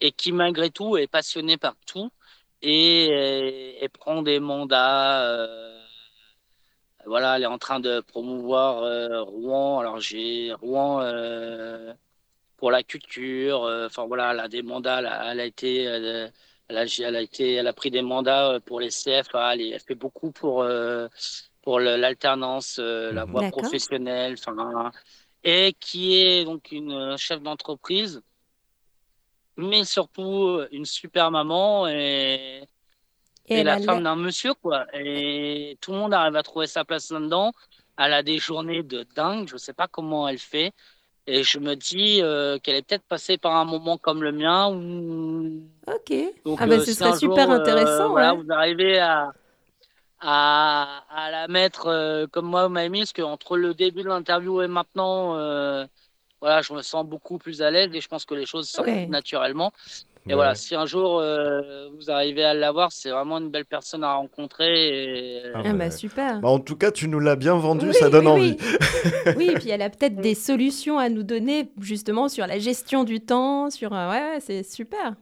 [0.00, 2.10] et qui malgré tout est passionnée par tout
[2.62, 5.22] et, et, et prend des mandats.
[7.06, 9.80] Voilà, elle est en train de promouvoir euh, Rouen.
[9.80, 11.92] Alors j'ai Rouen euh,
[12.56, 13.64] pour la culture.
[13.64, 14.98] euh, Enfin voilà, elle a des mandats.
[15.00, 16.32] Elle a, elle a été, elle
[16.76, 19.54] a, elle a été, elle a pris des mandats euh, pour les CFA.
[19.54, 21.08] Elle, elle fait beaucoup pour euh,
[21.62, 24.36] pour l'alternance, euh, la voie professionnelle.
[25.44, 28.22] Et qui est donc une chef d'entreprise
[29.56, 32.62] mais surtout une super maman et,
[33.60, 34.86] Et la femme d'un monsieur, quoi.
[34.94, 37.52] Et tout le monde arrive à trouver sa place là-dedans.
[37.98, 40.72] Elle a des journées de dingue, je sais pas comment elle fait.
[41.26, 44.68] Et je me dis euh, qu'elle est peut-être passée par un moment comme le mien
[44.72, 45.62] où.
[45.86, 46.12] Ok.
[46.44, 48.08] Donc, ah bah, euh, ce serait super jour, euh, intéressant.
[48.08, 48.42] voilà, ouais.
[48.42, 49.32] vous arrivez à,
[50.20, 54.08] à, à la mettre euh, comme moi, vous m'avez mis, parce qu'entre le début de
[54.08, 55.86] l'interview et maintenant, euh,
[56.40, 59.04] voilà, je me sens beaucoup plus à l'aise et je pense que les choses Ouais.
[59.04, 59.72] font naturellement.
[60.28, 60.34] Et Ouais.
[60.34, 64.14] voilà, si un jour euh, vous arrivez à l'avoir, c'est vraiment une belle personne à
[64.14, 65.38] rencontrer.
[65.38, 65.42] Et...
[65.54, 66.40] Ah Ah bah super.
[66.40, 68.56] Bah, en tout cas, tu nous l'as bien vendu, Oui, ça donne oui, envie.
[68.60, 68.76] Oui.
[69.34, 73.04] Oui, et puis elle a peut-être des solutions à nous donner justement sur la gestion
[73.04, 75.16] du temps, sur euh, ouais, ouais, c'est super.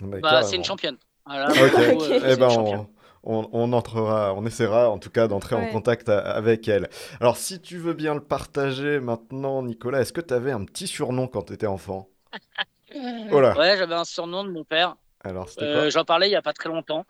[0.00, 0.96] Bah, Bah, c'est une championne.
[1.26, 1.56] Voilà, Ok.
[1.56, 2.20] pour le coup, euh, Ok.
[2.20, 2.82] c'est Eh une ben, championne.
[2.82, 2.88] on,
[3.24, 6.88] on, on entrera, on essaiera en tout cas d'entrer en contact a- avec elle.
[7.20, 10.86] Alors, si tu veux bien le partager maintenant, Nicolas, est-ce que tu avais un petit
[10.86, 12.08] surnom quand tu étais enfant?
[13.32, 14.96] Oh là Ouais, j'avais un surnom de mon père.
[15.24, 17.04] Alors, c'était Euh, J'en parlais il y a pas très longtemps.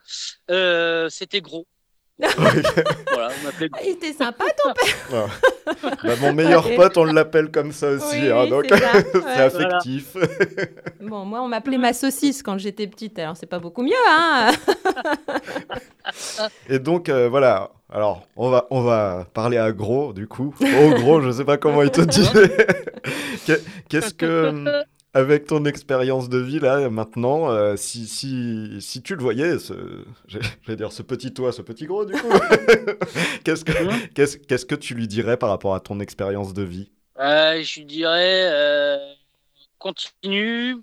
[0.51, 1.67] Euh, C'était gros.
[2.19, 5.29] Voilà, on m'appelait Ah, il était sympa ton père.
[6.03, 9.41] Bah, Mon meilleur pote, on l'appelle comme ça aussi, Oui, hein, donc c'est Ouais.
[9.41, 10.17] affectif.
[11.01, 14.51] Bon, moi on m'appelait ma saucisse quand j'étais petite, alors c'est pas beaucoup mieux, hein.
[16.69, 17.71] Et donc, euh, voilà.
[17.91, 20.55] Alors, on va, on va parler à gros, du coup.
[20.61, 22.57] Au gros, je sais pas comment il te disait.
[23.47, 24.83] Qu'est- Qu'est-ce que,
[25.15, 30.05] avec ton expérience de vie, là, maintenant, euh, si, si, si tu le voyais, ce,
[30.67, 32.29] vais dire ce petit toi, ce petit gros, du coup,
[33.45, 34.09] qu'est-ce que, Mhm.
[34.15, 36.91] qu'est-ce, qu'est-ce que tu lui dirais par rapport à ton expérience de vie?
[37.19, 39.15] Euh, je lui dirais, euh,
[39.79, 40.77] continue,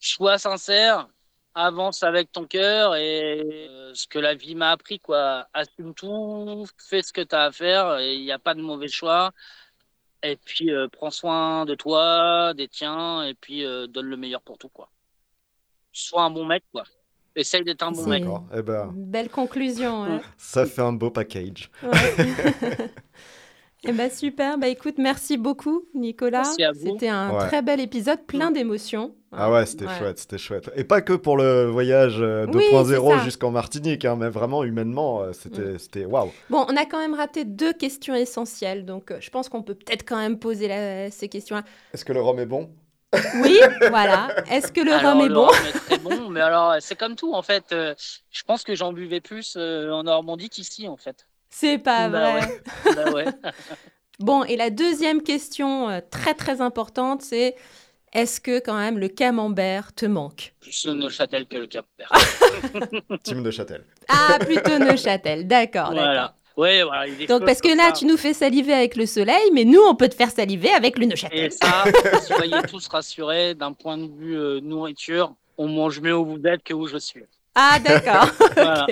[0.00, 1.08] sois sincère,
[1.54, 3.42] avance avec ton cœur et
[3.94, 5.48] ce que la vie m'a appris, quoi.
[5.54, 8.88] Assume tout, fais ce que tu as à faire il n'y a pas de mauvais
[8.88, 9.32] choix.
[10.22, 14.40] Et puis, euh, prends soin de toi, des tiens, et puis euh, donne le meilleur
[14.42, 14.88] pour tout, quoi.
[15.92, 16.84] Sois un bon mec, quoi.
[17.34, 18.22] Essaye d'être un bon mec.
[18.22, 18.44] D'accord.
[18.54, 20.04] Eh ben, Belle conclusion.
[20.04, 20.20] hein.
[20.36, 21.70] ça fait un beau package.
[21.82, 21.90] Ouais.
[23.84, 26.42] Eh ben super, bah écoute, merci beaucoup Nicolas.
[26.42, 26.78] Merci à vous.
[26.92, 27.48] C'était un Ouais.
[27.48, 29.12] très bel épisode, plein d'émotions.
[29.32, 29.98] Ah ouais, c'était Ouais.
[29.98, 30.70] chouette, c'était chouette.
[30.76, 33.24] Et pas que pour le voyage euh, Oui, 2.0 c'est ça.
[33.24, 36.30] jusqu'en Martinique, hein, mais vraiment humainement, euh, c'était c'était waouh.
[36.48, 39.74] Bon, on a quand même raté deux questions essentielles, donc euh, je pense qu'on peut
[39.74, 41.60] peut-être quand même poser la- ces questions.
[41.92, 42.70] Est-ce que le rhum est bon?
[43.42, 44.28] Oui, voilà.
[44.50, 45.46] Est-ce que le Alors, rhum est le bon?
[45.46, 47.64] rhum est très bon, mais alors c'est comme tout en fait.
[47.72, 47.94] euh,
[48.30, 51.26] je pense que j'en buvais plus euh, en Normandie qu'ici en fait.
[51.54, 52.62] C'est pas Bah vrai.
[52.96, 53.24] Bah ouais.
[54.18, 57.54] Bon, et la deuxième question euh, très très importante, c'est
[58.12, 60.54] est-ce que quand même le camembert te manque?
[60.60, 62.10] Plus le Neuchâtel que le Cap Vert.
[63.22, 63.84] Team de Châtel.
[64.08, 65.90] Ah, plutôt Neuchâtel, d'accord.
[65.90, 65.94] d'accord.
[65.94, 66.34] Voilà.
[66.56, 67.10] Ouais, voilà.
[67.26, 67.92] Donc parce que là, ça.
[67.92, 70.98] tu nous fais saliver avec le soleil, mais nous, on peut te faire saliver avec
[70.98, 71.50] le Et Neuchâtel.
[71.52, 71.84] ça,
[72.26, 76.62] soyez tous rassurés, d'un point de vue euh, nourriture, on mange mieux où vous êtes
[76.62, 77.24] que où je suis.
[77.54, 78.28] Ah, d'accord.
[78.54, 78.86] Voilà.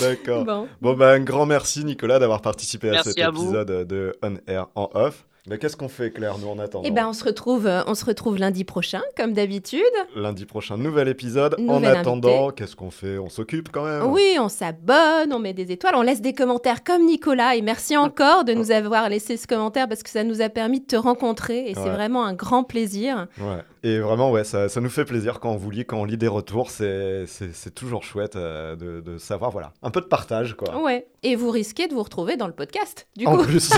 [0.00, 0.44] D'accord.
[0.44, 0.68] bon.
[0.80, 3.42] Bon, bah, un grand merci, Nicolas, d'avoir participé à cet à vous.
[3.44, 5.24] épisode de On Air en off.
[5.46, 7.94] Mais qu'est-ce qu'on fait, Claire, nous, en attendant Eh ben, on se retrouve, euh, on
[7.94, 9.82] se retrouve lundi prochain, comme d'habitude.
[10.16, 11.56] Lundi prochain, nouvel épisode.
[11.68, 13.18] en attendant, qu'est-ce qu'on fait?
[13.18, 16.82] On s'occupe quand même Oui, on s'abonne, on met des étoiles, on laisse des commentaires
[16.82, 17.56] comme Nicolas.
[17.56, 20.80] Et merci encore de nous avoir laissé ce commentaire parce que ça nous a permis
[20.80, 23.26] de te rencontrer et c'est vraiment un grand plaisir.
[23.38, 23.58] Ouais.
[23.86, 26.16] Et vraiment, ouais, ça, ça nous fait plaisir quand on vous lit, quand on lit
[26.16, 26.70] des retours.
[26.70, 30.80] C'est c'est- c'est toujours chouette euh, de, de savoir, voilà, un peu de partage, quoi.
[30.82, 31.06] Ouais.
[31.22, 33.44] Et vous risquez de vous retrouver dans le podcast, du en coup.
[33.44, 33.70] plus.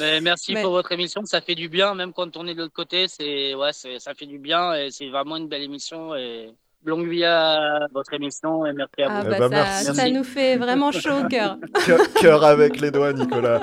[0.00, 2.58] Mais merci Mais- pour votre émission, ça fait du bien, même quand on est de
[2.62, 6.14] l'autre côté, c'est ouais, c'est- ça fait du bien et c'est vraiment une belle émission.
[6.16, 6.50] Et
[6.84, 9.26] longue vie à votre émission et merci à Ah vous.
[9.26, 9.84] Eh bah ben, ça, merci.
[9.84, 10.12] ça Merci.
[10.12, 11.56] nous fait vraiment chaud au cœur.
[11.86, 13.60] Cœur- Cœur avec les doigts, Nicolas.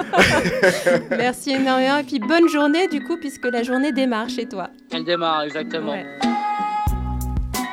[1.12, 1.98] Merci énormément.
[1.98, 4.70] Et puis bonne journée du coup, puisque la journée démarre chez toi.
[4.94, 5.92] Elle démarre exactement.
[5.92, 6.06] Ouais.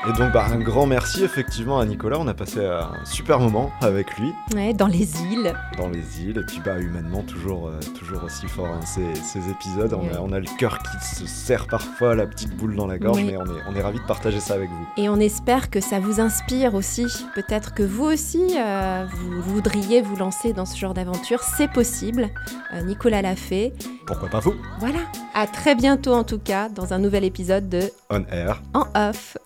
[0.07, 2.19] Et donc, bah, un grand merci effectivement à Nicolas.
[2.21, 5.55] On a passé un super moment avec lui Ouais, dans les îles.
[5.79, 6.37] dans les îles.
[6.39, 9.95] Et puis, bah, humainement, toujours, euh, toujours aussi fort hein, ces, ces épisodes.
[9.95, 12.99] On, a, on a le cœur qui se serre parfois, la petite boule dans la
[12.99, 13.25] gorge, Oui.
[13.31, 14.87] mais on est, on est ravis de partager ça avec vous.
[14.99, 17.07] Et on espère que ça vous inspire aussi.
[17.35, 21.41] Peut-être que vous aussi, euh, vous voudriez vous lancer dans ce genre d'aventure.
[21.43, 22.29] C'est possible.
[22.75, 23.73] Euh, Nicolas l'a fait.
[24.07, 24.55] Pourquoi pas vous?
[24.81, 24.99] Voilà.
[25.33, 28.61] À très bientôt en tout cas dans un nouvel épisode de On air.
[28.75, 29.39] En Off.